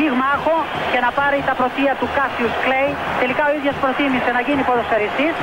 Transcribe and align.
πυγμάχο 0.00 0.56
και 0.92 1.00
να 1.06 1.10
πάρει 1.18 1.38
τα 1.48 1.54
πρωτεία 1.60 1.92
του 2.00 2.08
Κάσιους 2.16 2.54
Κλέη. 2.64 2.90
Τελικά 3.22 3.42
ο 3.50 3.52
ίδιος 3.58 3.76
προτίμησε 3.82 4.30
να 4.36 4.40
γίνει 4.46 4.62
ποδοσφαιριστής 4.68 5.34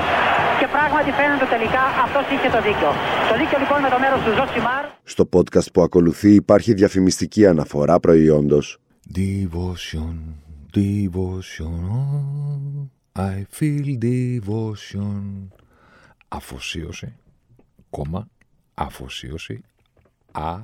και 0.59 0.67
πράγματι 0.75 1.09
φαίνεται 1.19 1.47
τελικά 1.55 1.83
αυτός 2.05 2.25
είχε 2.33 2.49
το 2.55 2.59
δίκιο. 2.68 2.91
Το 3.29 3.33
δίκιο 3.39 3.57
λοιπόν 3.63 3.79
με 3.85 3.89
το 3.93 3.97
μέρος 4.04 4.19
του 4.25 4.32
Ζωσιμάρ. 4.37 4.83
Στο 5.13 5.23
podcast 5.33 5.69
που 5.73 5.82
ακολουθεί 5.87 6.32
υπάρχει 6.43 6.71
διαφημιστική 6.82 7.43
αναφορά 7.54 7.96
προϊόντος. 8.05 8.65
Devotion, 9.21 10.15
devotion, 10.77 11.77
I 13.33 13.35
feel 13.57 13.87
devotion. 14.10 15.21
Αφοσίωση, 16.27 17.10
κόμμα, 17.89 18.27
αφοσίωση, 18.74 19.63
α, 20.32 20.55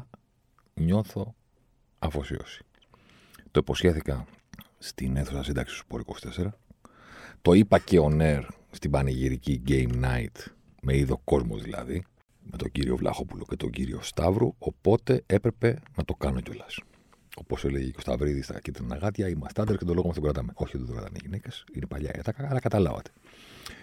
νιώθω 0.73 1.33
αφοσίωση. 1.99 2.65
Το 3.53 3.59
υποσχέθηκα 3.59 4.25
στην 4.77 5.17
αίθουσα 5.17 5.43
σύνταξης 5.43 5.77
του 5.77 5.83
Σπορ 5.83 6.03
24. 6.35 6.47
Το 7.41 7.53
είπα 7.53 7.79
και 7.79 7.99
ο 7.99 8.09
Νέρ 8.09 8.43
στην 8.71 8.91
πανηγυρική 8.91 9.61
Game 9.67 9.91
Night, 10.03 10.51
με 10.81 10.97
είδο 10.97 11.21
κόσμο 11.23 11.57
δηλαδή, 11.57 12.03
με 12.41 12.57
τον 12.57 12.71
κύριο 12.71 12.95
Βλάχοπουλο 12.95 13.45
και 13.49 13.55
τον 13.55 13.69
κύριο 13.69 13.99
Σταύρου, 14.01 14.55
οπότε 14.57 15.23
έπρεπε 15.25 15.79
να 15.95 16.05
το 16.05 16.13
κάνω 16.13 16.39
κιόλας. 16.39 16.79
Όπως 17.35 17.65
έλεγε 17.65 17.89
και 17.89 17.95
ο 17.97 18.01
Σταυρίδης 18.01 18.45
στα 18.45 18.59
κίτρινα 18.59 18.95
γάτια, 18.95 19.29
είμαστε 19.29 19.61
άντρες 19.61 19.77
και 19.77 19.85
τον 19.85 19.95
λόγο 19.95 20.07
μας 20.07 20.15
τον 20.15 20.23
κρατάμε. 20.23 20.51
Όχι, 20.55 20.77
δεν 20.77 20.85
το 20.85 20.91
κρατάνε 20.91 21.17
οι 21.17 21.21
γυναίκες, 21.23 21.63
είναι 21.73 21.85
παλιά 21.85 22.11
έτακα, 22.13 22.47
αλλά 22.49 22.59
καταλάβατε. 22.59 23.11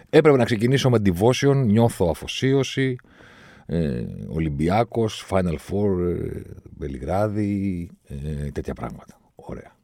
Έπρεπε 0.09 0.37
να 0.37 0.43
ξεκινήσω 0.45 0.89
με 0.89 0.97
devotion, 1.05 1.55
νιώθω 1.65 2.09
αφοσίωση, 2.09 2.95
ε, 3.65 4.03
Ολυμπιάκος, 4.27 5.25
Final 5.29 5.55
Four, 5.69 5.99
ε, 5.99 6.41
Μπελιγράδι, 6.69 7.89
ε, 8.07 8.51
τέτοια 8.51 8.73
πράγματα. 8.73 9.20
Ωραία. 9.41 9.75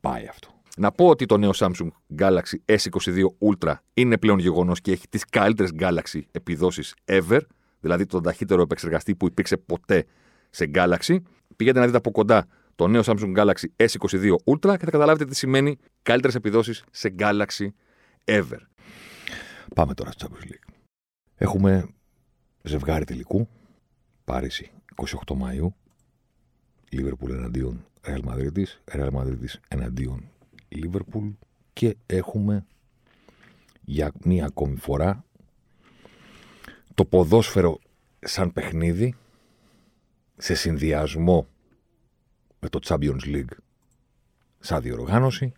Πάει 0.00 0.26
αυτό. 0.26 0.48
Να 0.76 0.92
πω 0.92 1.06
ότι 1.06 1.26
το 1.26 1.36
νέο 1.36 1.50
Samsung 1.54 1.88
Galaxy 2.18 2.76
S22 2.76 3.24
Ultra 3.38 3.74
είναι 3.94 4.18
πλέον 4.18 4.38
γεγονός 4.38 4.80
και 4.80 4.92
έχει 4.92 5.08
τις 5.08 5.24
καλύτερες 5.24 5.70
Galaxy 5.78 6.20
επιδόσεις 6.30 6.94
ever, 7.04 7.40
δηλαδή 7.80 8.06
τον 8.06 8.22
ταχύτερο 8.22 8.62
επεξεργαστή 8.62 9.14
που 9.16 9.26
υπήρξε 9.26 9.56
ποτέ 9.56 10.06
σε 10.50 10.70
Galaxy. 10.74 11.16
Πηγαίνετε 11.56 11.80
να 11.80 11.86
δείτε 11.86 11.96
από 11.96 12.10
κοντά 12.10 12.46
το 12.74 12.88
νέο 12.88 13.02
Samsung 13.04 13.36
Galaxy 13.36 13.86
S22 13.86 14.34
Ultra 14.44 14.76
και 14.78 14.84
θα 14.84 14.90
καταλάβετε 14.90 15.24
τι 15.24 15.36
σημαίνει 15.36 15.76
καλύτερες 16.02 16.36
επιδόσεις 16.36 16.84
σε 16.90 17.14
Galaxy 17.18 17.68
ever. 18.24 18.60
Πάμε 19.74 19.94
τώρα 19.94 20.10
στο 20.10 20.26
Champions 20.26 20.44
League. 20.44 20.74
Έχουμε 21.34 21.88
ζευγάρι 22.62 23.04
τελικού. 23.04 23.48
Πάρisi 24.24 24.64
28 24.94 25.06
Μαΐου. 25.26 25.68
Liverpool 26.92 27.30
εναντίον 27.30 27.86
Real 28.02 28.20
Madrid, 28.24 28.64
Real 28.92 29.10
Madrid 29.10 29.44
εναντίον 29.68 30.30
Liverpool 30.68 31.32
και 31.72 31.96
έχουμε 32.06 32.66
για 33.80 34.12
μία 34.24 34.46
ακόμη 34.46 34.76
φορά 34.76 35.24
το 36.94 37.04
ποδόσφαιρο 37.04 37.78
σαν 38.20 38.52
παιχνίδι 38.52 39.14
σε 40.36 40.54
συνδυασμό 40.54 41.46
με 42.60 42.68
το 42.68 42.80
Champions 42.82 43.22
League 43.24 43.56
σαν 44.58 44.82
διοργάνωση 44.82 45.52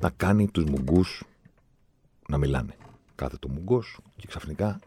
να 0.00 0.10
κάνει 0.10 0.48
τους 0.48 0.64
μουγκούς 0.64 1.24
να 2.28 2.38
μιλάνε. 2.38 2.76
Κάθε 3.14 3.36
το 3.36 3.48
μουγκός 3.48 3.98
και 4.16 4.26
ξαφνικά 4.26 4.78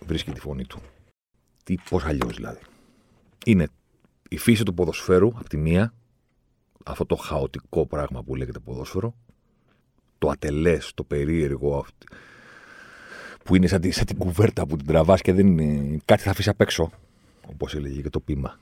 βρίσκει 0.00 0.32
τη 0.32 0.40
φωνή 0.40 0.66
του. 0.66 0.80
Τι, 1.64 1.74
πώς 1.90 2.04
αλλιώς 2.04 2.36
δηλαδή. 2.36 2.60
Είναι 3.44 3.68
η 4.28 4.36
φύση 4.36 4.64
του 4.64 4.74
ποδοσφαίρου, 4.74 5.28
από 5.28 5.48
τη 5.48 5.56
μία, 5.56 5.94
αυτό 6.84 7.06
το 7.06 7.16
χαοτικό 7.16 7.86
πράγμα 7.86 8.22
που 8.22 8.34
λέγεται 8.34 8.58
ποδόσφαιρο, 8.58 9.14
το 10.18 10.28
ατελές, 10.28 10.94
το 10.94 11.04
περίεργο, 11.04 11.86
που 13.44 13.56
είναι 13.56 13.66
σαν, 13.66 13.80
την 13.80 14.18
κουβέρτα 14.18 14.66
που 14.66 14.76
την 14.76 14.86
τραβάς 14.86 15.20
και 15.20 15.32
δεν 15.32 15.46
είναι, 15.46 15.98
κάτι 16.04 16.22
θα 16.22 16.30
αφήσεις 16.30 16.50
απ' 16.50 16.60
έξω, 16.60 16.90
όπως 17.46 17.74
έλεγε 17.74 18.00
και 18.00 18.10
το 18.10 18.20
πείμα 18.20 18.58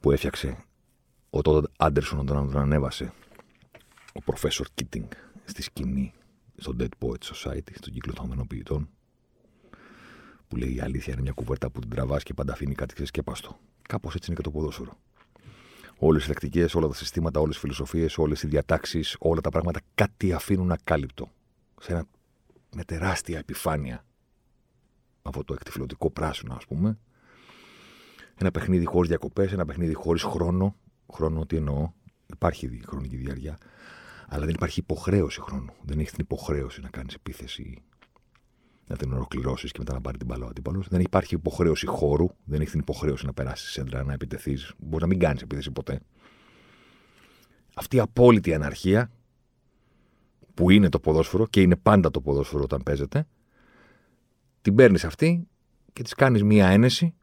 που 0.00 0.10
έφτιαξε 0.10 0.64
ο 1.30 1.42
τότε 1.42 1.68
Άντερσον 1.76 2.18
όταν 2.18 2.50
τον 2.50 2.60
ανέβασε 2.60 3.12
ο 4.14 4.20
Professor 4.24 4.64
Keating 4.74 5.08
στη 5.44 5.62
σκηνή 5.62 6.12
στο 6.56 6.76
Dead 6.78 6.88
Poets 6.98 7.32
Society, 7.34 7.72
στον 7.74 7.92
κύκλο 7.92 8.12
των 8.12 8.24
αμενοποιητών, 8.24 8.88
που 10.48 10.56
λέει 10.56 10.74
η 10.74 10.80
αλήθεια 10.80 11.12
είναι 11.12 11.22
μια 11.22 11.32
κουβέρτα 11.32 11.70
που 11.70 11.80
την 11.80 11.90
τραβάς 11.90 12.22
και 12.22 12.34
πάντα 12.34 12.52
αφήνει 12.52 12.74
κάτι 12.74 12.94
ξεσκέπαστο. 12.94 13.58
Κάπως 13.88 14.14
έτσι 14.14 14.26
είναι 14.26 14.36
και 14.36 14.42
το 14.42 14.50
ποδόσφαιρο. 14.50 14.98
Όλες 15.98 16.24
οι 16.24 16.28
λεκτικέ, 16.28 16.66
όλα 16.74 16.86
τα 16.86 16.94
συστήματα, 16.94 17.40
όλες 17.40 17.56
οι 17.56 17.58
φιλοσοφίες, 17.58 18.18
όλες 18.18 18.42
οι 18.42 18.46
διατάξεις, 18.46 19.16
όλα 19.18 19.40
τα 19.40 19.50
πράγματα 19.50 19.80
κάτι 19.94 20.32
αφήνουν 20.32 20.72
ακάλυπτο. 20.72 21.30
Σε 21.80 21.92
ένα, 21.92 22.04
με 22.76 22.84
τεράστια 22.84 23.38
επιφάνεια. 23.38 24.04
Αυτό 25.22 25.44
το 25.44 25.54
εκτιφλωτικό 25.54 26.10
πράσινο, 26.10 26.54
ας 26.54 26.66
πούμε. 26.66 26.98
Ένα 28.34 28.50
παιχνίδι 28.50 28.84
χωρίς 28.84 29.08
διακοπές, 29.08 29.52
ένα 29.52 29.64
παιχνίδι 29.64 29.94
χωρίς 29.94 30.22
χρόνο. 30.22 30.76
Χρόνο, 31.12 31.46
τι 31.46 31.56
εννοώ; 31.56 31.92
Υπάρχει 32.32 32.80
χρονική 32.86 33.16
διάρκεια. 33.16 33.58
Αλλά 34.28 34.44
δεν 34.44 34.54
υπάρχει 34.54 34.80
υποχρέωση 34.80 35.40
χρόνου. 35.40 35.72
Δεν 35.82 35.98
έχεις 35.98 36.12
την 36.12 36.24
υποχρέωση 36.24 36.80
να 36.80 36.88
κάνεις 36.88 37.14
επίθεση 37.14 37.82
να 38.88 38.96
την 38.96 39.12
ολοκληρώσεις 39.12 39.72
και 39.72 39.78
μετά 39.78 39.92
να 39.92 40.00
πάρει 40.00 40.18
την 40.18 40.26
μπαλά 40.26 40.44
ο 40.44 40.48
αντίπαλο. 40.48 40.84
Δεν 40.88 41.00
υπάρχει 41.00 41.34
υποχρέωση 41.34 41.86
χώρου, 41.86 42.28
δεν 42.44 42.60
έχει 42.60 42.70
την 42.70 42.80
υποχρέωση 42.80 43.26
να 43.26 43.32
περάσεις 43.32 43.70
σέντρα, 43.70 44.04
να 44.04 44.12
επιτεθείς. 44.12 44.72
Μπορείς 44.78 45.00
να 45.00 45.06
μην 45.06 45.18
κάνεις 45.18 45.42
επίθεση 45.42 45.70
ποτέ. 45.70 46.00
Αυτή 47.74 47.96
η 47.96 48.00
απόλυτη 48.00 48.54
αναρχία 48.54 49.10
που 50.54 50.70
είναι 50.70 50.88
το 50.88 51.00
ποδόσφαιρο 51.00 51.46
και 51.46 51.60
είναι 51.60 51.76
πάντα 51.76 52.10
το 52.10 52.20
ποδόσφαιρο 52.20 52.62
όταν 52.62 52.82
παίζεται, 52.82 53.26
την 54.62 54.74
παίρνεις 54.74 55.04
αυτή 55.04 55.48
και 55.92 56.02
της 56.02 56.14
κάνεις 56.14 56.42
μία 56.42 56.68
ένεση 56.68 57.14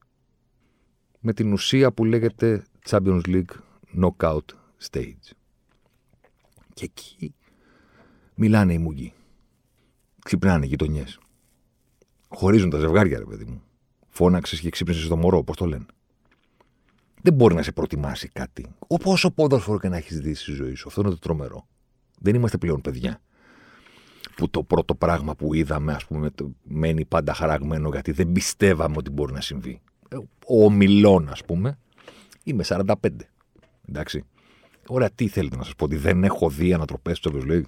με 1.19 1.33
την 1.33 1.53
ουσία 1.53 1.91
που 1.91 2.05
λέγεται 2.05 2.65
Champions 2.89 3.21
League 3.25 3.53
Knockout 4.01 4.45
Stage. 4.89 5.31
Και 6.73 6.83
εκεί 6.83 7.35
μιλάνε 8.35 8.73
οι 8.73 8.77
μουγγοί. 8.77 9.13
Ξυπνάνε 10.23 10.65
οι 10.65 10.67
γειτονιές. 10.67 11.19
Χωρίζουν 12.27 12.69
τα 12.69 12.77
ζευγάρια, 12.77 13.17
ρε 13.17 13.25
παιδί 13.25 13.45
μου. 13.45 13.61
Φώναξες 14.09 14.59
και 14.59 14.69
ξύπνησες 14.69 15.03
στο 15.03 15.17
μωρό, 15.17 15.43
πώς 15.43 15.55
το 15.57 15.65
λένε. 15.65 15.85
Δεν 17.21 17.33
μπορεί 17.33 17.55
να 17.55 17.61
σε 17.61 17.71
προτιμάσει 17.71 18.27
κάτι. 18.27 18.65
Όσο 19.03 19.31
ποδόσφαιρο 19.31 19.79
και 19.79 19.89
να 19.89 19.97
έχεις 19.97 20.19
δει 20.19 20.33
στη 20.33 20.51
ζωή 20.51 20.75
σου. 20.75 20.87
Αυτό 20.87 21.01
είναι 21.01 21.09
το 21.09 21.19
τρομερό. 21.19 21.67
Δεν 22.19 22.35
είμαστε 22.35 22.57
πλέον 22.57 22.81
παιδιά. 22.81 23.21
Που 24.35 24.49
το 24.49 24.63
πρώτο 24.63 24.95
πράγμα 24.95 25.35
που 25.35 25.53
είδαμε, 25.53 25.93
ας 25.93 26.05
πούμε, 26.05 26.29
μένει 26.63 27.05
πάντα 27.05 27.33
χαραγμένο 27.33 27.89
γιατί 27.89 28.11
δεν 28.11 28.31
πιστεύαμε 28.31 28.95
ότι 28.97 29.09
μπορεί 29.09 29.33
να 29.33 29.41
συμβεί. 29.41 29.81
Ε, 30.09 30.17
ο 30.47 30.71
Μιλών, 30.71 31.29
ας 31.29 31.43
πούμε, 31.45 31.77
είμαι 32.43 32.63
45. 32.63 32.93
Εντάξει. 33.89 34.23
Ωραία, 34.87 35.09
τι 35.09 35.27
θέλετε 35.27 35.55
να 35.55 35.63
σας 35.63 35.75
πω, 35.75 35.85
ότι 35.85 35.95
δεν 35.95 36.23
έχω 36.23 36.49
δει 36.49 36.73
ανατροπές 36.73 37.19
του 37.19 37.31
Champions 37.31 37.61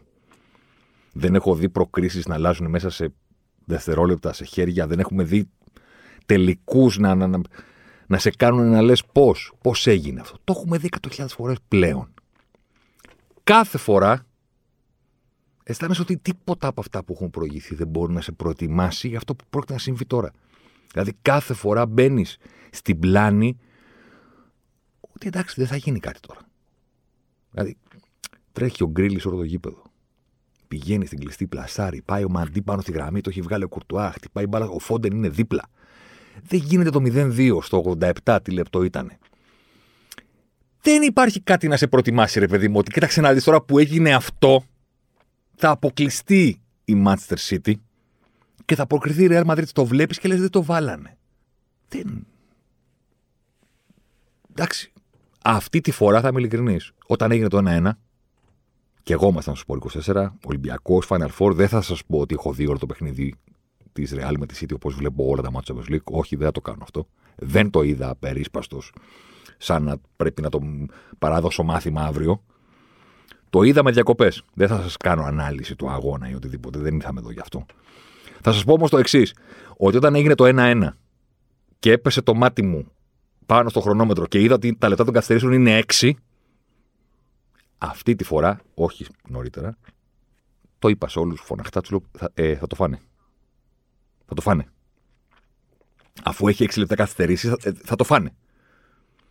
Δεν 1.14 1.36
έχω 1.36 1.56
δει 1.56 1.70
προκρίσεις 1.70 2.26
να 2.26 2.34
αλλάζουν 2.34 2.70
μέσα 2.70 2.90
σε 2.90 3.14
δευτερόλεπτα 3.68 4.34
σε 4.34 4.46
χέρια. 4.46 4.88
Δεν 4.88 5.00
έχουμε 5.00 5.24
δει 5.24 5.50
τελικούς 6.26 6.98
να, 6.98 7.16
να, 7.16 7.28
να, 7.28 7.42
να, 8.08 8.18
σε 8.18 8.30
κάνουν 8.30 8.70
να 8.70 8.82
λες 8.82 9.04
πώς, 9.12 9.54
πώς 9.62 9.88
έγινε 9.88 10.20
αυτό. 10.20 10.38
Το 10.44 10.54
έχουμε 10.58 10.78
δει 10.78 10.90
100.000 11.08 11.26
φορές 11.28 11.58
πλέον. 11.68 12.14
Κάθε 13.44 13.78
φορά 13.78 14.26
αισθάνεσαι 15.64 16.02
ότι 16.02 16.18
τίποτα 16.18 16.68
από 16.68 16.82
αυτά 16.82 17.04
που 17.04 17.14
έχουν 17.14 17.30
προηγηθεί 17.30 17.76
δεν 17.76 17.88
μπορεί 17.88 18.14
να 18.14 18.22
σε 18.22 18.32
προετοιμάσει 18.32 19.08
για 19.08 19.18
αυτό 19.18 19.36
που 19.36 19.44
πρόκειται 19.50 19.74
να 19.74 19.80
συμβεί 19.80 20.06
τώρα. 20.06 20.32
Δηλαδή 20.92 21.14
κάθε 21.22 21.54
φορά 21.54 21.86
μπαίνεις 21.86 22.38
στην 22.72 23.00
πλάνη 23.00 23.58
ότι 25.00 25.28
εντάξει 25.28 25.56
δεν 25.58 25.68
θα 25.68 25.76
γίνει 25.76 26.00
κάτι 26.00 26.20
τώρα. 26.20 26.40
Δηλαδή 27.52 27.78
τρέχει 28.52 28.84
ο 28.84 28.88
γκρίλι 28.88 29.22
όλο 29.26 29.38
το 29.38 29.44
γήπεδο. 29.44 29.82
Πηγαίνει 30.68 31.06
στην 31.06 31.20
κλειστή 31.20 31.48
πλασάρι, 31.48 32.02
πάει 32.02 32.24
ο 32.24 32.30
Μαντί 32.30 32.62
πάνω 32.62 32.82
στη 32.82 32.92
γραμμή, 32.92 33.22
το 33.22 33.30
έχει 33.30 33.42
βγάλει 33.42 33.64
ο 33.64 33.68
Κουρτουά, 33.68 34.12
χτυπάει 34.12 34.48
μπάλα, 34.48 34.68
ο 34.68 34.80
Φόντεν 34.80 35.12
είναι 35.12 35.30
δίπλα. 35.30 35.70
Δεν 36.48 36.60
γίνεται 36.60 36.90
το 36.90 37.02
0-2 37.06 37.58
στο 37.62 37.96
87 38.24 38.38
τι 38.44 38.52
λεπτό 38.52 38.84
ήταν. 38.84 39.12
Δεν 40.82 41.02
υπάρχει 41.02 41.42
κάτι 41.42 41.68
να 41.68 41.78
σε 41.78 41.88
προτιμάσει, 41.88 42.40
ρε 42.40 42.48
παιδί 42.48 42.68
μου, 42.68 42.78
ότι 42.78 42.92
κοίταξε 42.92 43.22
να 43.22 43.34
δεις 43.34 43.44
τώρα 43.44 43.62
που 43.62 43.80
έγινε 43.80 44.14
αυτό, 44.14 44.64
θα 45.56 45.70
αποκλειστεί 45.70 46.62
η 46.86 47.04
Manchester 47.06 47.38
City 47.50 47.74
και 48.66 48.76
θα 48.76 48.88
προκριθεί 48.88 49.24
η 49.24 49.28
Real 49.32 49.46
Madrid. 49.46 49.68
Το 49.74 49.86
βλέπεις 49.86 50.20
και 50.20 50.28
λες 50.28 50.40
δεν 50.40 50.50
το 50.50 50.64
βάλανε. 50.64 51.18
Δεν. 51.88 52.28
Εντάξει. 54.52 54.92
Αυτή 55.44 55.82
τη 55.82 55.92
φορά 55.92 56.22
θα 56.22 56.28
είμαι 56.28 56.40
ειλικρινής. 56.40 56.92
Όταν 57.08 57.32
έγινε 57.32 57.48
το 57.48 57.58
1-1, 57.58 57.90
και 59.08 59.14
εγώ 59.14 59.28
ήμασταν 59.28 59.56
στο 59.56 59.78
Sport 59.82 60.14
24, 60.14 60.28
Ολυμπιακός, 60.46 61.08
Final 61.10 61.30
Four, 61.40 61.52
δεν 61.52 61.68
θα 61.68 61.82
σας 61.82 62.06
πω 62.06 62.20
ότι 62.20 62.36
έχω 62.38 62.54
δει 62.54 62.68
όλο 62.68 62.78
το 62.78 62.86
παιχνίδι 62.86 63.36
της 63.92 64.14
Real 64.16 64.34
με 64.40 64.46
τη 64.46 64.58
City 64.62 64.74
όπως 64.76 64.96
βλέπω 64.96 65.26
όλα 65.28 65.42
τα 65.42 65.52
μάτια 65.52 65.76
Champions 65.76 65.94
League. 65.94 66.04
Όχι, 66.04 66.36
δεν 66.36 66.46
θα 66.46 66.52
το 66.52 66.62
κάνω 66.62 66.80
αυτό. 66.82 67.08
Δεν 67.36 67.70
το 67.70 67.82
είδα 67.82 68.16
περίσπαστος, 68.20 68.94
σαν 69.58 69.84
να 69.84 69.98
πρέπει 70.16 70.42
να 70.42 70.50
το 70.50 70.60
παράδοσο 71.20 71.64
μάθημα 71.64 72.02
αύριο. 72.02 72.44
Το 73.50 73.62
είδα 73.62 73.84
με 73.84 73.92
διακοπές. 73.92 74.44
Δεν 74.54 74.68
θα 74.68 74.82
σας 74.82 74.98
κάνω 74.98 75.24
ανάλυση 75.24 75.76
του 75.76 75.90
αγώνα 75.90 76.30
ή 76.30 76.34
οτιδήποτε. 76.34 76.80
Δεν 76.80 76.96
ήρθαμε 76.96 77.20
εδώ 77.20 77.32
γι' 77.32 77.40
αυτό. 77.40 77.66
Θα 78.42 78.52
σας 78.52 78.64
πω 78.64 78.74
όμως 78.74 78.90
το 78.90 78.98
εξής. 78.98 79.36
Ότι 79.78 79.98
όταν 79.98 80.16
έγινε 80.16 80.36
το 80.36 80.46
1-1 80.46 80.88
και 81.80 81.92
έπεσε 81.92 82.22
το 82.22 82.34
μάτι 82.34 82.62
μου 82.62 82.92
πάνω 83.46 83.70
στο 83.70 83.80
χρονόμετρο 83.80 84.26
και 84.26 84.42
είδα 84.42 84.56
ότι 84.56 84.76
τα 84.80 84.88
λεπτά 84.88 85.04
των 85.04 85.14
καθυστερήσεων 85.14 85.54
είναι 85.54 85.84
6, 86.00 86.12
αυτή 87.78 88.16
τη 88.16 88.24
φορά, 88.24 88.62
όχι 88.74 89.06
νωρίτερα, 89.28 89.78
το 90.80 90.88
είπα 90.88 91.08
σε 91.08 91.20
όλους 91.20 91.42
φωναχτά, 91.42 91.82
τους 91.82 92.00
θα, 92.18 92.32
ε, 92.34 92.56
θα 92.56 92.68
το 92.68 92.76
φάνε. 92.76 93.02
Θα 94.26 94.34
το 94.34 94.42
φάνε. 94.42 94.68
Αφού 96.24 96.48
έχει 96.48 96.64
6 96.64 96.80
λεπτά 96.80 96.96
καθυστερήσεις, 96.96 97.50
θα, 97.50 97.58
ε, 97.64 97.72
θα 97.84 97.96
το 97.96 98.04
φάνε. 98.04 98.36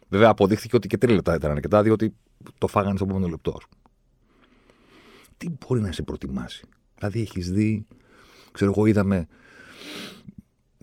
Βέβαια, 0.08 0.28
αποδείχθηκε 0.28 0.76
ότι 0.76 0.88
και 0.88 0.96
3 0.96 1.14
λεπτά 1.14 1.34
ήταν 1.34 1.50
αρκετά, 1.50 1.82
διότι 1.82 2.14
το 2.58 2.66
φάγανε 2.66 2.96
στο 2.96 3.04
επόμενο 3.04 3.28
λεπτό. 3.28 3.58
Τι 5.37 5.48
μπορεί 5.48 5.81
να 5.81 5.93
σε 5.93 6.02
προτιμάσει; 6.02 6.66
Δηλαδή, 6.98 7.20
έχεις 7.20 7.50
δει, 7.50 7.87
ξέρω 8.52 8.70
εγώ, 8.70 8.87
είδαμε 8.87 9.26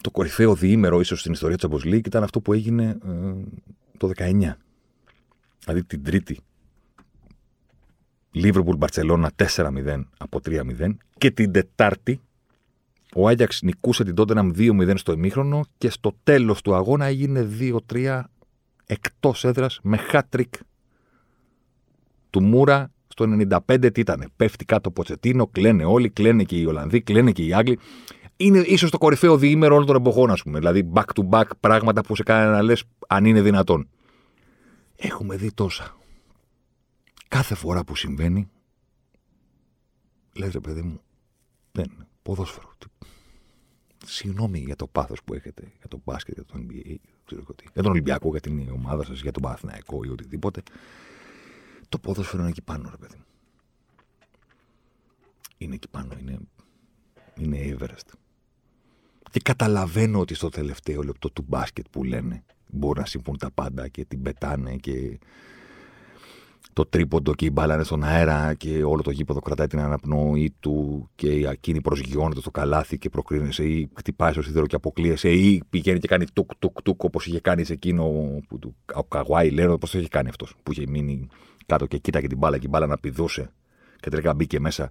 το 0.02 0.12
κορυφαίο 0.12 0.56
διήμερο 0.56 1.00
ίσως 1.00 1.20
στην 1.20 1.32
ιστορία 1.32 1.58
της 1.58 1.70
Champions 1.70 2.06
ήταν 2.06 2.24
αυτό 2.24 2.42
που 2.42 2.54
έγινε 2.54 2.98
ε, 3.06 3.34
το 3.98 4.12
19. 4.16 4.54
Δηλαδή 5.60 5.84
την 5.88 6.04
Τρίτη. 6.04 6.40
Λίβερπουλ 8.34 8.76
Μπαρσελόνα 8.76 9.32
4-0 9.56 10.04
από 10.18 10.40
3-0 10.46 10.62
και 11.18 11.32
την 11.32 11.52
Τετάρτη 11.52 12.22
ο 13.16 13.28
Άγιαξ 13.28 13.62
νικούσε 13.62 14.04
την 14.04 14.16
Τότεναμ 14.16 14.52
2-0 14.58 14.94
στο 14.96 15.12
ημίχρονο 15.12 15.62
και 15.78 15.90
στο 15.90 16.16
τέλος 16.24 16.62
του 16.62 16.76
αγώνα 16.76 17.06
έγινε 17.06 17.50
2-3 17.92 18.22
εκτός 18.86 19.44
έδρας 19.44 19.80
με 19.84 19.98
χάτρικ 19.98 20.54
του 22.30 22.44
Μούρα 22.44 22.92
στο 23.08 23.26
95 23.68 23.94
τι 23.94 24.00
ήταν. 24.00 24.32
Πέφτει 24.36 24.66
κάτω 24.66 24.90
ο 24.90 24.92
Ποτσετίνο, 24.92 25.48
κλαίνε 25.48 25.86
όλοι, 25.86 26.10
κλαίνε 26.10 26.44
και 26.44 26.56
οι 26.56 26.66
Ολλανδοί, 26.66 27.02
κλαίνε 27.02 27.32
και 27.32 27.46
οι 27.46 27.54
Άγγλοι 27.54 27.80
είναι 28.38 28.60
ίσως 28.60 28.92
το 28.92 28.98
κορυφαίο 28.98 29.38
διήμερο 29.38 29.76
όλων 29.76 29.88
των 29.88 29.96
εποχών, 29.96 30.32
ας 30.32 30.44
πούμε. 30.44 30.60
Δηλαδή, 30.60 30.92
back 30.94 31.06
to 31.16 31.30
back 31.30 31.46
πράγματα 31.60 32.02
που 32.02 32.16
σε 32.16 32.24
κάνει 32.24 32.52
να 32.52 32.62
λες 32.62 32.84
αν 33.08 33.26
είναι 33.26 33.42
δυνατόν. 33.42 33.88
Έχουμε 34.96 35.36
δει 35.36 35.54
τόσα. 35.54 35.98
Κάθε 37.34 37.56
φορά 37.56 37.84
που 37.84 37.96
συμβαίνει, 37.96 38.50
λες 40.34 40.54
ρε 40.54 40.60
παιδί 40.60 40.82
μου, 40.82 41.02
δεν 41.72 41.86
είναι 41.94 42.08
ποδόσφαιρο. 42.22 42.74
Συγγνώμη 44.06 44.60
για 44.60 44.76
το 44.76 44.88
πάθος 44.88 45.24
που 45.24 45.34
έχετε 45.34 45.72
για 45.78 45.88
το 45.88 46.02
μπάσκετ, 46.04 46.34
για 46.34 46.46
το 46.46 46.54
NBA, 46.58 46.96
για 47.74 47.84
τον 47.84 47.86
Ολυμπιακό, 47.86 48.30
για 48.30 48.40
την 48.40 48.70
ομάδα 48.70 49.04
σας, 49.04 49.22
για 49.22 49.32
τον 49.32 49.42
Παναθηναϊκό 49.42 50.04
ή 50.04 50.10
οτιδήποτε. 50.10 50.64
Το 51.90 52.00
ποδόσφαιρο 52.00 52.42
είναι 52.42 52.52
εκεί 52.52 52.62
πάνω, 52.62 52.90
ρε 52.90 52.98
παιδί 52.98 53.16
μου. 53.18 53.26
Είναι 55.58 55.76
εκεί 55.76 55.88
πάνω, 55.88 56.18
είναι, 56.20 56.40
είναι 57.36 57.76
Everest. 57.78 58.14
Και 59.32 59.40
καταλαβαίνω 59.40 60.20
ότι 60.20 60.34
στο 60.34 60.50
τελευταίο 60.50 61.04
λεπτό 61.04 61.32
του 61.32 61.46
μπάσκετ 61.48 61.86
που 61.92 62.04
λένε 62.04 62.44
μπορούν 62.68 63.02
να 63.02 63.08
συμπούν 63.08 63.38
τα 63.38 63.52
πάντα 63.52 63.88
και 63.88 64.06
την 64.06 64.22
πετάνε 64.22 64.76
και 64.76 65.20
το 66.74 66.86
τρίποντο 66.86 67.34
και 67.34 67.46
η 67.46 67.50
μπάλα 67.54 67.74
είναι 67.74 67.84
στον 67.84 68.04
αέρα 68.04 68.54
και 68.54 68.84
όλο 68.84 69.02
το 69.02 69.12
γήπεδο 69.12 69.40
κρατάει 69.40 69.68
την 69.68 69.80
αναπνοή 69.80 70.56
του 70.60 71.10
και 71.16 71.30
εκείνη 71.30 71.82
προσγειώνεται 71.82 72.40
στο 72.40 72.52
καλάθι 72.52 72.98
και 72.98 73.10
προκρίνεσαι 73.10 73.64
ή 73.64 73.90
χτυπάει 73.98 74.32
στο 74.32 74.42
σίδερο 74.42 74.66
και 74.66 74.76
αποκλείεσαι 74.76 75.30
ή 75.32 75.64
πηγαίνει 75.70 76.00
και 76.00 76.08
κάνει 76.08 76.26
τουκ 76.34 76.52
τουκ 76.60 76.82
τουκ 76.82 77.04
όπως 77.04 77.26
είχε 77.26 77.40
κάνει 77.40 77.64
σε 77.64 77.74
εκείνο 77.74 78.04
που 78.48 78.60
του, 78.60 78.76
ο 78.94 79.04
Καγουάη 79.04 79.50
λένε 79.50 79.78
πώς 79.78 79.92
το 79.92 79.98
είχε 79.98 80.08
κάνει 80.08 80.30
αυτός 80.30 80.56
που 80.64 80.72
είχε 80.72 80.84
μείνει 80.88 81.28
κάτω 81.66 81.86
και 81.86 81.98
κοίταγε 81.98 82.28
την 82.28 82.38
μπάλα 82.38 82.58
και 82.58 82.66
η 82.66 82.70
μπάλα 82.72 82.88
να 82.88 82.98
πηδούσε 82.98 83.52
και 84.00 84.10
τελικά 84.10 84.34
μπήκε 84.34 84.60
μέσα 84.60 84.90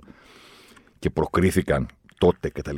και 0.99 1.11
προκρίθηκαν 1.11 1.87
τότε 2.19 2.49
κτλ. 2.49 2.77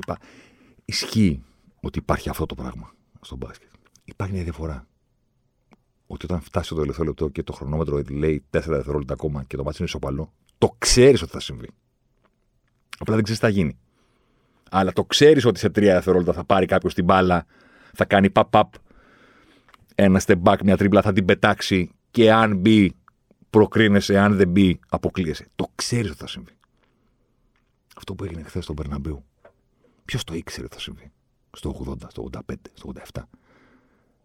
Ισχύει 0.84 1.42
ότι 1.80 1.98
υπάρχει 1.98 2.28
αυτό 2.28 2.46
το 2.46 2.54
πράγμα 2.54 2.92
στο 3.20 3.36
μπάσκετ. 3.36 3.68
Υπάρχει 4.04 4.34
μια 4.34 4.42
διαφορά. 4.42 4.86
Ότι 6.14 6.24
όταν 6.24 6.40
φτάσει 6.40 6.68
το 6.68 6.74
τελευταίο 6.74 7.04
λεπτό 7.04 7.28
και 7.28 7.42
το 7.42 7.52
χρονόμετρο 7.52 8.02
λέει 8.10 8.44
4 8.50 8.60
δευτερόλεπτα 8.66 9.12
ακόμα 9.12 9.44
και 9.44 9.56
το 9.56 9.62
μάτι 9.62 9.76
είναι 9.78 9.88
ισοπαλό, 9.88 10.32
το 10.58 10.74
ξέρεις 10.78 11.22
ότι 11.22 11.30
θα 11.30 11.40
συμβεί. 11.40 11.68
Απλά 12.98 13.14
δεν 13.14 13.24
ξέρεις 13.24 13.40
τι 13.40 13.46
θα 13.46 13.52
γίνει. 13.52 13.78
Αλλά 14.70 14.92
το 14.92 15.04
ξέρεις 15.04 15.44
ότι 15.44 15.58
σε 15.58 15.66
3 15.66 15.72
δευτερόλεπτα 15.72 16.32
θα 16.32 16.44
πάρει 16.44 16.66
κάποιος 16.66 16.94
την 16.94 17.04
μπάλα, 17.04 17.46
θα 17.92 18.04
κάνει 18.04 18.28
pop-up, 18.34 18.62
ένα 19.94 20.20
step 20.26 20.42
back, 20.42 20.56
μια 20.64 20.76
τρίπλα, 20.76 21.02
θα 21.02 21.12
την 21.12 21.24
πετάξει 21.24 21.90
και 22.10 22.32
αν 22.32 22.56
μπει, 22.56 22.94
προκρίνεσαι, 23.50 24.18
αν 24.18 24.36
δεν 24.36 24.48
μπει, 24.48 24.80
αποκλείεσαι. 24.88 25.48
Το 25.56 25.66
ξέρεις 25.74 26.10
ότι 26.10 26.18
θα 26.18 26.26
συμβεί. 26.26 26.52
Αυτό 27.96 28.14
που 28.14 28.24
έγινε 28.24 28.42
χθες 28.42 28.64
στον 28.64 28.76
Περναμπέου. 28.76 29.24
Ποιος 30.04 30.24
το 30.24 30.34
ήξερε 30.34 30.64
ότι 30.64 30.74
θα 30.74 30.80
συμβεί; 30.80 31.12
Στο 31.50 31.84
80, 31.86 32.10
στο 32.10 32.22
85, 32.22 32.54
στο 32.74 32.92
87. 33.12 33.22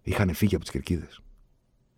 Είχαν 0.01 0.33
φύγει 0.33 0.55
από 0.55 0.63
τις 0.63 0.73
κερκίδες. 0.73 1.21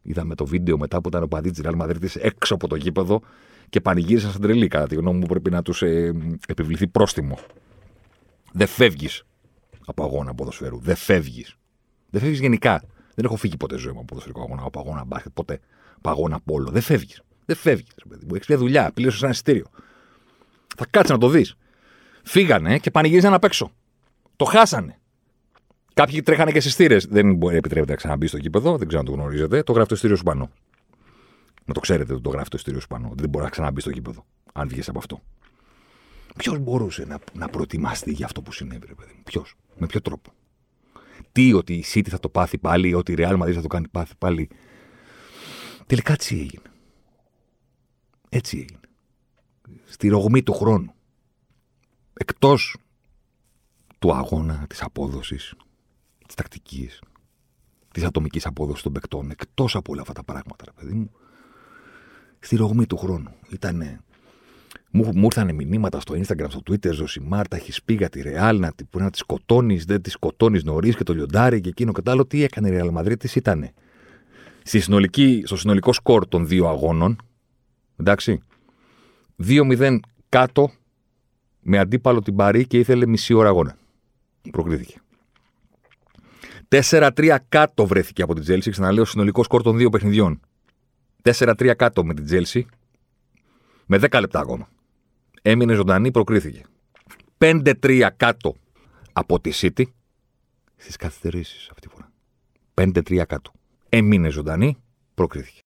Είδαμε 0.02 0.36
το 0.36 0.46
βίντεο 0.46 0.78
μετά 0.78 1.02
που 1.02 1.08
ήταν 1.08 1.24
ο 1.24 1.28
παδί 1.28 1.52
της 1.52 1.60
Ρεάλ 1.60 1.76
Μαδρίτη 1.76 2.20
έξω 2.22 2.54
από 2.54 2.68
το 2.68 2.76
γήπεδο 2.76 3.22
και 3.70 3.82
πανηγύρισαν 3.82 4.32
σαν 4.32 4.42
τρελή. 4.42 4.68
Κατά 4.68 4.88
τη 4.88 4.96
γνώμη 4.96 5.20
μου, 5.20 5.26
πρέπει 5.26 5.50
να 5.50 5.62
τους 5.62 5.82
ε, 5.82 6.14
επιβληθεί 6.48 6.88
πρόστιμο. 6.88 7.38
Δεν 8.52 8.68
φεύγεις 8.68 9.24
από 9.86 10.04
αγώνα 10.04 10.36
ποδοσφαίρου. 10.36 10.80
Δεν 10.80 10.96
φεύγεις. 10.96 11.56
Δεν 12.10 12.22
φεύγεις 12.22 12.40
γενικά. 12.40 12.84
Δεν 13.16 13.26
έχω 13.26 13.36
φύγει 13.36 13.58
ποτέ 13.58 13.78
ζωή 13.78 13.92
μου 13.92 13.98
από 13.98 14.06
ποδοσφαιρικό 14.06 14.42
αγώνα, 14.42 14.64
από 14.66 14.80
αγώνα 14.80 15.04
μπάσκετ, 15.06 15.32
ποτέ. 15.34 15.60
Από 15.98 16.10
αγώνα 16.10 16.40
πόλο. 16.46 16.70
Δεν 16.70 16.82
φεύγεις. 16.82 17.22
Δεν 17.46 17.56
φεύγεις. 17.56 17.92
Έχεις 18.34 18.48
μια 18.48 18.58
δουλειά, 18.58 18.92
πλήρωσες 18.94 19.22
ένα 19.22 19.32
εισιτήριο. 19.32 19.66
Θα 20.78 20.86
κάτσει 20.90 21.12
να 21.12 21.18
το 21.18 21.30
δεις. 21.30 21.56
Φύγανε 22.24 22.80
και 22.80 22.92
πανηγύριζαν 22.92 23.34
απ' 23.34 23.44
έξω. 23.44 23.72
Το 24.36 24.46
χάσανε. 24.46 25.01
Κάποιοι 25.94 26.22
τρέχανε 26.22 26.52
και 26.52 26.60
στι 26.60 26.70
θύρε. 26.70 26.98
Δεν 27.10 27.36
μπορεί, 27.36 27.56
επιτρέπεται 27.56 27.92
να 27.92 27.98
ξαναμπεί 27.98 28.28
στο 28.28 28.40
κήπεδο, 28.40 28.78
δεν 28.78 28.88
ξέρω 28.88 29.00
αν 29.00 29.08
το 29.08 29.12
γνωρίζετε. 29.12 29.64
Το 29.64 29.72
γράφει 29.72 29.88
το 29.88 29.96
ειστήριο 29.96 30.16
σου 30.16 30.24
πάνω. 30.24 30.50
Να 31.66 31.74
το 31.74 31.80
ξέρετε 31.80 32.14
ότι 32.14 32.22
το 32.22 32.30
γράφει 32.30 32.50
το 32.50 32.56
ειστήριο 32.58 32.80
σου 32.80 32.88
πάνω. 32.88 33.12
Δεν 33.16 33.30
μπορεί 33.30 33.44
να 33.44 33.50
ξαναμπεί 33.50 33.82
στο 33.82 33.92
κήπεδο, 33.92 34.26
αν 34.54 34.68
βγεις 34.68 34.90
από 34.90 34.98
αυτό. 34.98 35.22
Ποιος 36.38 36.60
μπορούσε 36.60 37.06
να, 37.06 37.20
να 37.34 37.50
προετοιμαστεί 37.50 38.12
για 38.12 38.26
αυτό 38.26 38.42
που 38.42 38.52
συνέβη, 38.52 38.86
ρε 38.88 38.94
παιδί 38.94 39.14
μου; 39.16 39.22
Ποιος, 39.24 39.56
με 39.78 39.88
ποιο 39.88 40.02
τρόπο; 40.02 40.32
Τι, 41.32 41.54
ότι 41.54 41.74
η 41.74 41.86
City 41.94 42.08
θα 42.10 42.20
το 42.20 42.30
πάθει 42.30 42.58
πάλι, 42.58 42.94
ότι 42.94 43.12
η 43.12 43.16
Real 43.18 43.42
Madrid 43.42 43.54
θα 43.54 43.62
το 43.62 43.68
κάνει 43.68 43.88
πάθει 43.88 44.14
πάλι; 44.18 44.50
Τελικά 45.86 46.14
έτσι 46.14 46.36
έγινε. 46.36 46.76
Έτσι 48.30 48.58
έγινε. 48.58 48.80
Στη 49.86 50.08
ρογμή 50.08 50.44
του 50.44 50.54
χρόνου. 50.54 50.94
Εκτός 52.14 52.78
του 54.00 54.14
αγώνα, 54.14 54.66
της 54.70 54.82
απόδοσης, 54.82 55.54
της 56.32 56.44
τακτικής, 56.44 57.02
της 57.92 58.04
ατομικής 58.04 58.46
απόδοσης 58.46 58.84
των 58.84 58.92
παικτών, 58.92 59.32
εκτός 59.32 59.76
από 59.76 59.92
όλα 59.92 60.02
αυτά 60.02 60.14
τα 60.14 60.24
πράγματα, 60.24 60.66
ρε 60.66 60.72
παιδί 60.72 60.94
μου, 60.94 61.12
στη 62.40 62.56
ρογμή 62.56 62.86
του 62.86 62.98
χρόνου. 62.98 63.32
Ήτανε, 63.50 64.00
μου, 64.92 65.10
μου 65.16 65.24
ήρθαν 65.24 65.56
μηνύματα 65.56 66.00
στο 66.00 66.14
Instagram, 66.14 66.46
στο 66.50 66.62
Twitter, 66.70 66.92
Ζωσιμάρ, 66.92 67.48
τα 67.48 67.56
έχεις 67.56 67.84
πει 67.84 67.94
για 67.94 68.10
τη 68.10 68.22
Ρεάλ, 68.22 68.60
να, 68.60 68.72
να 68.92 69.10
τη 69.10 69.18
σκοτώνεις, 69.18 69.86
δεν 69.86 70.02
τη 70.02 70.10
σκοτώνεις 70.10 70.64
νωρίς 70.64 70.96
και 70.96 71.04
το 71.04 71.14
λιοντάρι 71.14 71.62
και 71.62 71.70
εκείνο 71.70 71.92
και 71.92 72.02
το 72.02 72.12
άλλο. 72.12 72.26
Τι 72.26 72.44
έκανε 72.44 72.68
η 72.68 72.72
Ρεάλ 72.72 72.90
Μαδρίτη, 72.90 73.38
ήταν 73.38 73.70
στο 75.44 75.56
συνολικό 75.56 75.94
σκορ 75.94 76.28
των 76.28 76.48
δύο 76.48 76.68
αγώνων, 76.68 77.16
εντάξει, 77.96 78.44
2-0 79.44 80.00
κάτω 80.30 80.72
με 81.60 81.78
αντίπαλο 81.78 82.22
την 82.22 82.36
Παρί 82.36 82.68
και 82.68 82.78
ήθελε 82.78 83.06
μισή 83.06 83.34
ώρα 83.34 83.50
αγώνα. 83.50 83.78
Προκρίθηκε. 84.52 85.02
4-3 86.72 87.38
κάτω 87.50 87.86
βρέθηκε 87.86 88.22
από 88.22 88.34
την 88.34 88.44
Τσέλσι. 88.44 88.72
Ξαναλέω 88.72 89.06
συνολικό 89.06 89.44
σκορ 89.44 89.62
των 89.62 89.78
δύο 89.78 89.90
παιχνιδιών. 89.90 90.40
4-3 91.24 91.74
κάτω 91.78 92.06
με 92.06 92.14
την 92.14 92.26
Τσέλσι. 92.26 92.66
Με 93.86 93.98
10 94.02 94.20
λεπτά 94.20 94.40
ακόμα. 94.40 94.70
Έμεινε 95.42 95.74
ζωντανή, 95.74 96.12
προκρίθηκε. 96.12 96.64
5-3 97.38 98.10
κάτω 98.18 98.56
από 99.14 99.40
τη 99.40 99.52
City. 99.54 99.84
Στις 100.76 100.96
καθυστερήσεις 100.96 101.70
αυτή 101.70 101.88
τη 101.88 101.94
φορά. 101.94 102.12
5-3 102.74 103.26
κάτω. 103.28 103.52
Έμεινε 103.90 104.30
ζωντανή, 104.30 104.78
προκρίθηκε. 105.14 105.60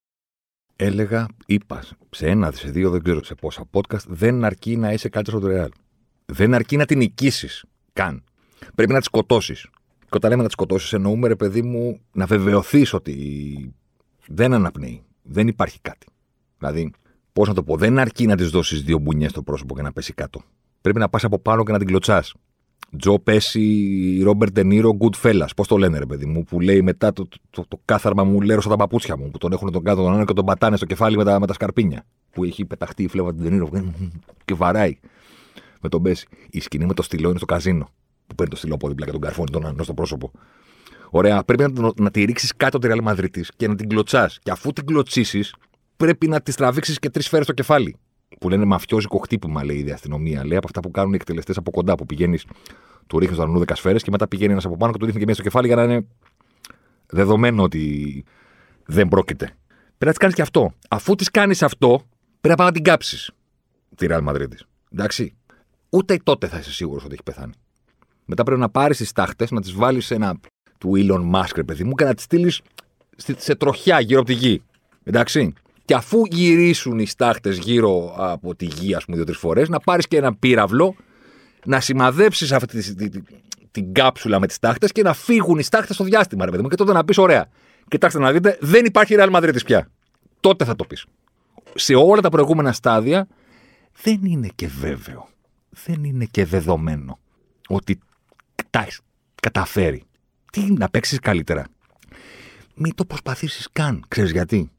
Έλεγα, 0.76 1.28
είπα 1.46 1.84
σε 2.10 2.28
ένα, 2.28 2.52
σε 2.52 2.70
δύο, 2.70 2.90
δεν 2.90 3.04
ξέρω 3.04 3.24
σε 3.24 3.36
πόσα 3.36 3.70
podcast, 3.72 4.06
δεν 4.08 4.44
αρκεί 4.44 4.78
να 4.78 4.92
είσαι 4.92 5.10
καλύτερος 5.10 5.42
στο 5.42 5.52
Real. 5.54 5.70
Δεν 6.26 6.54
αρκεί 6.54 6.78
να 6.78 6.86
την 6.86 6.98
νικήσεις 6.98 7.66
καν. 7.94 8.24
Πρέπει 8.76 8.94
να 8.94 9.00
τη 9.00 9.06
σκοτώσεις. 9.06 9.68
Και 10.10 10.16
όταν 10.16 10.30
λέμε 10.30 10.42
να 10.42 10.48
τη 10.48 10.54
σκοτώσεις, 10.54 10.94
εννοούμε, 10.94 11.28
ρε 11.28 11.36
παιδί 11.36 11.62
μου, 11.62 12.00
να 12.12 12.26
βεβαιωθείς 12.26 12.94
ότι 12.94 13.16
δεν 14.28 14.54
αναπνέει. 14.54 15.04
Δεν 15.22 15.48
υπάρχει 15.48 15.80
κάτι. 15.82 16.08
Δηλαδή, 16.58 16.92
πώς 17.34 17.48
να 17.48 17.54
το 17.54 17.64
πω, 17.64 17.78
δεν 17.78 18.00
αρκεί 18.00 18.26
να 18.26 18.36
της 18.36 18.50
δώσεις 18.50 18.84
δύο 18.84 18.98
μπουνιές 18.98 19.32
στο 19.32 19.42
πρόσωπο 19.42 19.76
και 19.76 19.82
να 19.82 19.92
πέσει 19.92 20.14
κάτω. 20.14 20.42
Πρέπει 20.82 21.00
να 21.00 21.10
πας 21.10 21.24
από 21.24 21.40
πάνω 21.40 21.64
και 21.64 21.72
να 21.72 21.78
την 21.78 21.88
κλωτσάς. 21.88 22.34
Τζο 22.98 23.20
Πέση, 23.20 24.22
Ρόμπερτ 24.24 24.52
Ντενίρο, 24.52 24.98
Goodfellas. 25.00 25.48
Πώς 25.56 25.68
το 25.68 25.78
λένε, 25.78 26.00
ρε 26.00 26.06
παιδί 26.06 26.26
μου, 26.26 26.44
που 26.44 26.60
λέει 26.60 26.82
μετά 26.82 27.14
το, 27.14 27.28
το, 27.28 27.38
το, 27.50 27.66
το 27.68 27.80
κάθαρμα 27.86 28.24
μου 28.24 28.42
λέρωσα 28.42 28.70
τα 28.70 28.76
παπούτσια 28.76 29.18
μου, 29.18 29.32
που 29.32 29.38
τον 29.38 29.52
έχουν 29.52 29.72
τον 29.72 29.84
κάτω 29.84 30.04
τον 30.04 30.14
ένα 30.14 30.26
και 30.26 30.34
τον 30.34 30.46
πατάνε 30.46 30.76
στο 30.76 30.86
κεφάλι 30.86 31.18
με 31.18 31.24
τα, 31.24 31.40
με 31.40 31.48
τα 31.48 31.54
σκαρπίνια. 31.54 32.06
Που 32.32 32.44
έχει 32.44 32.66
πεταχτεί 32.66 33.04
η 33.04 33.08
φλέβα 33.08 33.34
του 33.34 33.42
Ντενίρο 33.42 33.70
και 34.46 34.54
βαράει 34.54 34.98
με 35.82 35.90
τον 35.90 36.02
Πέση. 36.02 36.28
Η 36.50 36.60
σκηνή 36.60 36.86
με 36.86 36.94
το 36.94 37.02
στυλό 37.02 37.30
είναι 37.30 37.38
στο 37.38 37.46
καζίνο. 37.46 37.90
Που 38.28 38.36
παίρνει 38.36 38.52
το 38.52 38.58
στυλό 38.58 38.74
από 38.74 38.88
δίπλα 38.88 39.06
και 39.06 39.12
τον 39.12 39.22
καρφώνει 39.22 39.50
τον 39.52 39.66
άλλο 39.66 39.84
στο 39.84 39.94
πρόσωπο. 39.94 40.32
Ωραία, 41.10 41.44
πρέπει 41.44 41.72
να, 41.72 41.92
να 41.96 42.12
τη 42.12 42.24
ρίξεις 42.24 42.56
κάτω 42.56 42.78
τη 42.78 42.88
Real 42.92 43.08
Madrid 43.08 43.42
και 43.56 43.68
να 43.68 43.76
την 43.76 43.90
κλωτσάς. 43.90 44.40
Και 44.44 44.52
αφού 44.52 44.74
την 44.74 44.86
κλωτσίσεις, 44.86 45.56
πρέπει 45.98 46.28
να 46.28 46.42
τη 46.42 46.54
τραβήξεις 46.54 47.00
και 47.00 47.10
τρεις 47.10 47.26
σφαίρε 47.26 47.44
στο 47.44 47.54
κεφάλι. 47.54 47.96
Που 48.40 48.50
λένε 48.50 48.66
μαφιόζικο 48.66 49.18
χτύπημα, 49.18 49.64
λέει 49.64 49.86
η 49.88 49.92
αστυνομία. 49.92 50.46
Λέει 50.46 50.58
από 50.58 50.68
αυτά 50.68 50.80
που 50.80 50.92
κάνουν 50.92 51.14
οι 51.14 51.16
εκτελεστές 51.16 51.58
από 51.58 51.72
κοντά, 51.72 51.96
που 51.96 52.06
πηγαίνεις, 52.06 52.46
του 53.08 53.20
ρίχνεις 53.20 53.38
τον 53.38 53.64
10 53.68 53.72
σφαίρες 53.74 54.04
και 54.04 54.12
μετά 54.12 54.28
πηγαίνει 54.28 54.52
ένας 54.52 54.66
από 54.66 54.78
πάνω 54.78 54.92
και 54.92 54.98
του 54.98 55.06
ρίχνει 55.06 55.20
και 55.20 55.26
μέσα 55.26 55.42
στο 55.42 55.50
κεφάλι 55.50 55.68
για 55.68 55.76
να 55.76 55.84
είναι 55.84 56.06
δεδομένο 57.06 57.64
ότι 57.64 58.24
δεν 58.86 59.08
πρόκειται. 59.08 59.46
Πρέπει 59.98 60.06
να 60.06 60.12
τη 60.12 60.18
κάνεις 60.18 60.36
και 60.36 60.42
αυτό. 60.42 60.74
Αφού 60.90 61.16
τη 61.16 61.26
κάνεις 61.26 61.64
αυτό, 61.64 62.02
πρέπει 62.42 62.48
να 62.50 62.56
πάει 62.56 62.68
να 62.68 62.74
την 62.74 62.84
κάψεις 62.84 63.32
τη 63.96 64.08
Real 64.10 64.28
Madrid. 64.28 64.48
Εντάξει. 64.92 65.36
Ούτε 65.90 66.20
τότε 66.24 66.48
θα 66.48 66.58
είσαι 66.58 66.72
σίγουρος 66.72 67.04
ότι 67.04 67.14
έχει 67.14 67.24
πεθάνει. 67.24 67.54
Μετά 68.26 68.44
πρέπει 68.44 68.60
να 68.60 68.70
πάρεις 68.70 68.98
τις 68.98 69.12
τάχτες, 69.12 69.52
να 69.52 69.62
τις 69.62 69.74
βάλεις 69.74 70.06
σε 70.06 70.16
ένα 70.16 70.40
του 70.78 70.92
Elon 70.96 71.32
Musk, 71.36 71.66
παιδί 71.66 71.84
μου, 71.84 71.94
και 71.94 72.04
να 72.04 72.14
τις 72.14 72.24
στείλεις 72.24 72.62
σε 73.38 73.56
τροχιά 73.56 74.00
γύρω 74.00 74.20
από 74.20 74.28
τη 74.28 74.34
γη. 74.34 74.62
Εντάξει. 75.04 75.54
Και 75.86 75.94
αφού 75.94 76.22
γυρίσουν 76.30 77.00
οι 77.00 77.06
στάχτες 77.06 77.58
γύρω 77.58 78.14
από 78.18 78.56
τη 78.56 78.66
γη, 78.66 78.96
ας 78.96 79.06
πούμε, 79.06 79.18
δύο-τρεις 79.18 79.38
φορές, 79.38 79.70
να 79.70 79.80
πάρεις 79.80 80.08
και 80.08 80.18
ένα 80.18 80.36
πύραυλο, 80.36 80.96
να 81.66 81.80
σημαδέψεις 81.80 82.52
αυτή 82.52 82.82
τη, 82.82 82.96
τη, 82.96 83.10
τη, 83.10 83.22
την 83.72 83.94
κάψουλα 83.94 84.40
με 84.40 84.48
τις 84.48 84.60
τάχτες 84.60 84.92
και 84.92 85.02
να 85.02 85.14
φύγουν 85.14 85.60
οι 85.60 85.64
στάχτες 85.64 85.96
στο 85.96 86.04
διάστημα, 86.04 86.46
ρε 86.46 86.52
παιδί 86.52 86.64
μου. 86.64 86.70
Και 86.70 86.76
τότε 86.76 86.94
να 86.94 87.04
πεις: 87.04 87.18
Ωραία, 87.18 87.50
κοιτάξτε 87.88 88.20
να 88.20 88.32
δείτε, 88.32 88.58
δεν 88.62 88.86
υπάρχει 88.86 89.16
Real 89.18 89.32
Madrid 89.32 89.56
πια. 89.66 89.90
Τότε 90.40 90.66
θα 90.66 90.76
το 90.76 90.86
πεις. 90.86 91.06
Σε 91.76 91.96
όλα 91.96 92.22
τα 92.22 92.30
προηγούμενα 92.30 92.72
στάδια 92.72 93.28
δεν 94.04 94.20
είναι 94.24 94.50
και 94.56 94.68
βέβαιο. 94.68 95.28
Δεν 95.86 96.04
είναι 96.04 96.26
και 96.26 96.46
δεδομένο 96.46 97.20
ότι 97.68 98.00
τα 98.76 98.88
καταφέρει. 99.42 100.04
Τι 100.52 100.74
να 100.74 100.90
παίξεις 100.90 101.20
καλύτερα; 101.20 101.66
Μην 102.76 102.96
το 102.96 103.06
προσπαθήσεις 103.06 103.70
καν. 103.72 104.04
Ξέρεις 104.08 104.32
γιατί. 104.32 104.70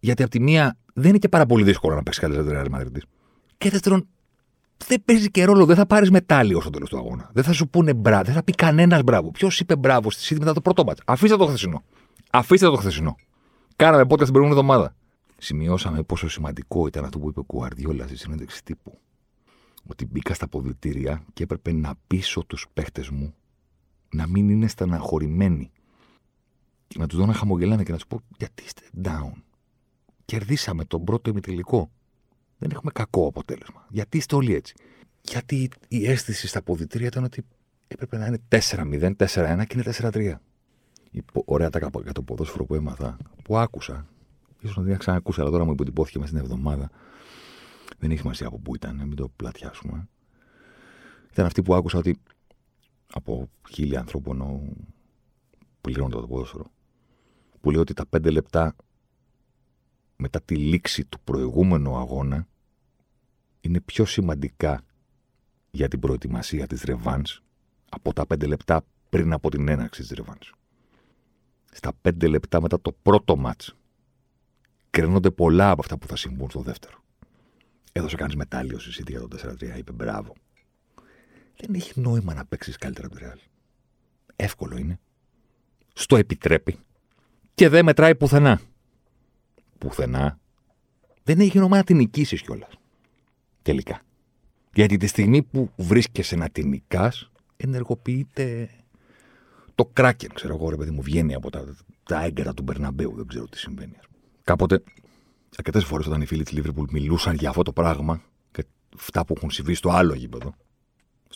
Γιατί 0.00 0.22
από 0.22 0.30
τη 0.30 0.40
μία 0.40 0.76
δεν 0.94 1.08
είναι 1.08 1.18
και 1.18 1.28
πάρα 1.28 1.46
πολύ 1.46 1.64
δύσκολο 1.64 1.94
να 1.94 2.02
παίξεις 2.02 2.22
καλύτερα 2.22 2.62
την 2.62 2.74
Real 2.74 2.80
Madrid. 2.80 3.02
Και 3.58 3.70
δεύτερον, 3.70 4.08
δεν 4.86 5.02
παίζει 5.04 5.30
και 5.30 5.44
ρόλο. 5.44 5.64
Δεν 5.64 5.76
θα 5.76 5.86
πάρεις 5.86 6.10
μετάλλιο 6.10 6.60
στο 6.60 6.70
τέλος 6.70 6.88
του 6.88 6.96
αγώνα. 6.96 7.30
Δεν 7.32 7.44
θα 7.44 7.52
σου 7.52 7.68
πούνε 7.68 7.94
μπράβο. 7.94 8.24
Δεν 8.24 8.34
θα 8.34 8.42
πει 8.42 8.52
κανένας 8.52 9.02
μπράβο. 9.02 9.30
Ποιος 9.30 9.60
είπε 9.60 9.76
μπράβο 9.76 10.10
στη 10.10 10.34
City 10.34 10.38
μετά 10.38 10.52
το 10.52 10.60
πρώτο 10.60 10.84
μάτς; 10.84 11.02
Αφήστε 11.06 11.36
το 11.36 11.46
χθεσινό. 11.46 11.82
Αφήστε 12.30 12.66
το 12.66 12.76
χθεσινό. 12.76 13.16
Κάναμε 13.76 14.06
πότε 14.06 14.24
την 14.24 14.32
προηγούμενη 14.32 14.60
εβδομάδα. 14.60 14.94
Σημειώσαμε 15.38 16.02
πόσο 16.02 16.28
σημαντικό 16.28 16.86
ήταν 16.86 17.04
αυτό 17.04 17.18
που 17.18 17.28
είπε 17.28 17.40
ο 17.40 17.42
Κουαρδιόλα 17.42 18.06
στη 18.06 18.16
συνέντευξη 18.16 18.64
τύπου. 18.64 18.98
Ότι 19.86 20.06
μπήκα 20.06 20.34
στα 20.34 20.48
ποδητήρια 20.48 21.22
και 21.32 21.42
έπρεπε 21.42 21.72
να 21.72 21.94
πείσω 22.06 22.44
τους 22.46 22.66
παίχτες 22.74 23.08
μου 23.08 23.34
να 24.10 24.26
μην 24.26 24.48
είναι 24.48 24.66
στεναχωρημένοι. 24.66 25.70
Και 26.86 26.98
να 26.98 27.06
τους 27.06 27.18
δω 27.18 27.26
να 27.26 27.32
χαμογελάνε 27.32 27.82
και 27.82 27.92
να 27.92 27.98
του 27.98 28.06
πω 28.06 28.20
γιατί 28.36 28.62
είστε 28.64 28.82
down; 29.02 29.32
Κερδίσαμε 30.24 30.84
τον 30.84 31.04
πρώτο 31.04 31.30
ημιτελικό. 31.30 31.90
Δεν 32.58 32.70
έχουμε 32.70 32.90
κακό 32.94 33.26
αποτέλεσμα. 33.26 33.86
Γιατί 33.88 34.16
είστε 34.16 34.34
όλοι 34.34 34.54
έτσι; 34.54 34.74
Γιατί 35.22 35.68
η 35.88 36.06
αίσθηση 36.06 36.46
στα 36.46 36.62
ποδητήρια 36.62 37.06
ήταν 37.06 37.24
ότι 37.24 37.44
έπρεπε 37.88 38.16
να 38.16 38.26
είναι 38.26 38.38
4-0, 38.48 39.16
4-1 39.16 39.64
και 39.66 39.78
είναι 39.78 39.94
4-3. 39.98 40.34
Η 41.10 41.24
ωραία 41.44 41.70
τα 41.70 41.90
για 42.02 42.12
το 42.12 42.22
ποδόσφαιρο 42.22 42.64
που 42.64 42.74
έμαθα, 42.74 43.16
που 43.44 43.56
άκουσα, 43.56 44.06
ίσως 44.60 44.76
να 44.76 44.84
την 44.84 44.98
ξανακούσα, 44.98 45.40
αλλά 45.40 45.50
τώρα 45.50 45.64
μου 45.64 45.72
υποτυπώθηκε 45.72 46.18
μέσα 46.18 46.30
στην 46.30 46.42
εβδομάδα. 46.42 46.90
Δεν 47.98 48.10
έχει 48.10 48.20
σημασία 48.20 48.46
από 48.46 48.58
πού 48.58 48.74
ήταν, 48.74 48.96
μην 48.96 49.14
το 49.14 49.28
πλατιάσουμε. 49.36 50.08
Ήταν 51.32 51.46
αυτή 51.46 51.62
που 51.62 51.74
άκουσα 51.74 51.98
ότι 51.98 52.20
από 53.12 53.50
χίλια 53.70 54.00
ανθρώπων 54.00 54.38
που 54.38 54.76
πληρώνονται 55.80 56.20
το 56.20 56.26
ποδόσφαιρο, 56.26 56.70
που 57.60 57.70
λέει 57.70 57.80
ότι 57.80 57.92
τα 57.92 58.06
πέντε 58.06 58.30
λεπτά 58.30 58.76
μετά 60.16 60.40
τη 60.42 60.56
λήξη 60.56 61.04
του 61.04 61.20
προηγούμενου 61.20 61.96
αγώνα 61.96 62.46
είναι 63.60 63.80
πιο 63.80 64.04
σημαντικά 64.04 64.82
για 65.70 65.88
την 65.88 66.00
προετοιμασία 66.00 66.66
της 66.66 66.82
Ρεβάνς 66.82 67.42
από 67.88 68.12
τα 68.12 68.26
πέντε 68.26 68.46
λεπτά 68.46 68.84
πριν 69.08 69.32
από 69.32 69.50
την 69.50 69.68
έναρξη 69.68 70.00
της 70.00 70.10
Ρεβάνς. 70.10 70.52
Στα 71.72 71.92
πέντε 72.00 72.26
λεπτά 72.26 72.60
μετά 72.60 72.80
το 72.80 72.92
πρώτο 73.02 73.36
μάτς 73.36 73.76
κρίνονται 74.90 75.30
πολλά 75.30 75.70
από 75.70 75.80
αυτά 75.80 75.98
που 75.98 76.06
θα 76.06 76.16
συμβούν 76.16 76.50
στο 76.50 76.60
δεύτερο. 76.60 76.98
Έδωσε 77.92 78.16
κανείς 78.16 78.36
μετάλλιο 78.36 78.78
στη 78.78 79.04
για 79.08 79.20
το 79.20 79.28
4-3, 79.42 79.78
είπε 79.78 79.92
μπράβο. 79.92 80.32
Δεν 81.56 81.74
έχει 81.74 82.00
νόημα 82.00 82.34
να 82.34 82.44
παίξεις 82.44 82.76
καλύτερα 82.76 83.06
από 83.06 83.16
το 83.16 83.24
Ρεάλ. 83.24 83.38
Εύκολο 84.36 84.76
είναι. 84.76 84.98
Στο 85.92 86.16
επιτρέπει. 86.16 86.78
Και 87.54 87.68
δεν 87.68 87.84
μετράει 87.84 88.14
πουθενά. 88.14 88.60
Πουθενά. 89.78 90.38
Δεν 91.22 91.40
έχει 91.40 91.58
νόημα 91.58 91.76
να 91.76 91.84
την 91.84 91.96
νικήσεις 91.96 92.42
κιόλας. 92.42 92.70
Τελικά. 93.62 94.00
Γιατί 94.74 94.96
τη 94.96 95.06
στιγμή 95.06 95.42
που 95.42 95.70
βρίσκεσαι 95.76 96.36
να 96.36 96.48
την 96.48 96.68
νικάς, 96.68 97.30
ενεργοποιείται 97.56 98.70
το 99.74 99.84
κράκεν, 99.84 100.30
ξέρω 100.34 100.54
εγώ, 100.54 100.70
ρε 100.70 100.76
παιδί 100.76 100.90
μου, 100.90 101.02
βγαίνει 101.02 101.34
από 101.34 101.50
τα, 101.50 101.76
τα 102.02 102.24
έγκαιρα 102.24 102.54
του 102.54 102.62
Μπερναμπέου. 102.62 103.14
Δεν 103.16 103.26
ξέρω 103.26 103.48
τι 103.48 103.58
συμβαίνει. 103.58 103.98
Κάποτε, 104.44 104.82
αρκετές 105.56 105.84
φορές 105.84 106.06
όταν 106.06 106.20
οι 106.20 106.26
φίλοι 106.26 106.42
της 106.42 106.52
Λίβερπουλ 106.52 106.86
μιλούσαν 106.92 107.34
για 107.34 107.48
αυτό 107.48 107.62
το 107.62 107.72
πράγμα 107.72 108.22
και 108.50 108.64
αυτά 108.96 109.24
που 109.24 109.34
έχουν 109.36 109.50
συμβεί 109.50 109.74
στο 109.74 109.90
άλλο 109.90 110.14
γήπεδο, 110.14 110.54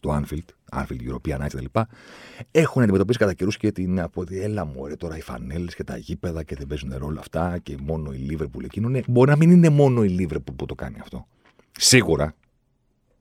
στο 0.01 0.23
Anfield, 0.23 0.79
Anfield 0.81 1.11
European 1.11 1.39
Nights 1.39 1.49
κτλ. 1.49 1.81
Έχουν 2.51 2.83
αντιμετωπίσει 2.83 3.19
κατά 3.19 3.35
καιρούς 3.35 3.57
και 3.57 3.73
την 3.73 4.01
από 4.01 4.21
ότι 4.21 4.41
έλα 4.41 4.65
μου, 4.65 4.87
ρε, 4.87 4.97
τώρα 4.97 5.17
οι 5.17 5.21
φανέλες 5.21 5.75
και 5.75 5.85
τα 5.85 5.97
γήπεδα 5.97 6.43
και 6.43 6.55
δεν 6.55 6.67
παίζουν 6.67 6.93
ρόλο 6.97 7.19
αυτά 7.19 7.59
και 7.59 7.77
μόνο 7.83 8.13
η 8.13 8.27
Liverpool 8.31 8.65
εκείνο. 8.65 8.89
Ναι, 8.89 9.01
μπορεί 9.07 9.31
να 9.31 9.37
μην 9.37 9.51
είναι 9.51 9.69
μόνο 9.69 10.05
η 10.05 10.17
Liverpool 10.19 10.55
που 10.57 10.67
το 10.67 10.75
κάνει 10.75 10.99
αυτό. 11.01 11.27
Σίγουρα. 11.79 12.35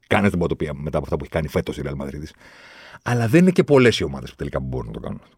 Κάνει 0.08 0.30
την 0.30 0.40
ποτοπία 0.40 0.74
μετά 0.74 0.98
από 0.98 1.06
αυτά 1.06 1.18
που 1.18 1.24
έχει 1.24 1.34
κάνει 1.34 1.48
φέτος 1.48 1.78
η 1.78 1.82
Real 1.86 2.06
Madrid. 2.06 2.24
Αλλά 3.04 3.28
δεν 3.28 3.42
είναι 3.42 3.52
και 3.52 3.64
πολλές 3.64 4.00
οι 4.00 4.04
ομάδες 4.04 4.30
που 4.30 4.36
τελικά 4.36 4.60
μπορούν 4.60 4.88
να 4.88 4.94
το 4.94 5.00
κάνουν 5.00 5.20
αυτό. 5.24 5.38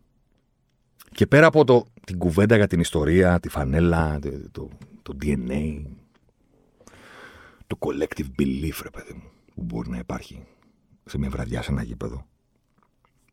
Και 1.12 1.27
πέρα 1.27 1.45
από 1.45 1.63
το, 1.63 1.86
την 2.05 2.17
κουβέντα 2.17 2.55
για 2.55 2.67
την 2.67 2.79
ιστορία, 2.79 3.39
τη 3.39 3.50
φανέλα, 3.50 4.19
το, 4.19 4.29
το, 4.51 4.69
το 5.01 5.17
DNA, 5.21 5.81
το 7.67 7.77
collective 7.79 8.41
belief, 8.41 8.79
ρε 8.83 8.89
παιδί 8.89 9.13
μου, 9.13 9.24
που 9.55 9.63
μπορεί 9.63 9.89
να 9.89 9.98
υπάρχει 9.98 10.43
σε 11.05 11.17
μια 11.17 11.29
βραδιά 11.29 11.62
σε 11.62 11.72
ένα 11.72 11.84
γήπεδο. 11.84 12.25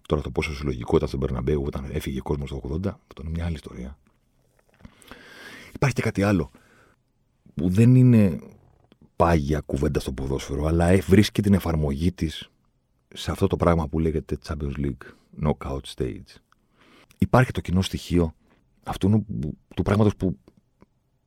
Τώρα 0.07 0.23
το 0.23 0.31
πόσο 0.31 0.55
συλλογικό 0.55 0.97
ήταν 0.97 1.09
στον 1.09 1.21
Περναμπέου 1.21 1.63
όταν 1.67 1.89
έφυγε 1.93 2.19
ο 2.19 2.23
κόσμος 2.23 2.51
το 2.51 2.61
80, 2.63 2.87
αυτό 2.87 3.23
είναι 3.23 3.31
μια 3.31 3.45
άλλη 3.45 3.55
ιστορία. 3.55 3.99
Υπάρχει 5.75 5.95
και 5.95 6.03
κάτι 6.03 6.23
άλλο 6.23 6.51
που 7.55 7.69
δεν 7.69 7.95
είναι 7.95 8.39
πάγια 9.17 9.61
κουβέντα 9.61 10.01
στο 10.01 10.13
ποδόσφαιρο, 10.13 10.65
αλλά 10.65 10.99
βρίσκει 11.07 11.43
την 11.43 11.55
εφαρμογή 11.55 12.13
της 12.13 12.51
σε 13.15 13.31
αυτό 13.31 13.47
το 13.47 13.57
πράγμα 13.57 13.89
που 13.89 13.99
λέγεται 13.99 14.39
Champions 14.47 14.73
League 14.77 15.13
Knockout 15.43 15.81
Stage. 15.97 16.35
Υπάρχει 17.19 17.53
το 17.53 17.61
κοινό 17.61 17.83
στοιχείο 17.83 18.35
αυτού 18.85 19.25
του 19.75 19.83
πράγματος 19.83 20.17
που 20.17 20.39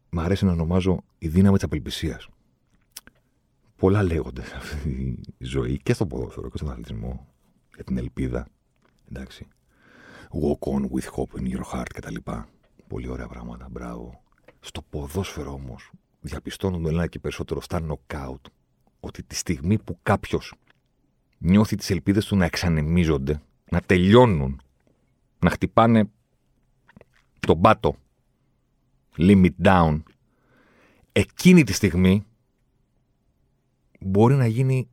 μ' 0.10 0.20
αρέσει 0.20 0.46
να 0.46 0.52
ονομάζω 0.52 1.04
η 1.18 1.28
δύναμη 1.28 1.56
της 1.56 1.64
απελπισίας. 1.64 2.28
Πολλά 3.82 4.04
λέγονται 4.04 4.46
σε 4.46 4.56
αυτή 4.62 5.20
τη 5.38 5.46
ζωή 5.46 5.78
και 5.78 5.94
στο 5.94 6.06
ποδόσφαιρο 6.06 6.50
και 6.50 6.58
στον 6.58 6.70
αθλητισμό 6.70 7.28
για 7.76 7.84
την 7.84 7.98
ελπίδα. 7.98 8.48
Εντάξει. 9.10 9.48
Walk 10.32 10.74
on 10.74 10.82
with 10.82 11.10
hope 11.16 11.42
in 11.42 11.56
your 11.56 11.64
heart 11.74 11.86
κτλ. 11.94 12.16
Πολύ 12.88 13.08
ωραία 13.08 13.28
πράγματα. 13.28 13.68
Μπράβο. 13.72 14.24
Στο 14.60 14.82
ποδόσφαιρο 14.82 15.54
όμως 15.54 15.92
διαπιστώνουν 16.22 16.86
ένα 16.86 17.08
και 17.08 17.20
περισσότερο 17.20 17.62
στα 17.62 17.82
knockout 17.88 18.42
ότι 19.00 19.24
τη 19.24 19.36
στιγμή 19.36 19.80
που 19.80 20.00
κάποιος 20.04 20.54
νιώθει 21.38 21.76
τις 21.76 21.90
ελπίδες 21.90 22.26
του 22.26 22.36
να 22.36 22.46
εξανεμίζονται, 22.46 23.42
να 23.72 23.82
τελειώνουν, 23.82 24.62
να 25.40 25.50
χτυπάνε 25.50 26.10
τον 27.40 27.62
πάτο, 27.62 27.96
limit 29.18 29.56
down, 29.64 30.02
εκείνη 31.12 31.64
τη 31.64 31.74
στιγμή 31.74 32.26
μπορεί 34.02 34.36
να 34.36 34.48
γίνει 34.48 34.88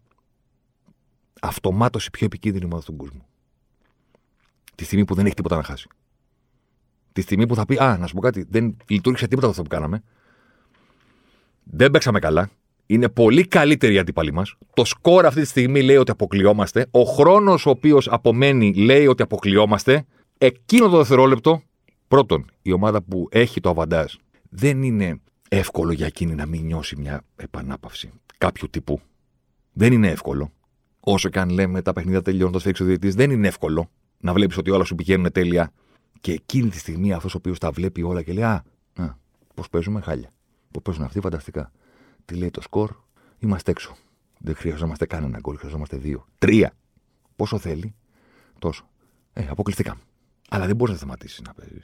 αυτομάτω 1.41 1.99
η 2.07 2.11
πιο 2.13 2.27
επικίνδυνη 2.27 2.65
ομάδα 2.65 2.83
στον 2.83 2.97
κόσμο. 2.97 3.27
Τη 4.75 4.85
στιγμή 4.85 5.05
που 5.05 5.15
δεν 5.15 5.27
έχει 5.27 5.35
τίποτα 5.35 5.57
να 5.57 5.63
χάσει. 5.63 5.89
Τη 7.13 7.21
στιγμή 7.21 7.47
που 7.47 7.55
θα 7.55 7.65
πει, 7.65 7.77
Α, 7.83 7.97
να 7.99 8.07
σου 8.07 8.15
πω 8.15 8.21
κάτι, 8.21 8.47
δεν 8.49 8.77
λειτουργήσε 8.87 9.27
τίποτα 9.29 9.49
αυτό 9.49 9.63
που 9.63 9.69
κάναμε. 9.69 10.03
Δεν 11.63 11.91
παίξαμε 11.91 12.19
καλά. 12.19 12.51
Είναι 12.87 13.09
πολύ 13.09 13.47
καλύτερη 13.47 13.95
η 13.95 13.99
αντίπαλη 13.99 14.33
μας. 14.33 14.55
Το 14.75 14.85
σκορ 14.85 15.27
αυτή 15.27 15.41
τη 15.41 15.47
στιγμή 15.47 15.83
λέει 15.83 15.97
ότι 15.97 16.11
αποκλειόμαστε. 16.11 16.87
Ο 16.91 17.03
χρόνος 17.03 17.67
ο 17.67 17.71
οποίος 17.71 18.09
απομένει 18.09 18.75
λέει 18.75 19.07
ότι 19.07 19.23
αποκλειόμαστε. 19.23 20.05
Εκείνο 20.39 20.89
το 20.89 20.97
δευτερόλεπτο, 20.97 21.63
πρώτον, 22.09 22.51
η 22.63 22.73
ομάδα 22.73 23.03
που 23.03 23.29
έχει 23.31 23.61
το 23.61 23.69
αβαντάζ 23.69 24.15
δεν 24.49 24.83
είναι 24.83 25.21
εύκολο 25.49 25.93
για 25.93 26.07
εκείνη 26.07 26.35
να 26.35 26.47
μην 26.47 26.65
νιώσει 26.65 26.97
μια 26.97 27.25
επανάπαυση 27.37 28.11
κάποιου 28.39 28.71
τύπου. 28.71 29.01
Δεν 29.73 29.93
είναι 29.93 30.09
εύκολο. 30.09 30.53
Όσο 31.01 31.29
και 31.29 31.39
αν 31.39 31.51
λέμε 31.51 31.83
τα 31.83 31.93
παιχνίδια 31.93 32.23
τελειώνουν, 32.23 32.53
το 32.53 32.59
σφίξει 32.59 32.83
ο 32.83 32.87
διαιτητής, 32.87 33.15
δεν 33.15 33.31
είναι 33.31 33.49
εύκολο 33.49 33.91
να 34.19 34.33
βλέπεις 34.33 34.57
ότι 34.57 34.71
όλα 34.71 34.85
σου 34.85 34.95
πηγαίνουν 34.95 35.33
τέλεια. 35.33 35.73
Και 36.21 36.33
εκείνη 36.33 36.69
τη 36.69 36.79
στιγμή 36.79 37.13
αυτός 37.13 37.35
ο 37.35 37.37
οποίος 37.37 37.59
τα 37.59 37.71
βλέπει 37.71 38.03
όλα 38.03 38.23
και 38.23 38.33
λέει 38.33 38.45
Α, 38.45 38.65
α 38.97 39.17
πώς 39.55 39.69
παίζουμε 39.69 40.01
χάλια. 40.01 40.31
Πώς 40.71 40.83
παίζουν 40.83 41.05
αυτοί 41.05 41.21
φανταστικά. 41.21 41.73
Τι 42.25 42.35
λέει 42.35 42.51
το 42.51 42.61
σκορ, 42.61 42.97
είμαστε 43.39 43.71
έξω. 43.71 43.97
Δεν 44.39 44.55
χρειαζόμαστε 44.55 45.07
κανένα 45.07 45.39
γκολ, 45.39 45.57
χρειαζόμαστε 45.57 45.97
δύο. 45.97 46.27
Τρία. 46.39 46.73
Πόσο 47.37 47.59
θέλει, 47.59 47.95
τόσο. 48.59 48.89
Ε, 49.33 49.47
αποκλειστικά. 49.49 49.97
Αλλά 50.49 50.67
δεν 50.67 50.77
μπορείς 50.77 50.93
να 50.93 50.99
σταματήσεις 50.99 51.41
να 51.41 51.55
παίζεις. 51.55 51.83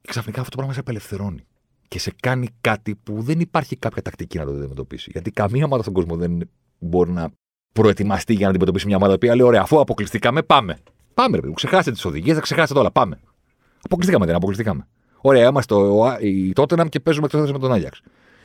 Και 0.00 0.08
ξαφνικά 0.08 0.38
αυτό 0.38 0.50
το 0.50 0.56
πράγμα 0.56 0.74
σε 0.74 0.80
απελευθερώνει. 0.80 1.46
Και 1.92 1.98
σε 1.98 2.12
κάνει 2.20 2.48
κάτι 2.60 2.94
που 2.94 3.22
δεν 3.22 3.40
υπάρχει 3.40 3.76
κάποια 3.76 4.02
τακτική 4.02 4.38
να 4.38 4.44
το 4.44 4.50
αντιμετωπίσει. 4.50 5.10
Γιατί 5.12 5.30
καμία 5.30 5.64
ομάδα 5.64 5.82
στον 5.82 5.94
κόσμο 5.94 6.16
δεν 6.16 6.50
μπορεί 6.78 7.10
να 7.10 7.30
προετοιμαστεί 7.72 8.32
για 8.32 8.44
να 8.44 8.48
αντιμετωπίσει 8.48 8.86
μια 8.86 8.96
ομάδα 8.96 9.18
που 9.18 9.26
λέει: 9.26 9.40
Ωραία, 9.40 9.60
αφού 9.62 9.80
αποκλειστήκαμε, 9.80 10.42
πάμε. 10.42 10.78
Πάμε, 11.14 11.30
ρε 11.30 11.36
παιδί 11.36 11.48
μου, 11.48 11.54
ξεχάσετε 11.54 11.90
τις 11.90 12.04
οδηγίες, 12.04 12.34
θα 12.34 12.40
ξεχάσετε 12.40 12.78
όλα. 12.78 12.90
Πάμε. 12.90 13.20
Αποκλειστήκαμε, 13.82 14.26
δεν 14.26 14.34
αποκλειστήκαμε. 14.34 14.88
Ωραία, 15.16 15.48
είμαστε 15.48 15.74
η 16.20 16.52
Τότεναμ 16.52 16.88
και 16.88 17.00
παίζουμε 17.00 17.26
εκτός 17.26 17.52
με 17.52 17.58
τον 17.58 17.72
Άγιαξ. 17.72 18.00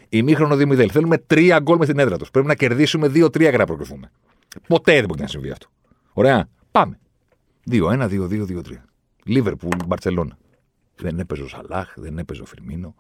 Ημίχρονο 0.10 0.56
2-0. 0.56 0.88
Θέλουμε 0.88 1.18
τρία 1.18 1.60
γκολ 1.60 1.78
μες 1.78 1.88
την 1.88 2.00
έδρα 2.00 2.18
τους. 2.18 2.32
Πρέπει 2.32 2.48
να 2.48 2.56
κερδίσουμε 2.56 3.08
2-3 3.08 3.40
για 3.40 3.52
να 3.52 3.66
προκριθούμε. 3.66 4.12
Ποτέ 4.68 4.94
δεν 4.94 5.06
μπορεί 5.06 5.22
να 5.22 5.28
συμβεί 5.28 5.52
αυτό. 5.52 5.68
Ωραία. 6.14 6.50
Πάμε. 6.72 7.00
2-1, 7.72 8.08
2-2, 8.10 8.46
2-3. 8.46 8.62
Λίβερπουλ, 9.24 9.78
Μπαρσελόνα. 9.88 10.38
Δεν 10.96 11.20
έπαιζε 11.20 11.44
ο 11.44 11.48
Σαλάχ, 11.48 11.94
δεν 11.96 12.18
έπαιζε 12.18 12.42
ο 12.42 12.46
Φιρμίνο. 12.46 12.96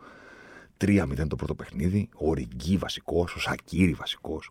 3-0 0.82 1.28
το 1.28 1.36
πρώτο 1.36 1.56
παιχνίδι. 1.56 2.10
Ο 2.16 2.34
Ριγκί 2.34 2.78
βασικός, 2.78 3.36
ο 3.36 3.40
Σακύρι 3.40 3.94
βασικός. 3.94 4.50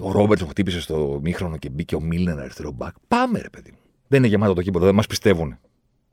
Ο 0.00 0.12
Ρόμπερτς 0.12 0.42
που 0.42 0.48
χτύπησε 0.48 0.80
στο 0.80 1.20
μήχρονο 1.22 1.56
και 1.56 1.70
μπήκε 1.70 1.94
ο 1.94 2.00
Μίλνερ 2.00 2.38
αριστερό 2.38 2.70
μπακ. 2.70 2.94
Πάμε, 3.08 3.40
ρε 3.40 3.50
παιδί 3.50 3.70
μου. 3.70 3.78
Δεν 4.08 4.18
είναι 4.18 4.28
γεμάτο 4.28 4.54
το 4.54 4.62
κήπο, 4.62 4.78
δεν 4.78 4.94
μας 4.94 5.06
πιστεύουν. 5.06 5.58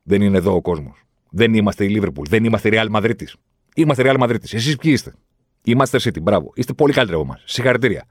Δεν 0.04 0.22
είναι 0.22 0.38
εδώ 0.38 0.56
ο 0.56 0.62
κόσμος. 0.62 1.04
Δεν 1.30 1.54
είμαστε 1.54 1.86
η 1.86 1.90
Λίβερπουλ. 1.90 2.28
Δεν 2.30 2.44
είμαστε 2.44 2.68
η 2.68 2.72
Real 2.76 2.88
Μαδρίτη. 2.90 3.28
Είμαστε 3.76 4.04
Real 4.06 4.16
Μαδρίτη. 4.18 4.56
Εσείς 4.56 4.76
ποιοι 4.76 4.92
είστε; 4.94 5.14
Είμαστε 5.64 5.98
City. 6.02 6.22
Μπράβο. 6.22 6.52
Είστε 6.56 6.74
πολύ 6.74 6.94
καλύτεροι 6.94 7.20
από 7.20 7.28
εμάς. 7.30 7.44
Συγχαρητήρια. 7.46 8.06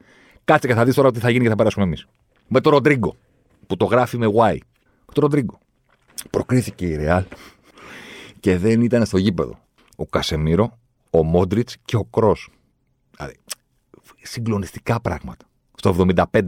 Κάτσε 0.45 0.67
και 0.67 0.75
θα 0.75 0.85
δεις 0.85 0.95
τώρα 0.95 1.11
τι 1.11 1.19
θα 1.19 1.31
γίνει 1.31 1.43
και 1.43 1.49
θα 1.49 1.57
περάσουμε 1.57 1.85
εμείς. 1.85 2.07
Με 2.49 2.61
τον 2.61 2.73
Ροντρίγκο. 2.73 3.17
Που 3.67 3.77
το 3.77 3.85
γράφει 3.85 4.19
με 4.19 4.27
Y. 4.27 4.59
Με 5.07 5.13
τον 5.13 5.23
Ροντρίγκο. 5.23 5.59
Προκρίθηκε 6.31 6.87
η 6.87 6.99
Real 7.01 7.23
και 8.41 8.59
δεν 8.59 8.81
ήταν 8.81 9.07
στο 9.07 9.19
γήπεδο. 9.19 9.59
Ο 9.97 10.07
Κασεμίρο, 10.07 10.79
ο 11.11 11.23
Μόντριτς 11.23 11.77
και 11.85 11.97
ο 11.97 12.05
Κρός. 12.05 12.51
Δηλαδή, 13.17 13.37
συγκλονιστικά 14.23 15.01
πράγματα. 15.01 15.45
Στο 15.75 15.91
75. 15.91 16.43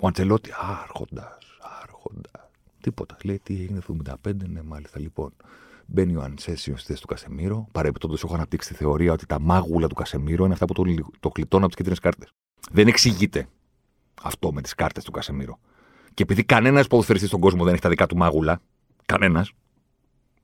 Ο 0.00 0.06
Αντσελότη, 0.06 0.50
άρχοντας, 0.82 1.38
άρχοντας. 1.82 2.50
Τίποτα. 2.80 3.16
Λέει 3.24 3.40
τι 3.42 3.60
έγινε 3.60 3.80
το 3.80 3.96
75, 4.24 4.46
ναι, 4.48 4.62
μάλιστα. 4.62 5.00
Λοιπόν, 5.00 5.32
μπαίνει 5.86 6.16
ο 6.16 6.22
Ανσέσιος 6.22 6.80
στη 6.80 6.88
θέση 6.88 7.00
του 7.00 7.06
Κασεμίρο. 7.06 7.68
Παρεμπιπτόντως, 7.72 8.22
έχω 8.22 8.34
αναπτύξει 8.34 8.68
τη 8.68 8.74
θεωρία 8.74 9.12
ότι 9.12 9.26
τα 9.26 9.40
μάγουλα 9.40 9.86
του 9.86 9.94
Κασεμίρο 9.94 10.44
είναι 10.44 10.52
αυτά 10.52 10.64
που 10.64 10.72
το, 10.72 10.82
το 11.20 11.28
κλειτώνουν 11.28 11.64
από 11.64 11.74
τις 11.74 11.76
κίτρινες 11.76 11.98
κάρτες. 11.98 12.32
Δεν 12.70 12.86
εξηγείται 12.88 13.48
αυτό 14.22 14.52
με 14.52 14.62
τις 14.62 14.74
κάρτες 14.74 15.04
του 15.04 15.10
Κασεμίρο. 15.10 15.58
Και 16.14 16.22
επειδή 16.22 16.44
κανένας 16.44 16.86
ποδοσφαιριστής 16.86 17.28
στον 17.28 17.40
κόσμο 17.40 17.64
δεν 17.64 17.72
έχει 17.72 17.82
τα 17.82 17.88
δικά 17.88 18.06
του 18.06 18.16
μάγουλα, 18.16 18.60
κανένας, 19.06 19.52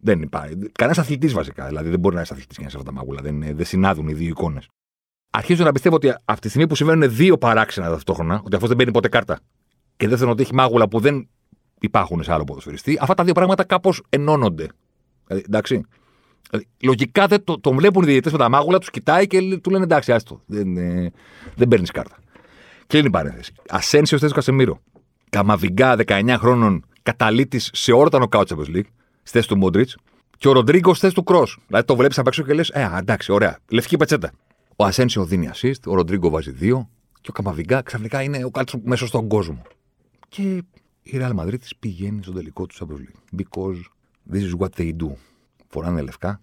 δεν 0.06 0.22
υπάρχει. 0.22 0.56
Κανένας 0.72 0.98
αθλητής 0.98 1.32
βασικά. 1.32 1.66
Δηλαδή 1.66 1.88
δεν 1.88 1.98
μπορεί 1.98 2.14
να 2.14 2.20
είναι 2.20 2.30
αθλητής 2.32 2.56
και 2.56 2.62
να 2.62 2.70
σε 2.70 2.76
αυτά 2.76 2.90
τα 2.90 2.96
μάγουλα. 2.96 3.22
Δεν, 3.22 3.56
δεν 3.56 3.64
συνάδουν 3.64 4.08
οι 4.08 4.12
δύο 4.12 4.28
εικόνες. 4.28 4.68
Αρχίζω 5.30 5.64
να 5.64 5.72
πιστεύω 5.72 5.94
ότι 5.94 6.14
αυτή 6.24 6.40
τη 6.40 6.48
στιγμή 6.48 6.66
που 6.66 6.74
συμβαίνουν 6.74 7.14
δύο 7.14 7.38
παράξενα 7.38 7.90
ταυτόχρονα, 7.90 8.40
ότι 8.44 8.54
αυτός 8.54 8.68
δεν 8.68 8.76
μπαίνει 8.76 8.90
ποτέ 8.90 9.08
κάρτα, 9.08 9.38
και 9.96 10.08
δεύτερον 10.08 10.32
ότι 10.32 10.42
έχει 10.42 10.54
μάγουλα 10.54 10.88
που 10.88 11.00
δεν 11.00 11.28
υπάρχουν 11.80 12.22
σε 12.22 12.32
άλλο 12.32 12.44
ποδοσφαιριστή, 12.44 12.98
αυτά 13.00 13.14
τα 13.14 13.24
δύο 13.24 13.32
πράγματα 13.32 13.64
κάπως 13.64 14.02
ενώνονται. 14.08 14.66
Δηλαδή, 15.26 15.44
εντάξει. 15.48 15.84
Δηλαδή, 16.50 16.68
λογικά 16.82 17.26
δεν 17.26 17.44
το, 17.44 17.60
τον 17.60 17.76
βλέπουν 17.76 18.02
οι 18.02 18.06
διαιτητές 18.06 18.32
με 18.32 18.38
τα 18.38 18.48
μάγουλα, 18.48 18.78
τους 18.78 18.90
κοιτάει 18.90 19.26
και 19.26 19.58
του 19.62 19.70
λένε 19.70 19.84
εντάξει, 19.84 20.12
άστο. 20.12 20.40
Δεν, 20.46 20.76
ε, 20.76 21.12
δεν 21.54 21.68
παίρνεις 21.68 21.90
κάρτα. 21.90 22.16
Και 22.86 22.98
είναι 22.98 23.06
η 23.06 23.10
παρένθεση. 23.10 23.52
Ασένσιος 23.68 24.20
θέση 24.20 24.34
Κασεμίρο. 24.34 24.80
Καμαβιγκά 25.30 25.96
19 26.06 26.36
χρόνων 26.38 26.84
καταλήτης 27.02 27.70
σε 27.72 27.92
όλα 27.92 28.08
τα 28.08 28.18
νοκάουτ 28.18 28.50
Champions 28.52 28.76
League, 28.76 28.90
στη 29.26 29.38
θέση 29.38 29.48
του 29.48 29.56
Μόντριτ. 29.56 29.90
Και 30.38 30.48
ο 30.48 30.52
Ροντρίγκο 30.52 30.94
στη 30.94 31.00
θέση 31.00 31.14
του 31.14 31.22
Κρός. 31.22 31.58
Δηλαδή 31.66 31.86
το 31.86 31.96
βλέπεις 31.96 32.18
απ' 32.18 32.26
έξω 32.26 32.42
και 32.42 32.54
λες: 32.54 32.68
Ε, 32.68 32.90
εντάξει, 32.98 33.32
ωραία. 33.32 33.58
Λευκή 33.70 33.96
πετσέτα. 33.96 34.32
Ο 34.76 34.84
Ασένσιο 34.84 35.24
δίνει 35.24 35.50
assist, 35.54 35.80
ο 35.86 35.94
Ροντρίγκο 35.94 36.30
βάζει 36.30 36.50
δύο 36.50 36.90
και 37.20 37.30
ο 37.30 37.32
Καμαβιγκά 37.32 37.82
ξαφνικά 37.82 38.22
είναι 38.22 38.44
ο 38.44 38.50
καλύτερο 38.50 38.82
μέσο 38.84 39.06
στον 39.06 39.28
κόσμο. 39.28 39.62
Και 40.28 40.42
η 41.02 41.12
Real 41.12 41.36
Madrid 41.36 41.56
πηγαίνει 41.78 42.22
στο 42.22 42.32
τελικό 42.32 42.66
του 42.66 42.74
Champions 42.78 43.00
League. 43.00 43.40
Because 43.40 43.80
this 44.32 44.50
is 44.50 44.58
what 44.58 44.68
they 44.76 44.96
do. 44.96 45.10
Φοράνε 45.68 46.00
λευκά, 46.00 46.40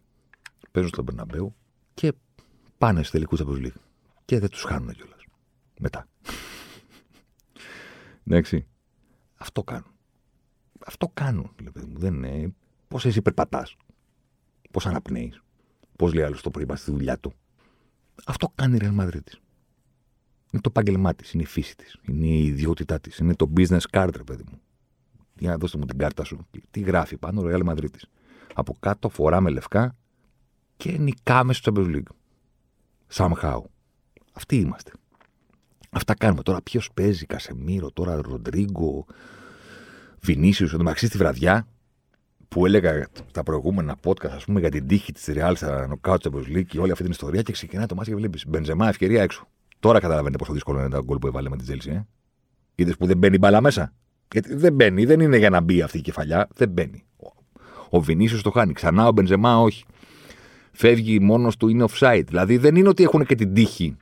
παίζουν 0.72 0.92
στον 0.94 1.06
Περναμπέου 1.06 1.56
και 1.94 2.14
πάνε 2.78 3.04
στο 3.04 3.12
τελικού 3.12 3.38
Champions 3.38 3.66
League. 3.66 3.80
Και 4.26 4.40
δεν 4.40 4.50
τους 4.50 4.64
χάνουν 4.64 4.94
κιόλας. 4.94 5.24
Μετά. 5.80 6.08
Εντάξει. 8.28 8.68
Αυτό 9.36 9.64
κάνουν. 9.64 9.92
Αυτό 10.86 11.12
κάνουν, 11.14 11.52
λέει 11.62 11.86
μου. 11.88 12.00
Δεν 12.00 12.14
είναι. 12.14 12.54
Πώς 12.94 13.06
εσύ 13.06 13.22
περπατάς. 13.22 13.76
Πώς 14.72 14.86
αναπνέεις. 14.86 15.42
Πώς 15.96 16.14
λέει 16.14 16.24
άλλος 16.24 16.42
το 16.42 16.50
πρωί 16.50 16.66
στη 16.76 16.92
δουλειά 16.92 17.20
του. 17.20 17.34
Αυτό 18.26 18.52
κάνει 18.56 18.76
η 18.76 18.80
Real 18.82 19.00
Madrid. 19.00 19.28
Είναι 20.52 20.62
το 20.62 20.70
επάγγελμά 20.70 21.14
της, 21.14 21.32
είναι 21.32 21.44
η 21.44 21.46
φύση 21.46 21.76
της, 21.76 21.98
είναι 22.08 22.26
η 22.26 22.46
ιδιότητά 22.46 23.00
της, 23.00 23.18
είναι 23.18 23.36
το 23.36 23.52
business 23.58 23.82
card, 23.92 24.10
ρε 24.16 24.24
παιδί 24.24 24.44
μου. 24.52 24.62
Για 25.38 25.50
να 25.50 25.58
δώσετε 25.58 25.80
μου 25.80 25.86
την 25.86 25.98
κάρτα 25.98 26.24
σου. 26.24 26.48
Τι 26.72 26.80
γράφει 26.80 27.18
πάνω, 27.18 27.42
ο 27.42 27.46
Real 27.48 27.66
Madrid. 27.70 27.96
Από 28.54 28.76
κάτω 28.80 29.10
φοράμε 29.10 29.50
λευκά 29.50 29.96
και 30.78 30.98
νικάμε 30.98 31.54
στο 31.54 31.72
Champions 31.76 31.96
League. 31.96 32.14
Somehow. 33.14 33.62
Αυτοί 34.34 34.56
είμαστε. 34.56 34.92
Αυτά 35.90 36.16
κάνουμε. 36.16 36.44
Τώρα 36.44 36.62
ποιος 36.62 36.92
παίζει, 36.94 37.26
Κασεμίρο, 37.26 37.92
τώρα 37.92 38.22
Ροντρίγκο, 38.22 39.06
Βινίσιους, 40.20 40.74
εντωμεταξύ 40.74 41.08
στη 41.08 41.18
βραδιά 41.18 41.68
που 42.54 42.66
έλεγα 42.66 43.08
τα 43.32 43.44
προηγούμενα 43.44 43.96
podcast, 44.04 44.30
ας 44.36 44.46
πούμε, 44.46 44.60
για 44.60 44.70
την 44.70 44.88
τύχη 44.88 45.12
της 45.12 45.26
Real 45.28 45.52
στα 45.56 45.88
νοκάουτ 45.88 46.26
Champions 46.28 46.58
League 46.58 46.66
και 46.66 46.80
όλη 46.80 46.92
αυτή 46.92 47.04
την 47.04 47.12
ιστορία 47.12 47.42
και 47.42 47.52
ξεκινάει 47.52 47.86
το 47.86 47.96
ματς 47.96 48.10
και 48.10 48.16
βλέπεις. 48.16 48.48
Μπενζεμά, 48.48 48.88
ευκαιρία 48.88 49.22
έξω. 49.22 49.48
Τώρα 49.80 50.00
καταλαβαίνετε 50.00 50.38
πόσο 50.38 50.54
δύσκολο 50.54 50.80
είναι 50.80 50.90
το 50.90 51.04
γκολ 51.04 51.18
που 51.18 51.28
έβαλε 51.28 51.50
με 51.50 51.56
την 51.56 51.66
Τσέλσι. 51.66 51.90
Ε; 51.90 52.06
Είδες 52.76 52.98
που 52.98 53.06
δεν 53.06 53.18
μπαίνει 53.18 53.38
μπάλα 53.38 53.62
μέσα. 53.62 53.94
Γιατί 54.32 54.56
δεν 54.56 54.74
μπαίνει, 54.74 55.06
δεν 55.06 55.20
είναι 55.20 55.38
για 55.38 55.50
να 55.50 55.62
μπει 55.62 55.82
αυτή 55.82 55.98
η 55.98 56.02
κεφαλιά. 56.02 56.48
Δεν 56.56 56.70
μπαίνει. 56.70 57.04
Ο 57.90 58.00
Βινίσιους 58.00 58.42
το 58.42 58.52
χάνει. 58.52 58.74
Ξανά 58.74 59.08
ο 59.08 59.12
Μπενζεμά 59.12 59.60
όχι. 59.60 59.86
Φεύγει 60.72 61.20
μόνος 61.20 61.58
του, 61.58 61.68
είναι 61.68 61.86
offside. 61.90 62.24
Δηλαδή 62.26 62.58
δεν 62.58 62.76
είναι 62.76 62.90
ότι 62.90 63.04
έχουν 63.04 63.26
και 63.26 63.36
την 63.36 63.54
τύχη 63.54 63.98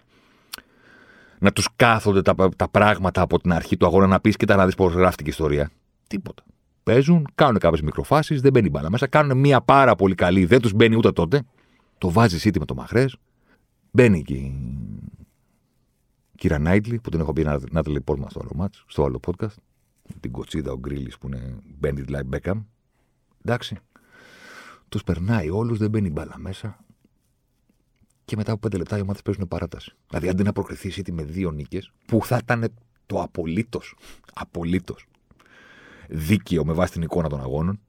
να 1.40 1.52
τους 1.52 1.68
κάθονται 1.76 2.22
τα, 2.22 2.36
τα 2.56 2.70
πράγματα 2.70 3.22
από 3.22 3.40
την 3.40 3.54
αρχή 3.54 3.78
του 3.78 3.86
αγώνα 3.86 4.08
να 4.08 4.20
πεις: 4.20 4.36
Κοίτα 4.36 4.56
να 4.56 4.66
δεις 4.66 4.76
πώς 4.76 4.94
γράφτηκε 4.94 5.30
η 5.30 5.32
ιστορία. 5.32 5.72
Τίποτα. 6.08 6.44
Παίζουν, 6.84 7.28
κάνουν 7.36 7.58
κάποιες 7.58 7.82
μικροφάσεις, 7.82 8.42
δεν 8.42 8.52
μπαίνει 8.52 8.70
μπάλα 8.70 8.90
μέσα. 8.90 9.08
Κάνουν 9.08 9.38
μια 9.38 9.62
πάρα 9.62 9.96
πολύ 9.96 10.16
καλή, 10.16 10.46
δεν 10.46 10.62
τους 10.62 10.74
μπαίνει 10.74 10.96
ούτε 10.96 11.12
τότε. 11.12 11.44
Το 11.98 12.12
βάζει 12.12 12.40
σίτι 12.40 12.60
με 12.60 12.66
το 12.66 12.76
μαχρές. 12.76 13.16
Μπαίνει 13.92 14.22
και 14.22 14.34
η 14.34 14.56
κύρα 16.36 16.60
Νάιτλι, 16.60 17.00
που 17.00 17.10
την 17.10 17.20
έχω 17.20 17.34
πει 17.34 17.44
να 17.72 17.84
τη 17.84 18.02
Πόρμα 18.02 18.30
στο 18.30 18.40
άλλο 18.40 18.52
μάτς, 18.56 18.84
στο 18.88 19.04
άλλο 19.04 19.20
podcast. 19.28 19.56
Την 20.20 20.32
κοτσίδα, 20.32 20.72
ο 20.72 20.78
Γκρίλι 20.78 21.12
που 21.20 21.28
είναι 21.28 21.56
Μπέντιτ 21.80 22.10
Λάι 22.10 22.24
Μπέκαμ. 22.24 22.62
Εντάξει. 23.46 23.78
Τους 24.90 25.04
περνάει 25.04 25.50
όλους, 25.50 25.78
δεν 25.78 25.90
μπαίνει 25.90 26.10
μπάλα 26.10 26.38
μέσα. 26.38 26.86
Και 28.26 28.36
μετά 28.36 28.52
από 28.52 28.60
πέντε 28.60 28.78
λεπτά 28.78 28.98
οι 28.98 29.02
ομάδες 29.02 29.22
παίζουν 29.22 29.48
παράταση. 29.48 29.94
Δηλαδή 30.10 30.30
αντί 30.30 30.44
να 30.44 30.52
προκριθεί 30.52 30.88
η 30.88 30.94
City 30.96 31.12
με 31.12 31.24
δύο 31.24 31.52
νίκες, 31.52 31.92
που 32.06 32.26
θα 32.26 32.38
ήταν 32.38 32.74
το 33.06 33.22
απολύτως, 33.22 33.96
απολύτως 34.34 35.06
δίκαιο 36.12 36.66
με 36.66 36.74
βάση 36.74 36.92
την 36.92 37.02
εικόνα 37.02 37.30
των 37.30 37.42
αγώνων. 37.42 37.80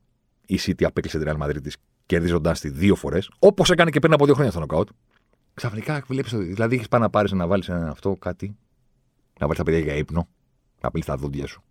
Η 0.47 0.59
City 0.63 0.85
απέκλεισε 0.85 1.19
την 1.19 1.29
Real 1.31 1.43
Madrid 1.43 1.67
κερδίζοντάς 2.07 2.61
τη 2.61 2.69
δύο 2.69 2.95
φορές, 2.95 3.31
όπως 3.39 3.71
έκανε 3.71 3.91
και 3.91 3.99
πριν 3.99 4.13
από 4.13 4.25
δύο 4.25 4.35
χρόνια 4.35 4.53
στο 4.53 4.61
νοκάουτ. 4.61 4.89
Ξαφνικά 5.55 6.05
βλέπεις, 6.07 6.33
δηλαδή 6.33 6.75
έχεις 6.75 6.89
πάει 6.89 7.01
να 7.01 7.11
πάρεις 7.11 7.33
να 7.33 7.47
βάλεις 7.47 7.69
αυτό 7.71 8.17
κάτι, 8.17 8.47
να 9.39 9.47
βάλεις 9.47 9.57
τα 9.57 9.63
παιδιά 9.65 9.79
για 9.79 9.95
ύπνο, 9.95 10.29
να 10.81 10.91
πλύνει 10.91 11.07
τα 11.07 11.17
δόντια 11.17 11.47
σου. 11.47 11.63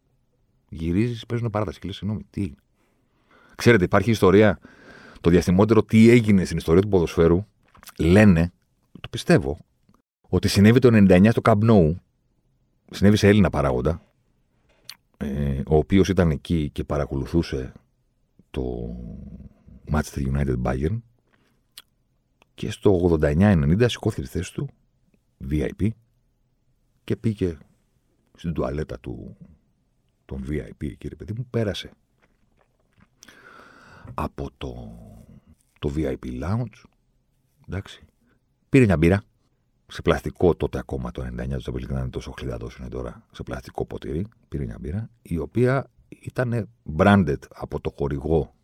Γυρίζεις, 0.69 1.25
παίζουν 1.25 1.49
παράταση. 1.49 1.79
Και 1.79 1.87
λες, 1.87 1.95
συγγνώμη, 1.95 2.25
τι 2.29 2.41
έγινε. 2.41 2.57
Ξέρετε, 3.55 3.83
υπάρχει 3.83 4.09
ιστορία. 4.09 4.59
Το 5.21 5.29
διαστημότερο 5.29 5.83
τι 5.83 6.09
έγινε 6.09 6.45
στην 6.45 6.57
ιστορία 6.57 6.81
του 6.81 6.87
ποδοσφαίρου. 6.87 7.45
Λένε, 7.97 8.51
το 8.99 9.07
πιστεύω, 9.09 9.57
ότι 10.29 10.47
συνέβη 10.47 10.79
το 10.79 10.89
99 10.91 11.31
στο 11.31 11.41
Camp 11.43 11.69
Nou. 11.69 11.95
Συνέβη 12.91 13.17
σε 13.17 13.27
Έλληνα 13.27 13.49
παράγοντα. 13.49 14.01
Ε, 15.21 15.61
ο 15.67 15.75
οποίος 15.75 16.09
ήταν 16.09 16.31
εκεί 16.31 16.69
και 16.69 16.83
παρακολουθούσε 16.83 17.73
το 18.49 18.95
Manchester 19.91 20.33
United 20.33 20.61
Bayern. 20.61 21.01
Και 22.53 22.71
στο 22.71 23.17
89-90 23.21 23.85
σηκώθηκε 23.87 24.21
τη 24.21 24.27
θέση 24.27 24.53
του 24.53 24.69
VIP 25.49 25.87
και 27.03 27.15
πήγε 27.15 27.57
στην 28.37 28.53
τουαλέτα 28.53 28.99
του 28.99 29.37
τον 30.25 30.43
VIP, 30.49 30.97
κύριε 30.97 31.15
παιδί 31.17 31.33
μου, 31.33 31.47
πέρασε 31.49 31.91
από 34.13 34.49
το, 34.57 34.75
το 35.79 35.93
VIP 35.95 36.43
lounge, 36.43 36.83
εντάξει, 37.67 38.03
πήρε 38.69 38.85
μια 38.85 38.97
μπύρα, 38.97 39.23
σε 39.91 40.01
πλαστικό 40.01 40.55
τότε 40.55 40.77
ακόμα 40.77 41.11
το 41.11 41.21
99, 41.21 41.61
το 41.63 41.71
δεν 41.71 41.97
είναι 41.97 42.09
τόσο 42.09 42.31
χλιδάτο 42.31 42.69
είναι 42.79 42.87
τώρα, 42.87 43.25
σε 43.31 43.43
πλαστικό 43.43 43.85
ποτήρι, 43.85 44.27
πήρε 44.47 44.65
μια 44.65 44.77
μπύρα, 44.79 45.09
η 45.21 45.37
οποία 45.37 45.89
ήταν 46.21 46.69
branded 46.97 47.37
από 47.49 47.79
το 47.79 47.93
χορηγό 47.97 48.55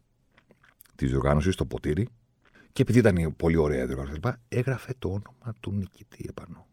της 0.96 1.10
διοργάνωσης, 1.10 1.56
το 1.56 1.66
ποτήρι, 1.66 2.08
και 2.72 2.82
επειδή 2.82 3.00
ήταν 3.00 3.36
πολύ 3.36 3.58
ωραία 3.58 3.84
η 3.84 3.86
διοργάνωση, 3.86 4.20
έγραφε 4.48 4.94
το 5.00 5.08
όνομα 5.08 5.54
του 5.60 5.72
νικητή 5.72 6.26
επάνω. 6.30 6.68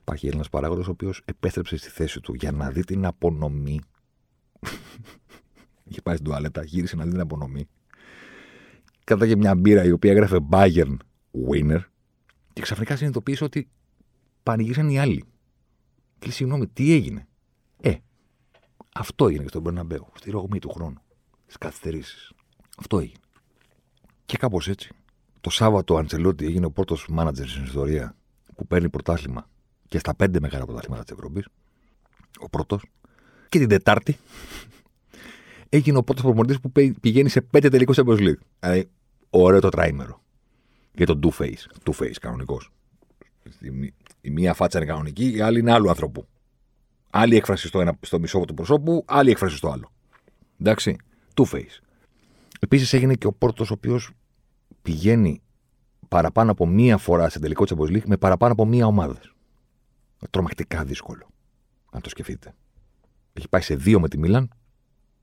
Υπάρχει 0.00 0.26
Έλληνας 0.26 0.48
παράγοντας 0.48 0.86
ο 0.86 0.90
οποίος 0.90 1.22
επέστρεψε 1.24 1.76
στη 1.76 1.88
θέση 1.88 2.20
του 2.20 2.34
για 2.34 2.52
να 2.52 2.70
δει 2.70 2.84
την 2.84 3.06
απονομή. 3.06 3.80
Είχε 5.88 6.02
πάει 6.02 6.14
στην 6.14 6.26
τουαλέτα, 6.26 6.64
γύρισε 6.64 6.96
να 6.96 7.04
δει 7.04 7.10
την 7.10 7.20
απονομή. 7.20 7.68
Κάταγε 9.04 9.36
μια 9.36 9.54
μπύρα 9.54 9.84
η 9.84 9.90
οποία 9.90 10.10
έγραφε 10.10 10.38
Bayern 10.50 10.96
Winner 11.50 11.80
και 12.54 12.62
ξαφνικά 12.62 12.96
συνειδητοποίησε 12.96 13.44
ότι 13.44 13.68
πανηγύρισαν 14.42 14.88
οι 14.88 14.98
άλλοι. 14.98 15.24
Και 16.18 16.26
λέει, 16.26 16.32
συγγνώμη, 16.34 16.66
τι 16.66 16.92
έγινε; 16.92 17.26
Ε, 17.80 17.94
αυτό 18.94 19.26
έγινε 19.26 19.42
και 19.42 19.48
στον 19.48 19.62
Μπερναμπέου, 19.62 20.06
στη 20.14 20.30
ρογμή 20.30 20.58
του 20.58 20.68
χρόνου, 20.68 20.98
στις 21.42 21.56
καθυστερήσεις. 21.58 22.32
Αυτό 22.78 22.98
έγινε. 22.98 23.18
Και 24.26 24.36
κάπως 24.36 24.68
έτσι, 24.68 24.90
το 25.40 25.50
Σάββατο 25.50 25.94
ο 25.94 25.98
Αντσελότη 25.98 26.44
έγινε 26.46 26.66
ο 26.66 26.70
πρώτος 26.70 27.06
μάνατζερ 27.08 27.48
στην 27.48 27.64
ιστορία 27.64 28.16
που 28.54 28.66
παίρνει 28.66 28.88
πρωτάθλημα 28.88 29.48
και 29.88 29.98
στα 29.98 30.14
πέντε 30.14 30.40
μεγάλα 30.40 30.64
πρωταθλήματα 30.64 31.04
της 31.04 31.12
Ευρώπης. 31.12 31.48
Ο 32.38 32.48
πρώτος. 32.48 32.84
Και 33.48 33.58
την 33.58 33.68
Τετάρτη 33.68 34.18
έγινε 35.68 35.98
ο 35.98 36.02
πρώτος 36.02 36.22
προπονητής 36.22 36.60
που 36.60 36.72
πηγαίνει 37.00 37.28
σε 37.28 37.40
πέντε 37.40 37.68
τελικούς 37.68 37.98
Champions 37.98 38.18
League. 38.18 38.38
Δηλαδή, 38.60 38.90
ωραίο 39.30 39.60
το 39.60 39.68
τράιμερο. 39.68 40.23
Για 40.94 41.06
τον 41.06 41.20
two 41.22 41.30
face. 41.30 41.82
Two 41.84 41.92
face 42.02 42.14
κανονικό. 42.20 42.60
Η 44.20 44.30
μία 44.30 44.54
φάτσα 44.54 44.78
είναι 44.78 44.86
κανονική, 44.86 45.32
η 45.36 45.40
άλλη 45.40 45.58
είναι 45.58 45.72
άλλου 45.72 45.88
άνθρωπου. 45.88 46.26
Άλλη 47.10 47.36
έκφραση 47.36 47.66
στο, 47.66 47.80
ένα, 47.80 47.98
στο 48.00 48.18
μισό 48.18 48.40
του 48.40 48.54
προσώπου, 48.54 49.04
άλλη 49.06 49.30
έκφραση 49.30 49.56
στο 49.56 49.68
άλλο. 49.68 49.92
Εντάξει. 50.60 50.96
Two 51.34 51.44
face. 51.44 51.82
Επίσης 52.60 52.92
έγινε 52.92 53.14
και 53.14 53.26
ο 53.26 53.32
πρώτος 53.32 53.70
ο 53.70 53.74
οποίος 53.74 54.10
πηγαίνει 54.82 55.42
παραπάνω 56.08 56.50
από 56.50 56.66
μία 56.66 56.96
φορά 56.96 57.28
σε 57.28 57.38
τελικό 57.38 57.64
Champions 57.68 57.90
League 57.90 58.04
με 58.04 58.16
παραπάνω 58.16 58.52
από 58.52 58.64
μία 58.64 58.86
ομάδα. 58.86 59.20
Τρομακτικά 60.30 60.84
δύσκολο. 60.84 61.26
Αν 61.90 62.00
το 62.00 62.08
σκεφτείτε. 62.08 62.54
Έχει 63.32 63.48
πάει 63.48 63.60
σε 63.60 63.76
δύο 63.76 64.00
με 64.00 64.08
τη 64.08 64.18
Μίλαν 64.18 64.48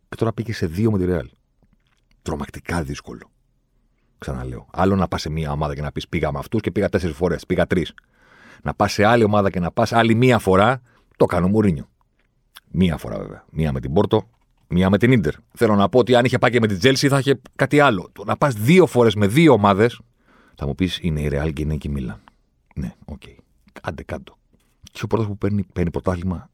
και 0.10 0.15
τώρα 0.15 0.34
πήγε 0.34 0.53
σε 0.53 0.67
δύο 0.67 0.91
με 0.91 0.97
τη 0.97 1.05
Ρεάλ. 1.05 1.29
Τρομακτικά 2.21 2.84
δύσκολο. 2.84 3.31
Ξαναλέω. 4.21 4.67
Άλλο 4.71 4.95
να 4.95 5.07
πας 5.07 5.21
σε 5.21 5.29
μία 5.29 5.51
ομάδα 5.51 5.75
και 5.75 5.81
να 5.81 5.91
πεις 5.91 6.07
πήγα 6.07 6.31
με 6.31 6.39
αυτούς 6.39 6.62
και 6.62 6.71
πήγα 6.71 6.89
τέσσερις 6.89 7.15
φορές. 7.15 7.45
Πήγα 7.45 7.67
τρεις. 7.67 7.93
Να 8.63 8.73
πας 8.73 8.91
σε 8.91 9.05
άλλη 9.05 9.23
ομάδα 9.23 9.49
και 9.49 9.60
να 9.60 9.71
πας 9.71 9.93
άλλη 9.93 10.15
μία 10.15 10.39
φορά, 10.39 10.81
το 11.17 11.25
'κανε 11.25 11.44
ο 11.44 11.47
Μουρίνιο. 11.47 11.89
Μία 12.71 12.97
φορά 12.97 13.17
βέβαια. 13.17 13.45
Μία 13.51 13.71
με 13.71 13.79
την 13.79 13.93
Πόρτο, 13.93 14.29
μία 14.67 14.89
με 14.89 14.97
την 14.97 15.19
Ίντερ. 15.19 15.34
Θέλω 15.53 15.75
να 15.75 15.89
πω 15.89 15.99
ότι 15.99 16.15
αν 16.15 16.25
είχε 16.25 16.38
πάει 16.38 16.51
και 16.51 16.60
με 16.60 16.67
την 16.67 16.79
Τσέλσι 16.80 17.08
θα 17.07 17.19
είχε 17.19 17.41
κάτι 17.55 17.79
άλλο. 17.79 18.10
Το 18.13 18.23
να 18.23 18.38
πας 18.38 18.53
δύο 18.53 18.86
φορές 18.86 19.15
με 19.15 19.27
δύο 19.27 19.53
ομάδες, 19.53 20.01
θα 20.55 20.65
μου 20.65 20.75
πεις 20.75 20.99
είναι 21.01 21.21
η 21.21 21.27
Ρεάλ 21.27 21.53
και 21.53 21.62
είναι 21.62 21.75
και 21.75 21.88
η 21.88 21.91
Μίλαν. 21.91 22.21
Ναι, 22.75 22.93
OK. 23.06 23.21
Okay. 23.25 23.36
Άντε 23.81 24.03
κάτω 24.03 24.38
και 24.91 25.01
ο 25.03 25.07
πρώτος 25.07 25.27
που 25.27 25.38
παίρνει, 25.38 25.63
παίρνει 25.73 25.91
πρωτάθλημα 25.91 26.49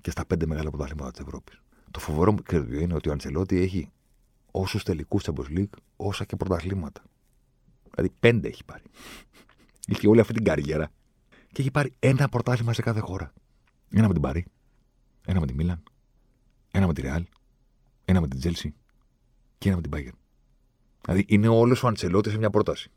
και 0.00 0.10
στα 0.10 0.26
πέντε 0.26 0.46
μεγάλα 0.46 0.70
πρωταθλήματα 0.70 1.10
της 1.10 1.20
Ευρώπης. 1.20 1.60
Το 1.90 1.98
φοβερό 1.98 2.32
μου 2.32 2.42
είναι 2.80 2.94
ότι 2.94 3.08
ο 3.08 3.12
Αντσελότι 3.12 3.60
έχει 3.60 3.90
όσους 4.60 4.82
τελικούς 4.82 5.24
Champions 5.26 5.58
League, 5.58 5.78
όσα 5.96 6.24
και 6.24 6.36
πρωταθλήματα. 6.36 7.02
Δηλαδή 7.94 8.14
πέντε 8.20 8.48
έχει 8.48 8.64
πάρει. 8.64 8.82
Είχε 9.88 10.08
όλη 10.08 10.20
αυτή 10.20 10.32
την 10.32 10.44
καριέρα. 10.44 10.90
Και 11.52 11.60
έχει 11.60 11.70
πάρει 11.70 11.94
ένα 11.98 12.28
πρωτάθλημα 12.28 12.72
σε 12.72 12.82
κάθε 12.82 13.00
χώρα. 13.00 13.32
Ένα 13.90 14.06
με 14.06 14.12
την 14.12 14.22
Παρί, 14.22 14.46
ένα 15.26 15.40
με 15.40 15.46
τη 15.46 15.54
Μίλαν, 15.54 15.82
ένα 16.70 16.86
με 16.86 16.94
τη 16.94 17.00
Ρεάλ, 17.00 17.24
ένα 18.04 18.20
με 18.20 18.28
την 18.28 18.38
Τσέλσι 18.38 18.74
και 19.58 19.68
ένα 19.68 19.76
με 19.76 19.82
την 19.82 19.90
Bayern. 19.94 20.18
Δηλαδή 21.04 21.24
είναι 21.28 21.48
όλος 21.48 21.82
ο 21.82 21.86
Αντσελότη 21.86 22.30
σε 22.30 22.38
μια 22.38 22.50
πρόταση. 22.50 22.90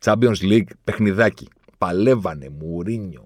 Champions 0.00 0.40
League, 0.40 0.68
παιχνιδάκι. 0.84 1.48
Παλεύανε, 1.78 2.48
Μουρίνιο, 2.48 3.24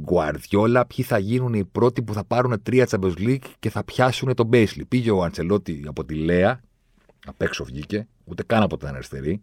Γκουαρδιόλα, 0.00 0.86
ποιοι 0.86 1.04
θα 1.04 1.18
γίνουν 1.18 1.54
οι 1.54 1.64
πρώτοι 1.64 2.02
που 2.02 2.14
θα 2.14 2.24
πάρουν 2.24 2.62
τρία 2.62 2.88
Champions 2.90 3.16
League 3.18 3.44
και 3.58 3.70
θα 3.70 3.84
πιάσουν 3.84 4.34
τον 4.34 4.46
Πέισλι. 4.46 4.84
Πήγε 4.84 5.10
ο 5.10 5.22
Αντσελότη 5.22 5.84
από 5.86 6.04
τη 6.04 6.14
Λέα, 6.14 6.60
απ' 7.24 7.42
έξω 7.42 7.64
βγήκε, 7.64 8.06
ούτε 8.24 8.42
καν 8.42 8.62
από 8.62 8.76
την 8.76 8.88
αριστερή. 8.88 9.42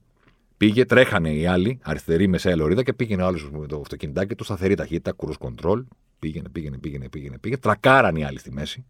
Πήγε, 0.57 0.85
τρέχανε 0.85 1.33
οι 1.33 1.45
άλλοι, 1.45 1.79
αριστερή, 1.83 2.27
μεσαία 2.27 2.55
λωρίδα 2.55 2.83
και 2.83 2.93
πήγαινε 2.93 3.23
ο 3.23 3.25
άλλος 3.25 3.51
με 3.51 3.67
το 3.67 3.79
αυτοκινητάκι 3.79 4.35
του, 4.35 4.43
σταθερή 4.43 4.75
ταχύτητα, 4.75 5.15
cruise 5.17 5.47
control. 5.47 5.83
Πήγαινε, 6.19 6.49
πήγαινε, 6.49 6.77
πήγαινε, 6.77 7.09
πήγαινε, 7.09 7.37
πήγαινε. 7.37 7.61
Τρακάραν 7.61 8.15
οι 8.15 8.23
άλλοι 8.23 8.39
στη 8.39 8.51
μέση. 8.51 8.85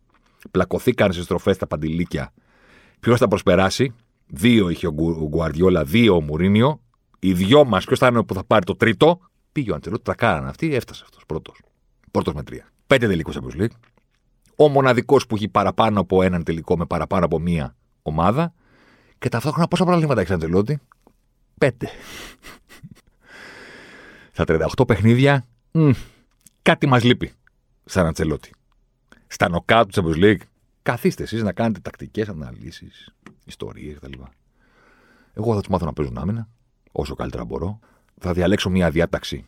Πλακωθήκαν 0.51 1.11
στις 1.11 1.23
στροφές 1.23 1.57
τα 1.57 1.67
παντιλίκια. 1.67 2.33
Ποιος 2.99 3.19
θα 3.19 3.27
προσπεράσει; 3.27 3.93
Δύο 4.27 4.69
είχε 4.69 4.87
ο 4.87 4.93
Γκουαρδιόλα, 5.29 5.83
δύο 5.83 6.15
ο 6.15 6.21
Μουρίνιο. 6.21 6.81
Οι 7.19 7.33
δυο 7.33 7.65
μας, 7.65 7.85
ποιος 7.85 7.99
θα 7.99 8.07
είναι 8.07 8.23
που 8.23 8.33
θα 8.33 8.43
πάρει 8.43 8.65
το 8.65 8.75
τρίτο; 8.75 9.19
Πήγε 9.51 9.71
ο 9.71 9.75
Αντσελότη, 9.75 10.03
τρακάραν 10.03 10.47
αυτοί, 10.47 10.75
έφτασε 10.75 11.03
αυτός 11.05 11.23
πρώτος. 11.25 11.61
Πρώτος 12.11 12.33
με 12.33 12.43
τρία. 12.43 12.71
Πέντε 12.87 13.07
τελικούς 13.07 13.37
Champions 13.37 13.61
League. 13.61 13.75
Ο 14.55 14.67
μοναδικός 14.67 15.27
που 15.27 15.35
έχει 15.35 15.47
παραπάνω 15.47 15.99
από 15.99 16.23
έναν 16.23 16.43
τελικό 16.43 16.77
με 16.77 16.85
παραπάνω 16.85 17.25
από 17.25 17.39
μία 17.39 17.75
ομάδα. 18.01 18.53
Και 19.21 19.29
ταυτόχρονα 19.29 19.67
πόσα 19.67 19.85
προβλήματα 19.85 20.19
έχεις 20.19 20.33
Αντσελότη. 20.33 20.79
Πέντε. 21.57 21.89
Στα 24.31 24.43
38 24.47 24.87
παιχνίδια, 24.87 25.47
μ, 25.71 25.91
κάτι 26.61 26.87
μας 26.87 27.03
λείπει 27.03 27.33
σαν 27.85 28.05
Αντσελότη. 28.05 28.51
Στα 29.27 29.49
νοκά 29.49 29.85
του 29.85 29.91
Champions 29.93 30.23
League, 30.23 30.41
καθίστε 30.81 31.23
εσείς 31.23 31.43
να 31.43 31.51
κάνετε 31.51 31.79
τακτικές 31.79 32.29
αναλύσεις, 32.29 33.13
ιστορίες 33.45 33.97
κτλ. 33.97 34.21
Εγώ 35.33 35.53
θα 35.53 35.59
τους 35.59 35.69
μάθω 35.69 35.85
να 35.85 35.93
παίζουν 35.93 36.17
άμυνα, 36.17 36.49
όσο 36.91 37.15
καλύτερα 37.15 37.45
μπορώ 37.45 37.79
θα 38.19 38.33
διαλέξω 38.33 38.69
μια 38.69 38.89
διάταξη 38.89 39.45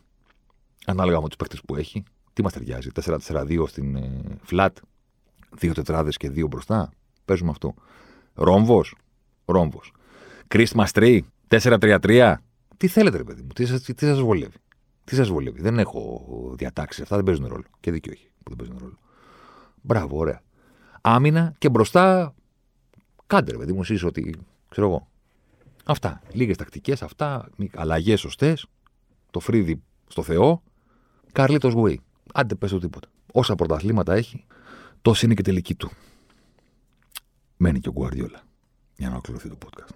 ανάλογα 0.86 1.20
με 1.20 1.26
τους 1.26 1.36
παίκτες 1.36 1.60
που 1.66 1.76
έχει. 1.76 2.04
Τι 2.32 2.42
μας 2.42 2.52
ταιριάζει, 2.52 2.90
4-4-2 2.94 3.64
στην 3.66 3.96
ε, 3.96 4.38
flat, 4.50 4.70
δύο 5.50 5.72
τετράδες 5.72 6.16
και 6.16 6.30
δύο 6.30 6.46
μπροστά. 6.46 6.90
Παίζουμε 7.24 7.50
αυτό. 7.50 7.74
Ρόμβος, 8.34 8.94
ρόμβος. 9.44 9.92
Christmas 10.48 10.86
tree, 10.92 11.20
4-3-3. 11.48 12.34
Τι 12.76 12.88
θέλετε, 12.88 13.16
ρε 13.16 13.24
παιδί 13.24 13.42
μου, 13.42 13.48
τι 13.48 13.66
σας 13.66 13.82
τι 13.82 14.06
σας 14.06 14.20
βολεύει; 14.20 14.56
Τι 15.04 15.14
σας 15.14 15.28
βολεύει; 15.28 15.60
Δεν 15.60 15.78
έχω 15.78 16.24
διατάξει. 16.56 17.02
Αυτά 17.02 17.16
δεν 17.16 17.24
παίζουν 17.24 17.46
ρόλο. 17.46 17.64
Και 17.80 17.90
δίκιο 17.90 18.12
έχει 18.12 18.30
που 18.42 18.48
δεν 18.48 18.56
παίζουν 18.56 18.76
ρόλο. 18.80 18.98
Μπράβο, 19.82 20.18
ωραία. 20.18 20.42
Άμυνα 21.00 21.54
και 21.58 21.68
μπροστά. 21.68 22.34
Κάντε, 23.26 23.52
ρε 23.52 23.58
παιδί 23.58 23.72
μου, 23.72 23.80
εσείς 23.80 24.02
ότι 24.04 24.34
ξέρω 24.68 24.86
εγώ. 24.86 25.08
Αυτά. 25.84 26.22
Λίγες 26.32 26.56
τακτικές, 26.56 27.02
αυτά. 27.02 27.48
Αλλαγές 27.74 28.20
σωστές. 28.20 28.66
Το 29.30 29.40
φρύδι 29.40 29.82
στο 30.06 30.22
Θεό. 30.22 30.62
Καρλίτο 31.32 31.68
Γουέι. 31.68 32.00
Άντε 32.34 32.54
πες 32.54 32.70
το 32.70 32.78
τίποτα. 32.78 33.08
Όσα 33.32 33.54
πρωταθλήματα 33.54 34.14
έχει, 34.14 34.44
τόση 35.02 35.24
είναι 35.24 35.34
και 35.34 35.42
τελική 35.42 35.74
του. 35.74 35.90
Μένει 37.56 37.80
και 37.80 37.88
ο 37.88 37.92
Γκουαρδιόλα. 37.92 38.42
Για 38.96 39.06
να 39.06 39.12
ολοκληρωθεί 39.12 39.48
το 39.48 39.58
podcast. 39.64 39.94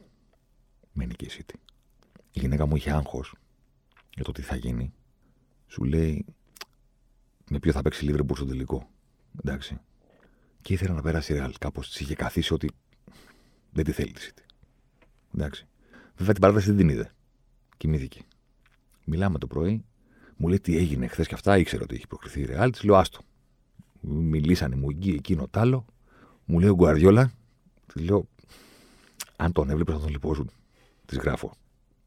Μένει 0.92 1.14
και 1.14 1.24
η 1.24 1.30
City. 1.32 1.54
Η 2.32 2.40
γυναίκα 2.40 2.66
μου 2.66 2.76
είχε 2.76 2.90
άγχος 2.90 3.34
για 4.14 4.24
το 4.24 4.32
τι 4.32 4.42
θα 4.42 4.56
γίνει. 4.56 4.92
Σου 5.66 5.84
λέει 5.84 6.24
με 7.48 7.58
ποιο 7.58 7.72
θα 7.72 7.82
παίξει 7.82 8.04
Λίβρεμπουρ 8.04 8.36
στο 8.36 8.46
τελικό. 8.46 8.88
Εντάξει. 9.42 9.80
Και 10.60 10.72
ήθελε 10.72 10.92
να 10.92 11.02
περάσει 11.02 11.32
ρεάλ. 11.32 11.54
Κάπως 11.58 11.88
της 11.88 12.00
είχε 12.00 12.14
καθίσει 12.14 12.54
ότι 12.54 12.70
δεν 13.72 13.84
τη 13.84 13.92
θέλει 13.92 14.12
τη 14.12 14.28
City. 14.28 14.42
Εντάξει. 15.34 15.66
Βέβαια 16.16 16.32
την 16.32 16.42
παράταση 16.42 16.66
δεν 16.66 16.76
την 16.76 16.88
είδε. 16.88 17.12
Κοιμήθηκε. 17.76 18.20
Μιλάμε 19.04 19.38
το 19.38 19.46
πρωί, 19.46 19.84
μου 20.36 20.48
λέει 20.48 20.60
τι 20.60 20.76
έγινε 20.76 21.06
χθες 21.06 21.26
και 21.26 21.34
αυτά, 21.34 21.58
ήξερε 21.58 21.82
ότι 21.82 21.94
έχει 21.94 22.06
προκριθεί 22.06 22.40
η 22.40 22.44
Ρεάλ. 22.44 22.70
Της 22.70 22.82
λέω 22.82 22.96
άστο. 22.96 23.20
Μιλήσανε 24.00 24.76
μου 24.76 24.90
εκεί, 24.90 25.10
εκείνο 25.10 25.48
τ' 25.48 25.56
άλλο. 25.56 25.84
Μου 26.44 26.58
λέει 26.58 26.68
ο 26.68 26.74
Γκουαριόλα, 26.74 27.32
της 27.86 28.02
λέω, 28.02 28.28
αν 29.40 29.52
τον 29.52 29.70
έβλεπες 29.70 29.94
θα 29.94 30.00
τον 30.00 30.10
λυπώσουν. 30.10 30.50
Της 31.06 31.18
γράφω. 31.18 31.52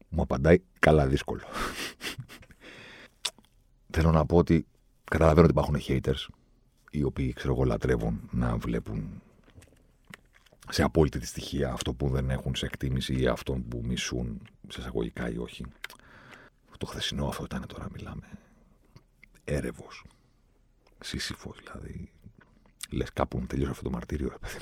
Μου 0.08 0.22
απαντάει, 0.22 0.62
καλά 0.78 1.06
δύσκολο. 1.06 1.42
Θέλω 3.94 4.10
να 4.10 4.26
πω 4.26 4.36
ότι 4.36 4.66
καταλαβαίνω 5.04 5.46
ότι 5.46 5.52
υπάρχουν 5.52 5.76
haters 5.88 6.26
οι 6.90 7.02
οποίοι 7.02 7.32
ξέρω 7.32 7.52
εγώ 7.52 7.64
λατρεύουν 7.64 8.28
να 8.30 8.56
βλέπουν 8.56 9.22
σε 10.68 10.82
απόλυτη 10.82 11.18
τη 11.18 11.26
στοιχεία 11.26 11.72
αυτό 11.72 11.94
που 11.94 12.08
δεν 12.08 12.30
έχουν 12.30 12.54
σε 12.54 12.66
εκτίμηση 12.66 13.20
ή 13.20 13.26
αυτόν 13.26 13.68
που 13.68 13.80
μισούν 13.84 14.42
σε 14.68 14.80
εισαγωγικά 14.80 15.30
ή 15.30 15.38
όχι. 15.38 15.64
Το 16.78 16.86
χθεσινό 16.86 17.26
αυτό 17.26 17.44
ήταν 17.44 17.66
τώρα 17.66 17.88
μιλάμε 17.92 18.28
έρευος. 19.44 20.04
Σύσυφος 21.00 21.58
δηλαδή. 21.62 22.10
Λες 22.90 23.12
κάπου 23.12 23.46
τελείωσε 23.46 23.70
αυτό 23.70 23.82
το 23.82 23.90
μαρτύριο 23.90 24.28
ρε 24.28 24.38
παιδί 24.38 24.58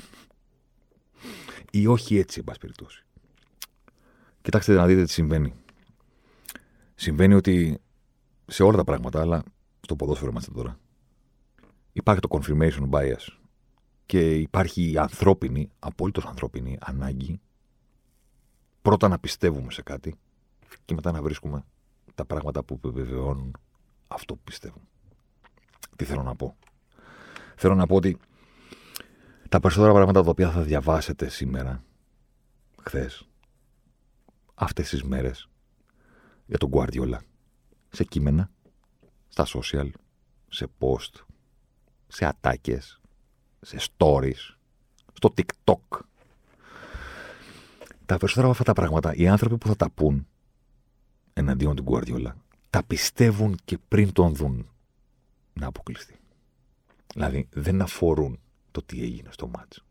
Ή 1.71 1.87
όχι 1.87 2.17
έτσι 2.17 2.39
εν 2.39 2.45
πάση 2.45 2.59
περιπτώσει. 2.59 3.05
Κοιτάξτε 4.41 4.73
να 4.73 4.85
δείτε 4.85 5.03
τι 5.03 5.11
συμβαίνει. 5.11 5.53
Συμβαίνει 6.95 7.33
ότι 7.33 7.81
σε 8.45 8.63
όλα 8.63 8.77
τα 8.77 8.83
πράγματα, 8.83 9.21
αλλά 9.21 9.43
στο 9.81 9.95
ποδόσφαιρο 9.95 10.31
είμαστε 10.31 10.51
τώρα, 10.51 10.79
υπάρχει 11.93 12.21
το 12.21 12.27
confirmation 12.31 12.89
bias 12.89 13.27
και 14.05 14.35
υπάρχει 14.35 14.91
η 14.91 14.97
ανθρώπινη, 14.97 15.69
απόλυτος 15.79 16.25
ανθρώπινη 16.25 16.77
ανάγκη 16.81 17.39
πρώτα 18.81 19.07
να 19.07 19.19
πιστεύουμε 19.19 19.71
σε 19.71 19.81
κάτι 19.81 20.15
και 20.85 20.93
μετά 20.93 21.11
να 21.11 21.21
βρίσκουμε 21.21 21.63
τα 22.15 22.25
πράγματα 22.25 22.63
που 22.63 22.73
επιβεβαιώνουν 22.83 23.57
αυτό 24.07 24.33
που 24.35 24.41
πιστεύουμε. 24.43 24.85
Τι 25.95 26.05
θέλω 26.05 26.23
να 26.23 26.35
πω; 26.35 26.55
Θέλω 27.55 27.75
να 27.75 27.87
πω 27.87 27.95
ότι 27.95 28.17
τα 29.51 29.59
περισσότερα 29.59 29.93
πράγματα 29.93 30.23
τα 30.23 30.29
οποία 30.29 30.51
θα 30.51 30.61
διαβάσετε 30.61 31.29
σήμερα, 31.29 31.83
χθες, 32.83 33.27
αυτές 34.53 34.89
τις 34.89 35.03
μέρες, 35.03 35.49
για 36.45 36.57
τον 36.57 36.69
Guardiola, 36.73 37.17
σε 37.89 38.03
κείμενα, 38.03 38.49
στα 39.27 39.45
social, 39.45 39.89
σε 40.47 40.67
post, 40.79 41.23
σε 42.07 42.25
ατάκες, 42.25 43.01
σε 43.61 43.77
stories, 43.79 44.55
στο 45.13 45.33
TikTok. 45.37 45.99
Τα 48.05 48.17
περισσότερα 48.17 48.41
από 48.41 48.51
αυτά 48.51 48.63
τα 48.63 48.73
πράγματα, 48.73 49.13
οι 49.13 49.27
άνθρωποι 49.27 49.57
που 49.57 49.67
θα 49.67 49.75
τα 49.75 49.89
πούν 49.89 50.27
εναντίον 51.33 51.75
του 51.75 51.83
Guardiola, 51.87 52.31
τα 52.69 52.83
πιστεύουν 52.83 53.57
και 53.63 53.77
πριν 53.87 54.11
τον 54.13 54.35
δουν 54.35 54.69
να 55.53 55.67
αποκλειστεί. 55.67 56.19
Δηλαδή 57.13 57.47
δεν 57.51 57.81
αφορούν 57.81 58.40
το 58.71 58.83
τι 58.83 59.03
έγινε 59.03 59.29
στο 59.31 59.47
μάτς 59.47 59.85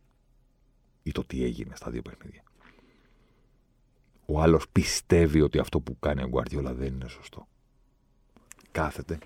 ή 1.02 1.12
το 1.12 1.24
τι 1.24 1.44
έγινε 1.44 1.76
στα 1.76 1.90
δύο 1.90 2.02
παιχνίδια. 2.02 2.42
Ο 4.26 4.40
άλλος 4.40 4.68
πιστεύει 4.68 5.40
ότι 5.40 5.58
αυτό 5.58 5.80
που 5.80 5.98
κάνει 5.98 6.22
ο 6.22 6.28
Γκουαρδιόλα 6.28 6.74
δεν 6.74 6.92
είναι 6.92 7.08
σωστό. 7.08 7.48
Κάθεται 8.72 9.18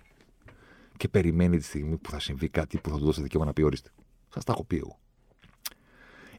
και 0.97 1.09
περιμένει 1.09 1.57
τη 1.57 1.65
στιγμή 1.65 1.97
που 1.97 2.11
θα 2.11 2.21
συμβεί 2.21 2.49
κάτι 2.49 2.79
που 2.79 2.91
θα 2.91 2.99
του 2.99 3.05
δώσει 3.05 3.23
δικαίωμα 3.23 3.47
να 3.47 3.53
πει 3.53 3.63
ορίστε. 3.63 3.91
Σας 4.29 4.45
τα 4.45 4.53
έχω 4.53 4.65
πει 4.65 4.77
εγώ. 4.77 4.99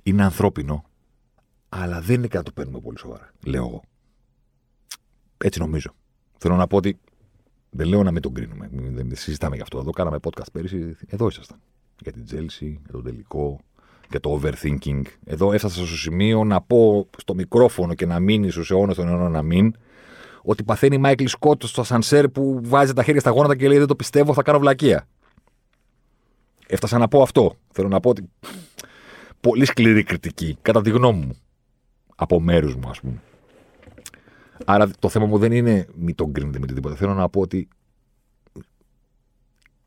Είναι 0.04 0.24
ανθρώπινο, 0.24 0.86
αλλά 1.70 2.02
δεν 2.02 2.16
είναι 2.16 2.28
κάτι 2.28 2.38
να 2.38 2.44
το 2.44 2.52
παίρνουμε 2.52 2.80
πολύ 2.80 2.98
σοβαρά. 3.00 3.32
Λέω 3.46 3.66
εγώ. 3.66 3.82
Έτσι 5.38 5.60
νομίζω. 5.60 5.96
Θέλω 6.38 6.56
να 6.56 6.68
πω 6.68 6.78
ότι 6.78 7.00
δεν 7.70 7.88
λέω 7.88 8.04
να 8.04 8.12
μην 8.12 8.22
τον 8.22 8.34
κρίνουμε. 8.34 8.70
Δεν 8.72 9.16
συζητάμε 9.16 9.56
γι' 9.56 9.62
αυτό. 9.62 9.80
Εδώ 9.80 9.92
κάναμε 9.92 10.18
podcast 10.22 10.52
πέρυσι. 10.52 10.96
Εδώ 11.08 11.28
ήσασταν. 11.28 11.60
Για 12.00 12.12
την 12.12 12.26
Τσέλσι, 12.26 12.80
για 12.84 12.92
τον 12.92 13.04
τελικό, 13.04 13.60
για 14.10 14.20
το 14.20 14.42
overthinking. 14.42 15.02
Εδώ 15.26 15.54
έφτασα 15.54 15.86
στο 15.86 15.98
σημείο 15.98 16.44
να 16.44 16.62
πω 16.62 17.10
στο 17.18 17.36
μικρόφωνο 17.36 17.94
και 17.94 18.06
να 18.06 18.20
μείνει 18.20 18.50
στους 18.50 18.72
αιώνες 18.72 18.96
των 18.96 19.08
αιώνων 19.08 19.32
να 19.32 19.42
μην. 19.42 19.74
Ότι 20.42 20.64
παθαίνει 20.64 20.98
Μάικλ 20.98 21.26
Σκοτ 21.26 21.64
στο 21.64 21.82
ασανσέρ 21.82 22.30
που 22.30 22.60
βάζει 22.64 22.94
τα 22.94 23.04
χέρια 23.04 23.22
στα 23.22 23.30
γόνατα 23.30 23.56
και 23.56 23.68
λέει 23.68 23.78
Δεν 23.78 23.88
το 23.88 23.96
πιστεύω, 23.96 24.34
θα 24.34 24.42
κάνω 24.42 24.60
βλακεία. 24.60 25.08
Έφτασα 26.68 26.98
να 26.98 27.08
πω 27.08 27.22
αυτό. 27.22 27.58
Θέλω 27.72 27.88
να 27.88 28.00
πω 28.00 28.10
ότι. 28.10 28.30
Πολύ 29.40 29.66
σκληρή 29.66 30.04
κριτική, 30.04 30.58
κατά 30.62 30.82
τη 30.82 30.90
γνώμη 30.90 31.26
μου. 31.26 31.36
Από 32.16 32.40
μέρους 32.40 32.76
μου, 32.76 32.90
ας 32.90 33.00
πούμε. 33.00 33.22
Άρα 34.66 34.90
το 35.00 35.10
θέμα 35.10 35.26
μου 35.26 35.38
δεν 35.38 35.52
είναι 35.52 35.88
μη 35.96 36.14
τον 36.14 36.34
κρίνετε 36.34 36.60
με 36.60 36.66
τίποτα. 36.66 36.96
Θέλω 36.96 37.14
να 37.14 37.30
πω 37.30 37.42
ότι 37.42 37.68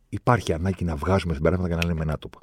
υπάρχει 0.08 0.52
ανάγκη 0.52 0.84
να 0.84 0.96
βγάζουμε 0.96 1.34
συμπεράσματα 1.34 1.68
και 1.68 1.74
να 1.74 1.84
λέμε 1.84 2.04
νάτοπα. 2.04 2.38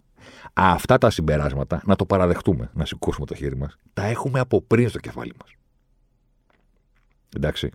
Αυτά 0.54 0.98
τα 0.98 1.10
συμπεράσματα 1.10 1.82
να 1.86 1.96
το 1.96 2.06
παραδεχτούμε, 2.06 2.70
να 2.74 2.86
σηκώσουμε 2.86 3.26
το 3.26 3.36
χέρι 3.36 3.58
μας. 3.58 3.78
Τα 3.94 4.04
έχουμε 4.04 4.40
από 4.40 4.62
πριν 4.62 4.90
στο 4.90 5.00
κεφάλι 5.00 5.34
μας. 5.40 5.52
Εντάξει. 7.36 7.70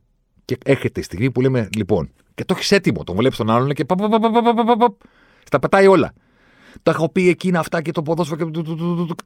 Και 0.45 0.59
έρχεται 0.65 1.01
η 1.01 1.03
στιγμή 1.03 1.31
που 1.31 1.41
λέμε, 1.41 1.69
λοιπόν, 1.77 2.13
και 2.35 2.45
το 2.45 2.55
έχεις 2.57 2.71
έτοιμο. 2.73 3.05
Τον 3.05 3.17
βλέπεις 3.17 3.37
τον 3.37 3.51
άλλον 3.51 3.73
και 3.73 3.85
πα, 3.85 3.95
πα, 3.95 4.09
πα, 4.09 4.19
πα, 4.19 4.31
πα, 4.43 4.65
πα, 4.65 4.77
πα, 4.77 4.97
στα 5.45 5.59
πετάει 5.59 5.87
όλα. 5.87 6.13
Τα 6.83 6.91
έχω 6.91 7.09
πει 7.09 7.29
εκείνα 7.29 7.59
αυτά 7.59 7.83
και 7.83 7.93
το 7.93 8.03
ποδόσφαιρο 8.03 8.51
και. 8.51 8.61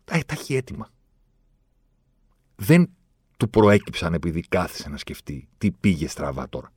Ε, 0.05 0.21
τα 0.21 0.35
έχει 0.35 0.55
έτοιμα. 0.55 0.89
Δεν 2.57 2.91
του 3.37 3.51
προέκυψαν 3.51 4.15
επειδή 4.15 4.41
κάθισε 4.41 4.89
να 4.89 4.97
σκεφτεί 4.97 5.49
τι 5.59 5.71
πήγε 5.71 6.09
στραβά 6.09 6.49
τώρα. 6.49 6.73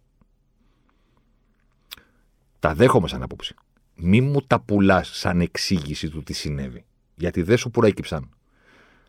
Τα 2.60 2.74
δέχομαι 2.74 3.08
σαν 3.08 3.24
άποψη. 3.24 3.56
Μη 3.98 4.22
μου 4.22 4.42
τα 4.42 4.60
πουλάς 4.60 5.10
σαν 5.18 5.42
εξήγηση 5.42 6.10
του 6.10 6.24
τι 6.24 6.34
συνέβη. 6.34 6.86
Γιατί 7.16 7.42
δεν 7.42 7.58
σου 7.58 7.72
προέκυψαν 7.72 8.30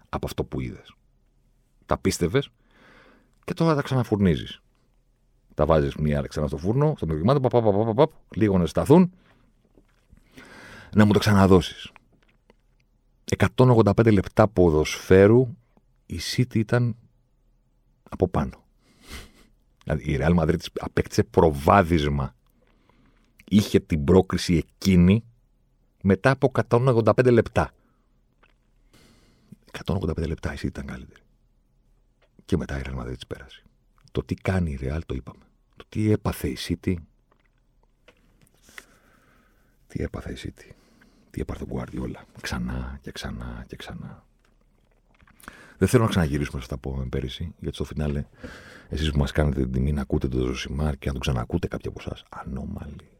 από 0.08 0.26
αυτό 0.26 0.44
που 0.44 0.60
είδες. 0.60 0.94
Τα 1.86 1.98
πίστευες 1.98 2.50
και 3.44 3.54
τώρα 3.54 3.74
τα 3.74 3.82
ξαναφουρνίζεις. 3.82 4.60
Τα 5.54 5.66
βάζεις 5.66 5.94
μία 5.94 6.20
ξανά 6.20 6.46
στο 6.46 6.56
φούρνο, 6.56 6.94
στο 6.96 7.06
μικροκυμάτο, 7.06 8.12
λίγο 8.34 8.58
να 8.58 8.66
σταθούν, 8.66 9.12
να 10.94 11.04
μου 11.04 11.12
το 11.12 11.18
ξαναδώσεις. 11.18 11.92
185 13.56 14.12
λεπτά 14.12 14.48
ποδοσφαίρου 14.48 15.56
η 16.06 16.20
City 16.34 16.54
ήταν 16.54 16.96
από 18.10 18.28
πάνω. 18.28 18.64
Δηλαδή 19.84 20.12
η 20.12 20.18
Real 20.20 20.38
Madrid 20.38 20.56
απέκτησε 20.78 21.22
προβάδισμα. 21.22 22.34
Είχε 23.48 23.80
την 23.80 24.04
πρόκριση 24.04 24.54
εκείνη 24.54 25.24
μετά 26.02 26.30
από 26.30 26.52
185 26.70 27.32
λεπτά. 27.32 27.70
185 29.86 30.26
λεπτά 30.26 30.52
η 30.52 30.56
City 30.58 30.64
ήταν 30.64 30.86
καλύτερη. 30.86 31.20
Και 32.44 32.56
μετά 32.56 32.78
η 32.78 32.82
Real 32.84 32.98
Madrid 32.98 33.26
πέρασε. 33.28 33.62
Το 34.12 34.22
τι 34.22 34.34
κάνει 34.34 34.70
η 34.70 34.78
Real 34.82 35.00
το 35.06 35.14
είπαμε. 35.14 35.44
Το 35.76 35.84
τι 35.88 36.10
έπαθε 36.10 36.48
η 36.48 36.56
City. 36.68 36.94
Τι 39.86 40.02
έπαθε 40.02 40.32
η 40.32 40.36
City. 40.42 40.72
Τι 41.30 41.40
έπαθε 41.40 41.64
ο 41.64 41.66
Guardiola. 41.70 42.22
Ξανά 42.40 42.98
και 43.02 43.12
ξανά 43.12 43.64
και 43.66 43.76
ξανά. 43.76 44.26
Δεν 45.78 45.88
θέλω 45.88 46.02
να 46.02 46.08
ξαναγυρίσουμε 46.08 46.58
σε 46.58 46.64
αυτά 46.64 46.78
που 46.78 46.90
είπαμε 46.90 47.06
πέρυσι, 47.06 47.54
γιατί 47.58 47.74
στο 47.74 47.84
φινάλε 47.84 48.24
εσείς 48.88 49.10
που 49.10 49.18
μας 49.18 49.32
κάνετε 49.32 49.62
την 49.62 49.72
τιμή 49.72 49.92
να 49.92 50.00
ακούτε 50.00 50.28
τον 50.28 50.40
Ζωσιμάρ 50.40 50.96
και 50.96 51.06
να 51.06 51.12
τον 51.12 51.20
ξανακούτε 51.20 51.68
κάποιοι 51.68 51.88
από 51.88 52.00
εσάς. 52.00 52.24
Ανώμαλοι. 52.28 53.17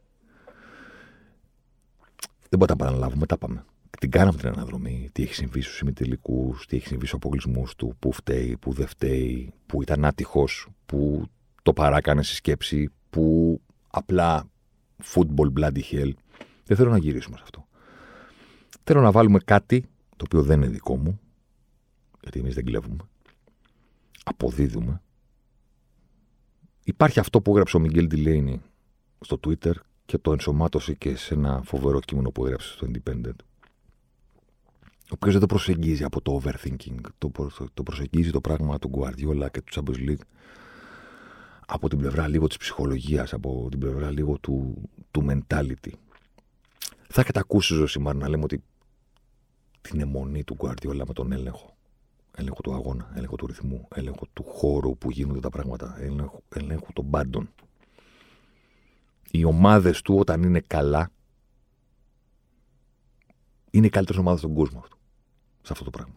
Δεν 2.49 2.59
μπορούμε 2.59 2.65
να 2.67 2.67
τα 2.67 2.75
παραλάβουμε, 2.75 3.25
τα 3.25 3.37
πάμε. 3.37 3.65
Την 3.99 4.11
κάναμε 4.11 4.37
την 4.37 4.47
αναδρομή. 4.47 5.09
Τι 5.11 5.23
έχει 5.23 5.33
συμβεί 5.33 5.61
στους 5.61 5.79
ημιτελικούς, 5.79 6.65
τι 6.65 6.75
έχει 6.75 6.87
συμβεί 6.87 7.05
στους 7.05 7.17
αποκλεισμούς 7.17 7.75
του, 7.75 7.95
πού 7.99 8.11
φταίει, 8.11 8.57
πού 8.57 8.73
δεν 8.73 8.87
φταίει, 8.87 9.53
πού 9.65 9.81
ήταν 9.81 10.05
άτυχος, 10.05 10.67
πού 10.85 11.25
το 11.63 11.73
παράκανε 11.73 12.23
στη 12.23 12.35
σκέψη, 12.35 12.89
πού 13.09 13.61
απλά 13.87 14.49
football 15.03 15.53
bloody 15.59 15.81
hell. 15.91 16.11
Δεν 16.65 16.77
θέλω 16.77 16.89
να 16.89 16.97
γυρίσουμε 16.97 17.37
σε 17.37 17.43
αυτό. 17.43 17.67
Θέλω 18.83 19.01
να 19.01 19.11
βάλουμε 19.11 19.39
κάτι 19.39 19.81
το 20.09 20.25
οποίο 20.25 20.43
δεν 20.43 20.61
είναι 20.61 20.71
δικό 20.71 20.97
μου, 20.97 21.19
γιατί 22.21 22.39
εμείς 22.39 22.55
δεν 22.55 22.65
κλέβουμε. 22.65 23.03
Αποδίδουμε. 24.23 25.01
Υπάρχει 26.83 27.19
αυτό 27.19 27.41
που 27.41 27.51
έγραψε 27.51 27.77
ο 27.77 27.79
Μιγγέλ 27.79 28.07
Ντιλέινι 28.07 28.61
στο 29.19 29.39
Twitter 29.47 29.73
και 30.09 30.17
το 30.17 30.31
ενσωμάτωσε 30.31 30.93
και 30.93 31.15
σε 31.15 31.33
ένα 31.33 31.61
φοβερό 31.65 31.99
κείμενο 31.99 32.31
που 32.31 32.45
έγραψε 32.45 32.71
στο 32.73 32.87
Independent. 32.87 33.39
Ο 34.83 35.13
οποίος 35.13 35.31
δεν 35.31 35.39
το 35.41 35.45
προσεγγίζει 35.45 36.03
από 36.03 36.21
το 36.21 36.41
overthinking. 36.43 36.95
Το, 37.17 37.31
το 37.73 37.83
προσεγγίζει 37.83 38.31
το 38.31 38.41
πράγμα 38.41 38.79
του 38.79 38.91
Guardiola 38.93 39.47
και 39.51 39.61
του 39.61 39.73
Champions 39.73 40.09
League 40.09 40.21
από 41.67 41.89
την 41.89 41.97
πλευρά 41.97 42.27
λίγο 42.27 42.47
της 42.47 42.57
ψυχολογίας, 42.57 43.33
από 43.33 43.67
την 43.69 43.79
πλευρά 43.79 44.11
λίγο 44.11 44.37
του, 44.37 44.89
του 45.11 45.25
mentality. 45.29 45.91
Θα 47.09 47.21
έχετε 47.21 47.39
ακούσει 47.39 47.73
Ζωσιμάρ 47.73 48.15
να 48.15 48.29
λέμε 48.29 48.43
ότι 48.43 48.63
την 49.81 49.99
αιμονή 49.99 50.43
του 50.43 50.57
Guardiola 50.59 51.03
με 51.07 51.13
τον 51.13 51.31
έλεγχο 51.31 51.77
έλεγχο 52.35 52.61
του 52.61 52.73
αγώνα, 52.73 53.11
έλεγχο 53.15 53.35
του 53.35 53.47
ρυθμού, 53.47 53.87
έλεγχο 53.95 54.27
του 54.33 54.43
χώρου 54.43 54.97
που 54.97 55.11
γίνονται 55.11 55.39
τα 55.39 55.49
πράγματα, 55.49 55.97
έλεγχο, 55.99 56.41
έλεγχο 56.55 56.87
των 56.93 57.09
πάντων. 57.09 57.49
Οι 59.31 59.43
ομάδες 59.43 60.01
του 60.01 60.15
όταν 60.15 60.43
είναι 60.43 60.59
καλά 60.59 61.11
είναι 63.71 63.85
οι 63.85 63.89
καλύτερε 63.89 64.19
ομάδε 64.19 64.37
στον 64.37 64.53
κόσμο 64.53 64.79
αυτό. 64.79 64.97
σε 65.61 65.71
αυτό 65.71 65.83
το 65.83 65.89
πράγμα. 65.89 66.13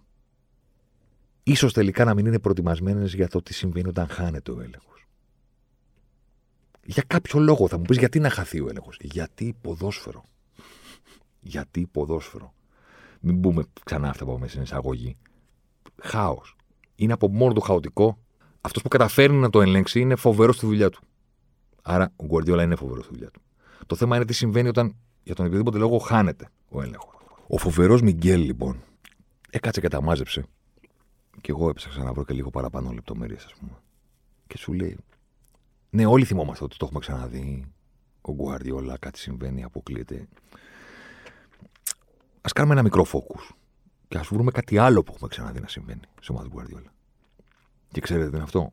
Ίσως 1.43 1.73
τελικά 1.73 2.05
να 2.05 2.15
μην 2.15 2.27
είναι 2.27 2.39
προετοιμασμένες 2.39 3.15
για 3.15 3.29
το 3.29 3.43
τι 3.43 3.55
συμβαίνει 3.55 3.89
όταν 3.89 4.09
χάνεται 4.09 4.51
ο 4.51 4.61
έλεγχος. 4.61 5.07
Για 6.85 7.05
κάποιο 7.07 7.41
λόγο 7.41 7.69
θα 7.69 7.79
μου 7.79 7.83
πεις 7.83 7.99
γιατί 7.99 8.21
να 8.21 8.31
χαθεί 8.31 8.61
ο 8.61 8.69
έλεγχος; 8.69 8.99
Γιατί 9.01 9.57
ποδόσφαιρο. 9.61 10.25
Γιατί 11.41 11.87
ποδόσφαιρο. 11.87 12.55
Μην 13.21 13.41
πούμε 13.41 13.65
ξανά 13.85 14.09
αυτά 14.09 14.25
που 14.25 14.31
είπαμε 14.31 14.49
στην 14.49 14.63
εισαγωγή. 14.63 15.17
Χάος. 16.03 16.57
Είναι 16.95 17.13
από 17.13 17.29
μόνο 17.29 17.53
του 17.53 17.61
χαοτικό. 17.61 18.19
Αυτός 18.61 18.83
που 18.83 18.89
καταφέρνει 18.89 19.37
να 19.37 19.51
το 19.51 19.61
ελέγξει 19.61 20.01
είναι 20.01 20.15
φοβερός 20.17 20.57
στη 20.57 20.67
δουλειά 20.67 20.91
του. 20.91 21.03
Άρα 21.83 22.13
ο 22.17 22.25
Γκουαρδιόλα 22.25 22.63
είναι 22.63 22.77
φοβερός 22.77 23.05
στη 23.05 23.15
δουλειά 23.15 23.31
του. 23.31 23.41
Το 23.87 23.97
θέμα 23.97 24.17
είναι 24.17 24.25
τι 24.25 24.33
συμβαίνει 24.33 24.69
όταν 24.69 24.97
για 25.23 25.35
τον 25.35 25.47
οποιοδήποτε 25.47 25.79
λόγο 25.79 25.99
χάνεται 25.99 26.49
ο 26.69 26.83
έλεγχος. 26.83 27.15
Ο 27.47 27.57
φοβερός 27.59 28.03
Μιγγέλ, 28.03 28.41
λοιπόν, 28.41 28.83
έκατσε 29.51 29.81
και 29.81 29.89
τα 29.89 30.03
μάζεψε. 30.03 30.45
Και 31.41 31.51
εγώ 31.51 31.69
έψαξα 31.69 32.03
να 32.03 32.13
βρω 32.13 32.25
και 32.25 32.33
λίγο 32.33 32.51
παραπάνω 32.51 32.91
λεπτομέρειες, 32.91 33.45
ας 33.45 33.55
πούμε. 33.55 33.73
Και 34.47 34.59
σου 34.59 34.73
λέει, 34.73 34.99
Ναι, 35.91 36.07
όλοι 36.07 36.25
θυμόμαστε 36.25 36.65
ότι 36.65 36.77
το 36.77 36.85
έχουμε 36.85 37.01
ξαναδεί. 37.01 37.73
Ο 38.21 38.33
Γκουαρδιόλα, 38.33 38.99
κάτι 38.99 39.19
συμβαίνει, 39.19 39.65
αποκλείεται. 39.65 40.29
Α 42.41 42.51
κάνουμε 42.55 42.75
ένα 42.75 42.83
μικρό 42.83 43.05
φόκου. 43.05 43.37
Και 44.09 44.19
ας 44.19 44.29
βρούμε 44.29 44.51
κάτι 44.51 44.79
άλλο 44.79 45.03
που 45.03 45.13
έχουμε 45.15 45.29
ξαναδεί 45.29 45.61
να 45.61 45.69
συμβαίνει 45.69 46.01
σε 46.21 46.33
ομάδα 46.33 46.49
του 46.49 46.55
Γκουαρδιόλα. 46.55 46.93
Και 47.91 48.01
ξέρετε 48.01 48.29
τι 48.29 48.35
είναι 48.35 48.45
αυτό; 48.45 48.73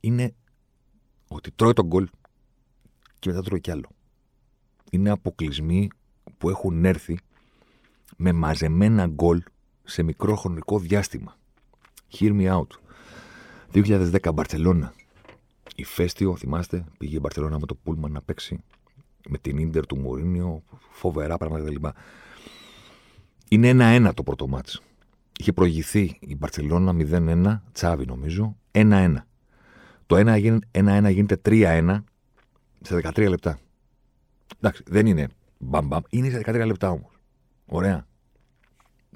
Είναι 0.00 0.34
ότι 1.28 1.50
τρώει 1.50 1.72
τον 1.72 1.86
γκολ 1.86 2.08
και 3.18 3.28
μετά 3.28 3.42
τρώει 3.42 3.60
κι 3.60 3.70
άλλο. 3.70 3.88
Είναι 4.90 5.10
αποκλεισμοί 5.10 5.88
που 6.38 6.48
έχουν 6.48 6.84
έρθει 6.84 7.18
με 8.16 8.32
μαζεμένα 8.32 9.06
γκολ 9.06 9.42
σε 9.84 10.02
μικρό 10.02 10.36
χρονικό 10.36 10.78
διάστημα. 10.78 11.36
Hear 12.18 12.40
me 12.40 12.60
out. 12.60 12.66
2010 13.72 14.30
Μπαρσελόνα. 14.34 14.92
Η 15.74 15.84
Φέστιο, 15.84 16.36
θυμάστε, 16.36 16.84
πήγε 16.98 17.16
η 17.16 17.18
Μπαρσελόνα 17.22 17.58
με 17.58 17.66
το 17.66 17.74
Πούλμαν 17.74 18.12
να 18.12 18.22
παίξει 18.22 18.64
με 19.28 19.38
την 19.38 19.70
ντερ 19.70 19.86
του 19.86 19.98
Μουρίνιο, 19.98 20.62
φοβερά 20.90 21.36
πράγματα 21.36 21.68
κλπ. 21.68 21.84
Είναι 23.48 23.68
ένα-ένα 23.68 24.14
το 24.14 24.22
πρώτο 24.22 24.48
μάτς. 24.48 24.82
Είχε 25.38 25.52
προηγηθεί 25.52 26.18
η 26.20 26.36
Μπαρσελόνα 26.36 26.94
0-1, 26.98 27.60
Τσάβη 27.72 28.06
νομίζω, 28.06 28.56
1-1. 28.72 29.14
Το 30.06 30.16
1-1 30.16 31.10
γίνεται 31.10 31.40
3-1 31.44 32.02
σε 32.80 32.94
13 32.94 33.28
λεπτά. 33.28 33.58
Εντάξει, 34.56 34.82
δεν 34.86 35.06
είναι 35.06 35.28
μπαμπαμ, 35.58 36.02
είναι 36.10 36.30
σε 36.30 36.42
13 36.46 36.66
λεπτά 36.66 36.90
όμως. 36.90 37.12
Ωραία. 37.66 38.06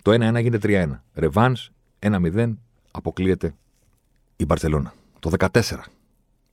Το 0.02 0.10
1-1 0.10 0.40
γίνεται 0.40 0.58
3-1. 0.62 1.02
Ρεβάνς, 1.14 1.70
1-0, 1.98 2.54
αποκλείεται 2.90 3.54
η 4.36 4.44
Μπαρσελόνα. 4.44 4.94
Το 5.18 5.30
14. 5.30 5.84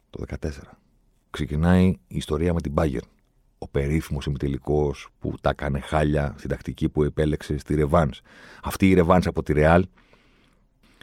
Το 0.09 0.23
14. 0.27 0.77
Ξεκινάει 1.29 1.85
η 1.87 2.15
ιστορία 2.15 2.53
με 2.53 2.61
την 2.61 2.73
Bayern. 2.75 3.07
Ο 3.57 3.67
περίφημος 3.67 4.25
ημιτελικός 4.25 5.09
που 5.19 5.33
τα 5.41 5.49
έκανε 5.49 5.79
χάλια 5.79 6.33
στην 6.37 6.49
τακτική 6.49 6.89
που 6.89 7.03
επέλεξε 7.03 7.57
στη 7.57 7.75
Ρεβάνς. 7.75 8.21
Αυτή 8.63 8.89
η 8.89 8.93
Ρεβάνς 8.93 9.27
από 9.27 9.43
τη 9.43 9.53
Ρεάλ 9.53 9.87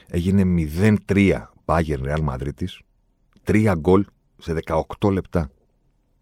έγινε 0.06 0.68
0-3 1.06 1.50
Bayern 1.64 2.02
Real 2.02 2.24
Madrid. 2.28 2.66
3 3.46 3.74
γκολ 3.78 4.06
σε 4.38 4.56
18 4.98 5.12
λεπτά. 5.12 5.50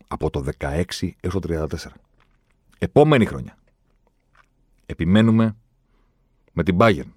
Από 0.09 0.31
το 0.31 0.45
16 0.59 0.83
έως 1.21 1.35
το 1.35 1.41
34. 1.41 1.67
Επόμενη 2.79 3.27
χρονιά. 3.27 3.59
Επιμένουμε 4.87 5.57
με 6.53 6.63
την 6.63 6.77
Bayern. 6.81 7.11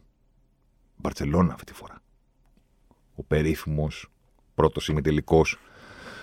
Μπαρσελόνα 0.95 1.53
αυτή 1.53 1.65
τη 1.65 1.73
φορά. 1.73 2.01
Ο 3.15 3.23
περίφημος 3.23 4.09
πρώτος 4.55 4.87
ημιτελικός 4.87 5.59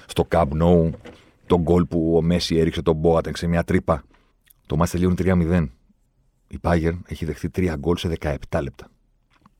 στο 0.06 0.28
Camp 0.30 0.48
Nou. 0.48 0.90
Το 1.46 1.60
γκολ 1.60 1.86
που 1.86 2.16
ο 2.16 2.22
Μέση 2.22 2.56
έριξε 2.56 2.82
τον 2.82 2.96
Μπόατεν 2.96 3.34
σε 3.34 3.46
μια 3.46 3.64
τρύπα. 3.64 4.02
Το 4.66 4.76
μάτς 4.76 4.90
τελειώνει 4.90 5.14
3-0. 5.18 5.68
Η 6.48 6.58
Bayern 6.62 6.98
έχει 7.06 7.24
δεχθεί 7.24 7.48
3 7.54 7.74
γκολ 7.78 7.96
σε 7.96 8.12
17 8.20 8.60
λεπτά. 8.62 8.88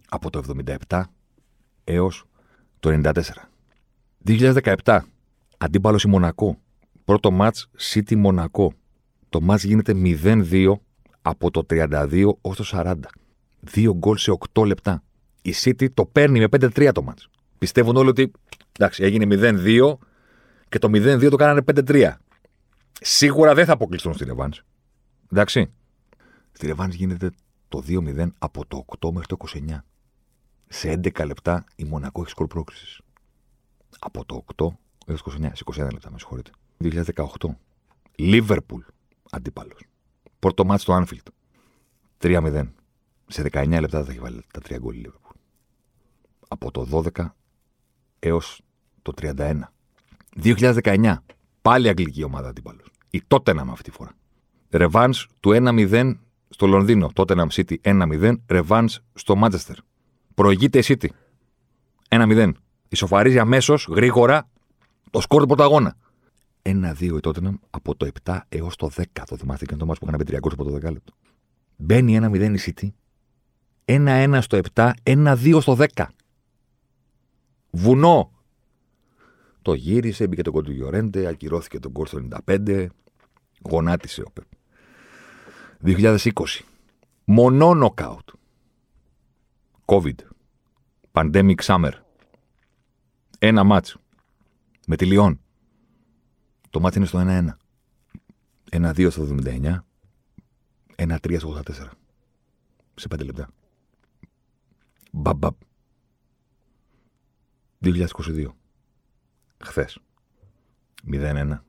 Από 0.09 0.31
το 0.31 0.43
77 0.89 1.03
έως 1.85 2.25
το 2.81 3.01
94. 3.05 3.52
2017. 4.27 5.01
Αντίπαλος 5.59 6.03
η 6.03 6.09
Μονακό. 6.09 6.59
Πρώτο 7.05 7.31
μάτς 7.31 7.71
City 7.93 8.17
Μονακό. 8.17 8.73
Το 9.29 9.41
μάτς 9.41 9.65
γίνεται 9.65 9.93
0-2 9.95 10.73
από 11.23 11.51
το 11.51 11.67
32 11.71 12.33
ως 12.41 12.57
το 12.57 12.65
40. 12.73 12.95
Δύο 13.61 13.95
γκολ 13.95 14.17
σε 14.17 14.33
8 14.53 14.67
λεπτά. 14.67 15.03
Η 15.43 15.55
City 15.63 15.87
το 15.95 16.07
παίρνει 16.07 16.39
με 16.39 16.47
5-3 16.51 16.91
το 16.93 17.03
μάτς. 17.03 17.29
Πιστεύουν 17.59 17.97
όλοι 17.97 18.09
ότι 18.09 18.33
εντάξει, 18.73 19.03
έγινε 19.03 19.27
0-2 19.31 19.99
και 20.69 20.79
το 20.79 20.89
0-2 20.89 21.31
το 21.31 21.37
κάνανε 21.37 21.63
5-3. 21.75 22.13
Σίγουρα 23.01 23.55
δεν 23.55 23.65
θα 23.65 23.73
αποκλειστούν 23.73 24.15
στη 24.15 24.25
Ρεβάνς. 24.25 24.63
Εντάξει. 25.33 25.73
Στη 26.53 26.67
Ρεβάνς 26.67 26.95
γίνεται 26.95 27.31
το 27.69 27.83
2-0 27.89 28.27
από 28.39 28.67
το 28.67 28.85
8 29.01 29.11
μέχρι 29.13 29.27
το 29.27 29.37
29. 29.39 29.85
Σε 30.69 31.01
11 31.05 31.27
λεπτά 31.27 31.65
η 31.77 31.85
Μονακό 31.85 32.21
έχει 32.21 32.31
σκορ 32.31 32.47
πρόκριση. 32.47 33.03
Από 33.99 34.25
το 34.25 34.45
8 34.57 34.67
έως 35.07 35.23
το 35.23 35.33
29. 35.41 35.51
Σε 35.53 35.65
21 35.65 35.93
λεπτά, 35.93 36.11
με 36.11 36.19
συγχωρείτε. 36.19 36.51
2018. 36.79 37.57
Λίβερπουλ 38.17 38.83
αντίπαλος. 39.31 39.81
Πόρτο 40.39 40.65
μάτς 40.65 40.83
στο 40.83 40.93
Άνφιλτ. 40.93 41.27
3-0. 42.19 42.73
Σε 43.27 43.43
19 43.43 43.81
λεπτά 43.81 44.05
θα 44.05 44.11
έχει 44.11 44.21
βάλει 44.21 44.45
τα 44.53 44.61
3 44.61 44.77
γκολ 44.79 44.95
Λίβερπουλ. 44.95 45.37
Από 46.49 46.71
το 46.71 47.03
12 47.17 47.35
έως 48.19 48.63
το 49.03 49.13
31. 49.17 49.61
2019. 50.43 51.17
Πάλι 51.63 51.89
αγγλική 51.89 52.23
ομάδα 52.23 52.49
αντίπαλος. 52.49 52.91
Η 53.11 53.23
Τότεναμ 53.27 53.71
αυτή 53.71 53.91
τη 53.91 53.97
φορά. 53.97 54.11
Ρεβάν 54.71 55.15
του 55.41 55.51
1-0 55.51 56.15
στο 56.49 56.67
Λονδίνο. 56.67 57.09
Τότεναμ 57.13 57.49
City 57.53 57.77
1-0. 57.83 58.37
Ρεβάν 58.49 58.89
στο 59.15 59.37
Μάντσεστερ. 59.37 59.77
Προηγείται 60.35 60.79
η 60.79 60.83
City. 60.87 61.09
1-0. 62.09 62.53
Ισοφαρίζει 62.93 63.39
αμέσως, 63.39 63.87
γρήγορα, 63.91 64.49
το 65.11 65.21
σκορ 65.21 65.41
του 65.41 65.47
πρωταγώνα. 65.47 65.97
1-2 66.63 66.95
η 67.01 67.21
Τότεναμ 67.21 67.55
από 67.71 67.97
το 67.97 68.09
7 68.25 68.39
έως 68.49 68.77
το 68.77 68.91
10. 68.97 69.05
Το 69.27 69.37
θυμάστε 69.37 69.65
και 69.65 69.77
το 69.77 69.87
μα 69.87 69.95
που 69.95 70.07
είχαν 70.09 70.21
300 70.27 70.53
από 70.53 70.65
το 70.65 70.75
10 70.75 70.81
λεπτό. 70.83 71.13
Μπαίνει 71.77 72.19
1-0 72.23 72.59
η 72.59 72.73
City. 72.75 72.89
1-1 73.85 74.39
στο 74.41 74.61
7, 74.75 74.91
1-2 75.03 75.59
στο 75.61 75.77
10. 75.95 76.07
Βουνό. 77.71 78.33
Το 79.63 79.75
γύρισε, 79.75 80.27
μπήκε 80.27 80.43
το 80.43 80.51
κόλ 80.51 80.63
του 80.63 80.73
Γιορέντε, 80.73 81.27
ακυρώθηκε 81.27 81.79
το 81.79 81.91
κόλ 81.91 82.07
στο 82.07 82.19
95. 82.47 82.87
Γονάτισε 83.71 84.23
ο 84.23 84.31
Πεπ. 84.33 84.47
2020. 85.85 86.27
Μονό 87.25 87.75
νοκάουτ. 87.75 88.29
COVID. 89.85 90.17
Pandemic 91.13 91.61
Summer. 91.65 92.02
Ένα 93.45 93.65
μάτς. 93.65 93.97
Με 94.87 94.97
τη 94.97 95.07
Λιόν. 95.07 95.41
Το 96.71 96.81
μάτι 96.81 96.97
είναι 96.99 97.07
στο 97.07 97.19
1-1. 97.19 97.57
1-2 98.71 99.11
στο 99.11 99.23
79. 99.23 99.85
1-3 100.97 101.37
στο 101.39 101.49
84. 101.49 101.89
Σε 102.95 103.09
5 103.09 103.25
λεπτά. 103.25 103.49
Μπαμπαμπ. 105.13 105.55
2022. 107.79 108.55
Χθες. 109.65 109.99
0-1 111.07 111.65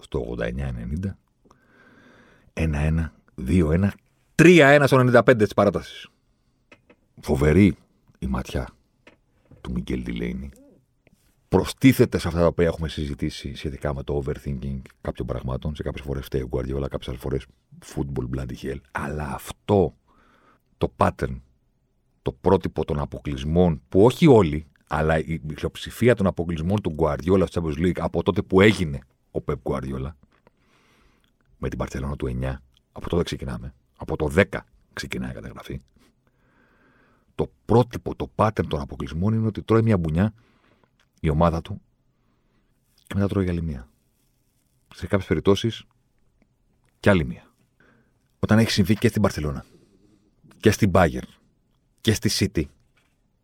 στο 0.00 0.20
89-90. 0.20 1.16
1-1, 2.52 3.12
2-1, 3.34 3.90
3-1 4.34 4.82
στο 4.86 4.98
95 4.98 5.34
της 5.36 5.54
παράτασης. 5.54 6.08
Φοβερή 7.20 7.76
η 8.18 8.26
ματιά 8.26 8.68
του 9.60 9.72
Μικέλ 9.72 10.02
Τιλέινι 10.02 10.50
προστίθεται 11.50 12.18
σε 12.18 12.28
αυτά 12.28 12.40
τα 12.40 12.46
οποία 12.46 12.66
έχουμε 12.66 12.88
συζητήσει 12.88 13.54
σχετικά 13.54 13.94
με 13.94 14.02
το 14.02 14.22
overthinking 14.24 14.80
κάποιων 15.00 15.26
πραγμάτων. 15.26 15.74
Σε 15.74 15.82
κάποιες 15.82 16.06
φορές 16.06 16.24
φταίει 16.24 16.40
ο 16.40 16.48
Guardiola, 16.50 16.86
κάποιες 16.90 17.16
φορές 17.18 17.46
football 17.94 18.36
bloody 18.36 18.54
hell. 18.62 18.76
Αλλά 18.90 19.34
αυτό 19.34 19.94
το 20.78 20.92
pattern, 20.96 21.40
το 22.22 22.32
πρότυπο 22.32 22.84
των 22.84 22.98
αποκλεισμών, 22.98 23.82
που 23.88 24.04
όχι 24.04 24.26
όλοι, 24.26 24.66
αλλά 24.86 25.18
η 25.18 25.38
πλειοψηφία 25.38 26.14
των 26.14 26.26
αποκλεισμών 26.26 26.80
του 26.80 26.94
Guardiola 26.98 27.44
στο 27.46 27.62
Champions 27.62 27.78
League 27.78 27.98
από 27.98 28.22
τότε 28.22 28.42
που 28.42 28.60
έγινε 28.60 28.98
ο 29.30 29.38
Pep 29.46 29.54
Guardiola, 29.62 30.10
με 31.58 31.68
την 31.68 31.78
Barcelona 31.82 32.16
του 32.18 32.38
9, 32.40 32.54
από 32.92 33.08
τότε 33.08 33.22
ξεκινάμε. 33.22 33.74
Από 33.96 34.16
το 34.16 34.32
10 34.36 34.44
ξεκινάει 34.92 35.30
η 35.30 35.34
καταγραφή. 35.34 35.80
Το 37.34 37.50
πρότυπο, 37.64 38.14
το 38.14 38.30
pattern 38.34 38.66
των 38.68 38.80
αποκλεισμών 38.80 39.34
είναι 39.34 39.46
ότι 39.46 39.62
τρώει 39.62 39.82
μια 39.82 39.98
μπουνιά 39.98 40.34
η 41.20 41.28
ομάδα 41.28 41.62
του 41.62 41.80
και 43.06 43.14
μετά 43.14 43.28
τρώει 43.28 43.48
άλλη 43.48 43.62
μία. 43.62 43.88
Σε 44.94 45.06
κάποιες 45.06 45.28
περιπτώσεις 45.28 45.84
και 47.00 47.10
άλλη 47.10 47.24
μία. 47.24 47.54
Όταν 48.38 48.58
έχει 48.58 48.70
συμβεί 48.70 48.94
και 48.94 49.08
στην 49.08 49.22
Παρσελώνα 49.22 49.64
και 50.60 50.70
στην 50.70 50.90
Bayern 50.94 51.28
και 52.00 52.14
στη 52.14 52.30
City 52.32 52.64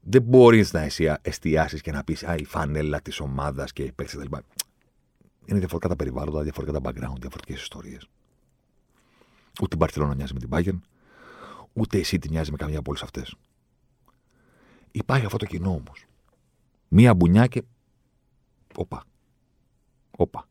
δεν 0.00 0.22
μπορείς 0.22 0.72
να 0.72 0.88
εστιάσεις 1.22 1.80
και 1.80 1.92
να 1.92 2.04
πεις 2.04 2.24
Α, 2.24 2.34
η 2.34 2.44
φανέλα 2.44 3.00
της 3.00 3.20
ομάδας 3.20 3.72
και 3.72 3.82
οι 3.82 3.92
παίκτες 3.92 4.14
κτλ. 4.14 4.36
Είναι 5.44 5.58
διαφορετικά 5.58 5.88
τα 5.88 5.96
περιβάλλοντα, 5.96 6.42
διαφορετικά 6.42 6.80
τα 6.80 6.90
background, 6.90 7.18
διαφορετικές 7.20 7.62
ιστορίες. 7.62 8.08
Ούτε 9.62 9.76
η 9.76 9.78
Barcelona 9.82 10.12
μοιάζει 10.16 10.32
με 10.34 10.38
την 10.38 10.48
Bayern, 10.52 10.78
ούτε 11.72 11.98
η 11.98 12.04
City 12.06 12.28
μοιάζει 12.28 12.50
με 12.50 12.56
καμιά 12.56 12.78
από 12.78 12.90
όλες 12.90 13.02
αυτές. 13.02 13.34
Υπάρχει 14.90 15.24
αυτό 15.24 15.36
το 15.36 15.46
κοινό 15.46 15.70
όμως. 15.70 16.06
Μία 16.88 17.14
μπουνιά 17.14 17.46
και. 17.46 17.62
Όπα. 18.76 19.04
Όπα. 20.10 20.48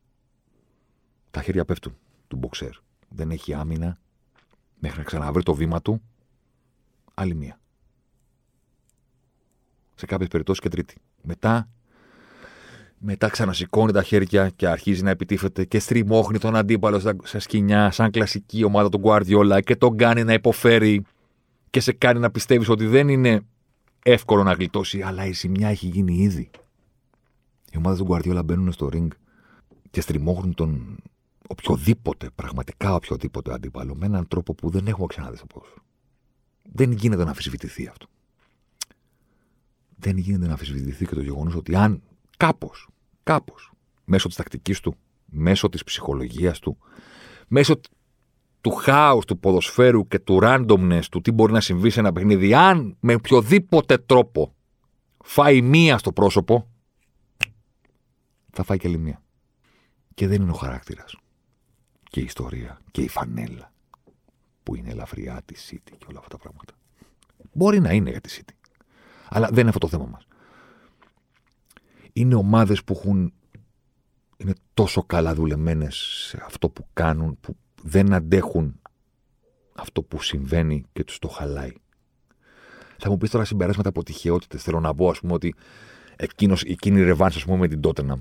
Τα 1.31 1.41
χέρια 1.41 1.65
πέφτουν 1.65 1.97
του 2.27 2.35
μποξέρ. 2.35 2.71
Δεν 3.09 3.31
έχει 3.31 3.53
άμυνα 3.53 3.99
μέχρι 4.79 4.97
να 4.97 5.03
ξαναβρει 5.03 5.43
το 5.43 5.53
βήμα 5.53 5.81
του. 5.81 6.01
Άλλη 7.13 7.35
μία. 7.35 7.59
Σε 9.95 10.05
κάποιες 10.05 10.29
περιπτώσεις 10.29 10.61
και 10.61 10.69
τρίτη. 10.69 10.95
Μετά 11.21 11.69
μετά 12.97 13.29
ξανασηκώνει 13.29 13.91
τα 13.91 14.03
χέρια 14.03 14.49
και 14.49 14.67
αρχίζει 14.67 15.03
να 15.03 15.09
επιτίθεται 15.09 15.65
και 15.65 15.79
στριμώχνει 15.79 16.37
τον 16.37 16.55
αντίπαλο 16.55 17.15
σε 17.23 17.39
σκηνιά, 17.39 17.91
σαν 17.91 18.11
κλασική 18.11 18.63
ομάδα 18.63 18.89
του 18.89 19.01
Guardiola 19.03 19.59
και 19.63 19.75
τον 19.75 19.97
κάνει 19.97 20.23
να 20.23 20.33
υποφέρει 20.33 21.01
και 21.69 21.79
σε 21.79 21.91
κάνει 21.91 22.19
να 22.19 22.31
πιστεύεις 22.31 22.69
ότι 22.69 22.85
δεν 22.85 23.09
είναι 23.09 23.41
εύκολο 24.07 24.43
να 24.43 24.53
γλιτώσει, 24.53 25.01
αλλά 25.01 25.25
η 25.25 25.31
ζημιά 25.31 25.67
έχει 25.67 25.87
γίνει 25.87 26.15
ήδη. 26.15 26.49
Οι 27.71 27.77
ομάδες 27.77 27.99
του 27.99 28.07
Guardiola 28.09 28.41
μπαίνουν 28.45 28.71
στο 28.71 28.89
ring 28.93 29.07
και 29.89 30.01
στριμώχνουν 30.01 30.53
τον 30.53 30.97
οποιοδήποτε, 31.47 32.29
πραγματικά 32.35 32.93
οποιοδήποτε 32.93 33.53
αντίπαλο, 33.53 33.95
με 33.95 34.05
έναν 34.05 34.27
τρόπο 34.27 34.53
που 34.53 34.69
δεν 34.69 34.87
έχουμε 34.87 35.05
ξαναδεί 35.07 35.37
στο 35.37 35.45
πόσο. 35.45 35.73
Δεν 36.63 36.91
γίνεται 36.91 37.23
να 37.23 37.29
αμφισβητηθεί 37.29 37.87
αυτό. 37.87 38.07
Δεν 39.95 40.17
γίνεται 40.17 40.45
να 40.45 40.51
αμφισβητηθεί 40.51 41.05
και 41.05 41.15
το 41.15 41.21
γεγονός 41.21 41.55
ότι 41.55 41.75
αν 41.75 42.01
κάπως, 42.37 42.89
κάπως, 43.23 43.71
μέσω 44.05 44.27
της 44.27 44.37
τακτικής 44.37 44.79
του, 44.79 44.95
μέσω 45.25 45.69
της 45.69 45.83
ψυχολογίας 45.83 46.59
του, 46.59 46.77
μέσω 47.47 47.79
του 48.65 48.71
χάους 48.71 49.25
του 49.25 49.39
ποδοσφαίρου 49.39 50.07
και 50.07 50.19
του 50.19 50.39
randomness 50.41 51.03
του 51.11 51.21
τι 51.21 51.31
μπορεί 51.31 51.53
να 51.53 51.61
συμβεί 51.61 51.89
σε 51.89 51.99
ένα 51.99 52.11
παιχνίδι, 52.11 52.53
αν 52.53 52.97
με 52.99 53.13
οποιοδήποτε 53.13 53.97
τρόπο 53.97 54.55
φάει 55.23 55.61
μία 55.61 55.97
στο 55.97 56.11
πρόσωπο, 56.11 56.69
θα 58.51 58.63
φάει 58.63 58.77
και 58.77 58.87
άλλη 58.87 58.97
μία. 58.97 59.21
Και 60.13 60.27
δεν 60.27 60.41
είναι 60.41 60.51
ο 60.51 60.55
χαρακτήρας. 60.55 61.15
Και 62.03 62.19
η 62.19 62.23
ιστορία 62.23 62.81
και 62.91 63.01
η 63.01 63.07
φανέλα 63.07 63.71
που 64.63 64.75
είναι 64.75 64.89
ελαφριά 64.89 65.41
τη 65.45 65.55
City 65.69 65.93
και 65.97 66.05
όλα 66.09 66.19
αυτά 66.19 66.29
τα 66.29 66.37
πράγματα. 66.37 66.73
Μπορεί 67.53 67.79
να 67.79 67.91
είναι 67.91 68.09
για 68.09 68.21
τη 68.21 68.39
City. 68.39 68.53
Αλλά 69.29 69.47
δεν 69.47 69.59
είναι 69.59 69.67
αυτό 69.67 69.79
το 69.79 69.87
θέμα 69.87 70.05
μας. 70.05 70.27
Είναι 72.13 72.35
ομάδες 72.35 72.83
που 72.83 72.93
έχουν. 72.93 73.33
είναι 74.37 74.53
τόσο 74.73 75.03
καλά 75.03 75.33
δουλεμένες 75.33 75.95
σε 76.29 76.43
αυτό 76.45 76.69
που 76.69 76.87
κάνουν, 76.93 77.37
που 77.41 77.57
δεν 77.87 78.13
αντέχουν 78.13 78.79
αυτό 79.75 80.01
που 80.01 80.21
συμβαίνει 80.21 80.83
και 80.93 81.03
τους 81.03 81.19
το 81.19 81.27
χαλάει. 81.27 81.71
Θα 82.97 83.09
μου 83.09 83.17
πεις 83.17 83.29
τώρα 83.29 83.45
συμπεράσματα 83.45 83.89
από 83.89 84.03
τυχαιότητες. 84.03 84.63
Θέλω 84.63 84.79
να 84.79 84.95
πω, 84.95 85.09
ας 85.09 85.19
πούμε, 85.19 85.33
ότι 85.33 85.55
εκείνος, 86.15 86.63
εκείνη 86.63 86.99
η 86.99 87.03
ρεβάνς, 87.03 87.35
ας 87.35 87.45
πούμε, 87.45 87.57
με 87.57 87.67
την 87.67 87.81
Τότεναμ, 87.81 88.19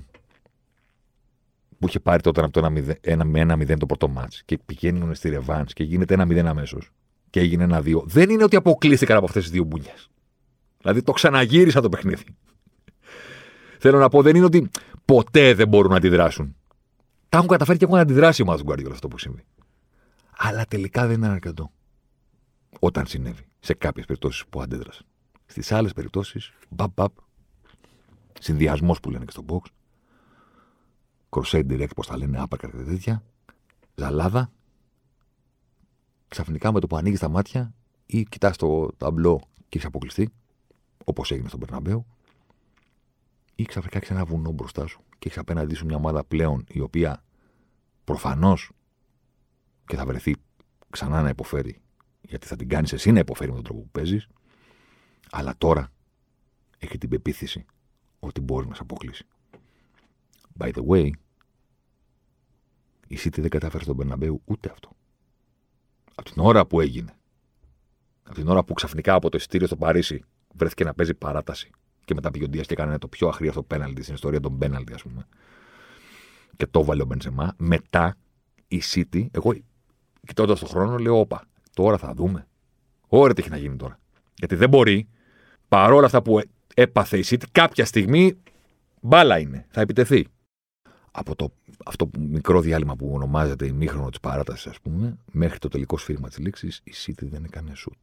που 1.79 1.87
είχε 1.87 1.99
πάρει 1.99 2.21
τότε 2.21 2.41
από 2.41 2.51
το 2.51 2.59
1-0, 2.59 3.25
με 3.25 3.39
1-0 3.39 3.77
το 3.77 3.85
πρώτο 3.85 4.07
μάτς 4.07 4.43
και 4.45 4.57
πηγαίνουν 4.65 5.15
στη 5.15 5.29
ρεβάνς 5.29 5.73
και 5.73 5.83
γίνεται 5.83 6.15
1-0 6.17 6.45
αμέσως 6.45 6.91
και 7.29 7.39
έγινε 7.39 7.63
1-2. 7.63 8.01
Δεν 8.05 8.29
είναι 8.29 8.43
ότι 8.43 8.55
αποκλείστηκαν 8.55 9.17
από 9.17 9.25
αυτές 9.25 9.43
τις 9.43 9.51
δύο 9.51 9.63
μπουνιές. 9.63 10.09
Δηλαδή 10.81 11.01
το 11.01 11.11
ξαναγύρισα 11.11 11.81
το 11.81 11.89
παιχνίδι. 11.89 12.23
Θέλω 13.79 13.99
να 13.99 14.09
πω, 14.09 14.21
δεν 14.21 14.35
είναι 14.35 14.45
ότι 14.45 14.69
ποτέ 15.05 15.53
δεν 15.53 15.67
μπορούν 15.67 15.91
να 15.91 15.97
αντιδράσουν. 15.97 16.55
Τα 17.29 17.37
έχουν 17.37 17.49
καταφέρει 17.49 17.77
και 17.77 17.85
έχουν 17.85 17.97
αντιδράσει 17.97 18.41
οι 18.41 18.45
ομάδε 18.47 18.63
του 18.63 18.91
αυτό 18.91 19.07
που 19.07 19.17
συμβεί. 19.17 19.43
Αλλά 20.37 20.65
τελικά 20.65 21.07
δεν 21.07 21.15
είναι 21.15 21.27
αρκετό. 21.27 21.71
Όταν 22.79 23.05
συνέβη. 23.05 23.47
Σε 23.59 23.73
κάποιες 23.73 24.05
περιπτώσεις 24.05 24.45
που 24.49 24.61
αντέδρασαν. 24.61 25.05
Στις 25.45 25.71
άλλες 25.71 25.93
περιπτώσεις, 25.93 26.53
μπαπ, 26.69 26.91
μπαπ. 26.95 27.11
Συνδυασμός 28.39 28.99
που 28.99 29.09
λένε 29.09 29.25
και 29.25 29.31
στο 29.31 29.45
box. 29.47 29.61
Crusade 31.29 31.65
direct, 31.71 31.95
πώς 31.95 32.07
τα 32.07 32.17
λένε, 32.17 32.39
άπακα 32.39 32.69
και 32.69 32.77
τέτοια. 32.77 33.23
Ζαλάδα. 33.95 34.51
Ξαφνικά 36.27 36.71
με 36.71 36.79
το 36.79 36.87
που 36.87 36.97
ανοίγεις 36.97 37.19
τα 37.19 37.29
μάτια 37.29 37.73
ή 38.05 38.23
κοιτάς 38.23 38.57
το 38.57 38.91
ταμπλό 38.97 39.39
και 39.55 39.77
έχεις 39.77 39.85
αποκλειστεί, 39.85 40.29
όπως 41.03 41.31
έγινε 41.31 41.47
στον 41.47 41.59
Περναμπέου, 41.59 42.05
ή 43.55 43.63
ξαφνικά 43.63 43.97
έχεις 43.97 44.09
ένα 44.09 44.25
βουνό 44.25 44.51
μπροστά 44.51 44.87
σου 44.87 45.01
και 45.25 45.31
έχει 45.31 45.39
απέναντί 45.39 45.75
σου 45.75 45.85
μια 45.85 45.95
ομάδα 45.95 46.23
πλέον 46.23 46.63
η 46.67 46.79
οποία 46.79 47.23
προφανώς 48.03 48.71
και 49.85 49.95
θα 49.95 50.05
βρεθεί 50.05 50.35
ξανά 50.89 51.21
να 51.21 51.29
υποφέρει, 51.29 51.81
γιατί 52.21 52.47
θα 52.47 52.55
την 52.55 52.69
κάνεις 52.69 52.93
εσύ 52.93 53.11
να 53.11 53.19
υποφέρει 53.19 53.49
με 53.49 53.55
τον 53.55 53.63
τρόπο 53.63 53.81
που 53.81 53.89
παίζεις, 53.89 54.27
αλλά 55.31 55.55
τώρα 55.57 55.91
έχει 56.77 56.97
την 56.97 57.09
πεποίθηση 57.09 57.65
ότι 58.19 58.41
μπορεί 58.41 58.67
να 58.67 58.73
σε 58.73 58.81
αποκλείσει. 58.81 59.25
By 60.59 60.73
the 60.73 60.85
way, 60.87 61.09
η 63.07 63.17
City 63.19 63.39
δεν 63.39 63.49
κατάφερε 63.49 63.83
στον 63.83 63.95
Περναμπέου 63.95 64.41
ούτε 64.45 64.69
αυτό. 64.71 64.89
Από 66.15 66.31
την 66.31 66.41
ώρα 66.41 66.65
που 66.65 66.79
έγινε, 66.79 67.13
από 68.23 68.35
την 68.35 68.47
ώρα 68.47 68.63
που 68.63 68.73
ξαφνικά 68.73 69.13
από 69.13 69.29
το 69.29 69.37
ειστήριο 69.37 69.67
στο 69.67 69.75
Παρίσι 69.75 70.23
βρέθηκε 70.53 70.83
να 70.83 70.93
παίζει 70.93 71.13
παράταση 71.13 71.71
και 72.05 72.13
μετά 72.13 72.31
πήγε 72.31 72.43
ο 72.43 72.47
Ντίας 72.47 72.67
και 72.67 72.73
έκανε 72.73 72.97
το 72.97 73.07
πιο 73.07 73.27
αχρίαστο 73.27 73.63
πέναλτι 73.63 74.01
στην 74.01 74.13
ιστορία 74.13 74.39
των 74.39 74.57
πέναλτι, 74.57 74.93
ας 74.93 75.01
πούμε. 75.01 75.27
Και 76.57 76.67
το 76.67 76.83
βάλε 76.83 77.01
ο 77.01 77.05
Μπενζεμά. 77.05 77.53
Μετά 77.57 78.15
η 78.67 78.81
City, 78.93 79.27
εγώ 79.31 79.53
κοιτώντας 80.27 80.59
τον 80.59 80.67
χρόνο, 80.69 80.97
λέω: 80.97 81.19
Όπα, 81.19 81.43
τώρα 81.73 81.97
θα 81.97 82.13
δούμε. 82.13 82.47
Ωραία, 83.07 83.33
τι 83.33 83.41
έχει 83.41 83.49
να 83.49 83.57
γίνει 83.57 83.75
τώρα. 83.75 83.99
Γιατί 84.35 84.55
δεν 84.55 84.69
μπορεί, 84.69 85.07
παρόλα 85.67 86.05
αυτά 86.05 86.21
που 86.21 86.41
έπαθε 86.73 87.17
η 87.17 87.23
City, 87.27 87.43
κάποια 87.51 87.85
στιγμή 87.85 88.37
μπάλα 89.01 89.39
είναι. 89.39 89.65
Θα 89.69 89.81
επιτεθεί. 89.81 90.27
Από 91.11 91.35
το 91.35 91.53
αυτό 91.85 92.09
το 92.09 92.19
μικρό 92.19 92.61
διάλειμμα 92.61 92.95
που 92.95 93.11
ονομάζεται 93.13 93.65
ημίχρονο 93.65 94.09
της 94.09 94.19
παράτασης, 94.19 94.67
ας 94.67 94.79
πούμε, 94.79 95.17
μέχρι 95.31 95.59
το 95.59 95.67
τελικό 95.67 95.97
σφύριγμα 95.97 96.27
της 96.27 96.37
λήξης, 96.37 96.81
η 96.83 96.91
City 97.05 97.23
δεν 97.23 97.43
έκανε 97.43 97.75
σουτ. 97.75 97.97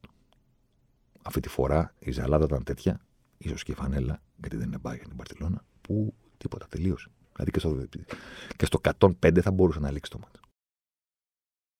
Αυτή 1.21 1.39
τη 1.39 1.49
φορά 1.49 1.93
η 1.99 2.11
ζαλάδα 2.11 2.45
ήταν 2.45 2.63
τέτοια 2.63 2.99
ίσως 3.43 3.63
και 3.63 3.71
η 3.71 3.75
φανέλα, 3.75 4.21
γιατί 4.37 4.57
δεν 4.57 4.67
είναι 4.67 4.79
για 4.83 5.07
την 5.07 5.15
Παρτιλώνα, 5.15 5.65
που 5.81 6.13
τίποτα, 6.37 6.67
τελείωσε. 6.67 7.09
Δηλαδή 7.33 7.51
και 7.51 7.59
στο, 7.59 7.87
και 8.55 8.65
στο 8.65 8.81
105 8.99 9.39
θα 9.41 9.51
μπορούσε 9.51 9.79
να 9.79 9.91
λήξει 9.91 10.11
το 10.11 10.19
μάτι. 10.19 10.39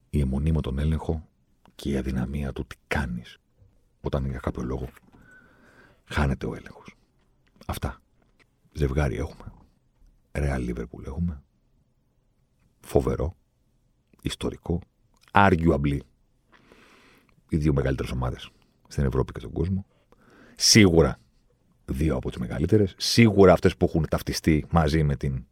Η 0.09 0.19
αιμονή 0.19 0.51
με 0.51 0.61
τον 0.61 0.79
έλεγχο 0.79 1.27
και 1.75 1.89
η 1.89 1.97
αδυναμία 1.97 2.53
του 2.53 2.65
τι 2.65 2.75
κάνεις 2.87 3.37
όταν 4.01 4.25
για 4.25 4.39
κάποιο 4.39 4.63
λόγο 4.63 4.89
χάνεται 6.05 6.45
ο 6.45 6.55
έλεγχος. 6.55 6.95
Αυτά. 7.65 8.01
Ζευγάρι 8.73 9.15
έχουμε. 9.15 9.53
Ρεάλ 10.31 10.63
Λίβερπουλ 10.63 11.05
έχουμε. 11.05 11.43
Φοβερό. 12.79 13.35
Ιστορικό. 14.21 14.79
Arguably. 15.31 15.99
Οι 17.49 17.57
δύο 17.57 17.73
μεγαλύτερες 17.73 18.11
ομάδες 18.11 18.49
στην 18.87 19.05
Ευρώπη 19.05 19.31
και 19.31 19.39
στον 19.39 19.51
κόσμο. 19.51 19.85
Σίγουρα 20.55 21.19
δύο 21.85 22.15
από 22.15 22.29
τις 22.29 22.39
μεγαλύτερες. 22.39 22.93
Σίγουρα 22.97 23.53
αυτές 23.53 23.77
που 23.77 23.85
έχουν 23.85 24.05
ταυτιστεί 24.09 24.65
μαζί 24.69 25.03
με 25.03 25.15
την 25.15 25.45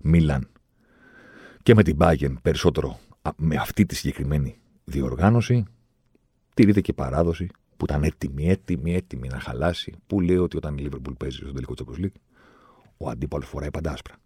Μίλαν 0.00 0.48
και 1.62 1.74
με 1.74 1.82
την 1.82 1.96
Bayern 2.00 2.34
περισσότερο 2.42 2.98
με 3.36 3.56
αυτή 3.56 3.86
τη 3.86 3.94
συγκεκριμένη 3.94 4.58
διοργάνωση. 4.84 5.64
Τηρείται 6.54 6.80
και 6.80 6.92
παράδοση 6.92 7.48
που 7.76 7.84
ήταν 7.84 8.02
έτοιμη, 8.02 8.48
έτοιμη, 8.48 8.94
έτοιμη 8.94 9.28
να 9.28 9.40
χαλάσει. 9.40 9.94
Που 10.06 10.20
λέει 10.20 10.36
ότι 10.36 10.56
όταν 10.56 10.78
η 10.78 10.88
Liverpool 10.88 11.16
παίζει 11.18 11.36
στο 11.36 11.52
τελικό 11.52 11.74
Champions 11.76 12.04
League, 12.04 12.20
ο 12.96 13.08
αντίπαλος 13.08 13.48
φοράει 13.48 13.70
πάντα 13.70 13.92
άσπρα. 13.92 14.16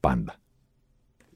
Πάντα. 0.00 0.34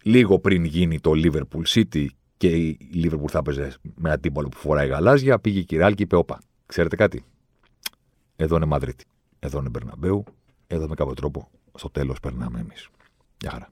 Λίγο 0.03 0.39
πριν 0.39 0.65
γίνει 0.65 1.01
το 1.01 1.11
Liverpool 1.15 1.63
City 1.67 2.07
και 2.37 2.57
η 2.57 2.79
Liverpool 2.95 3.29
θα 3.31 3.39
έπαιζε 3.39 3.75
με 3.95 4.11
αντίπαλο 4.11 4.49
που 4.49 4.57
φοράει 4.57 4.89
γαλάζια, 4.89 5.39
πήγε 5.39 5.59
η 5.59 5.65
Κυράλ 5.65 5.95
και 5.95 6.03
είπε: 6.03 6.17
Όπα, 6.17 6.39
ξέρετε 6.67 6.97
κάτι; 6.97 7.25
Εδώ 8.37 8.57
είναι 8.57 8.65
Μαδρίτη. 8.65 9.05
Εδώ 9.39 9.59
είναι 9.59 9.69
Μπερναμπέου. 9.69 10.25
Εδώ 10.67 10.89
με 10.89 10.95
κάποιο 10.95 11.15
τρόπο 11.15 11.49
στο 11.75 11.91
τέλος 11.91 12.21
περνάμε 12.21 12.61
εμείς. 12.61 12.89
Γεια 13.41 13.51
χαρά. 13.51 13.69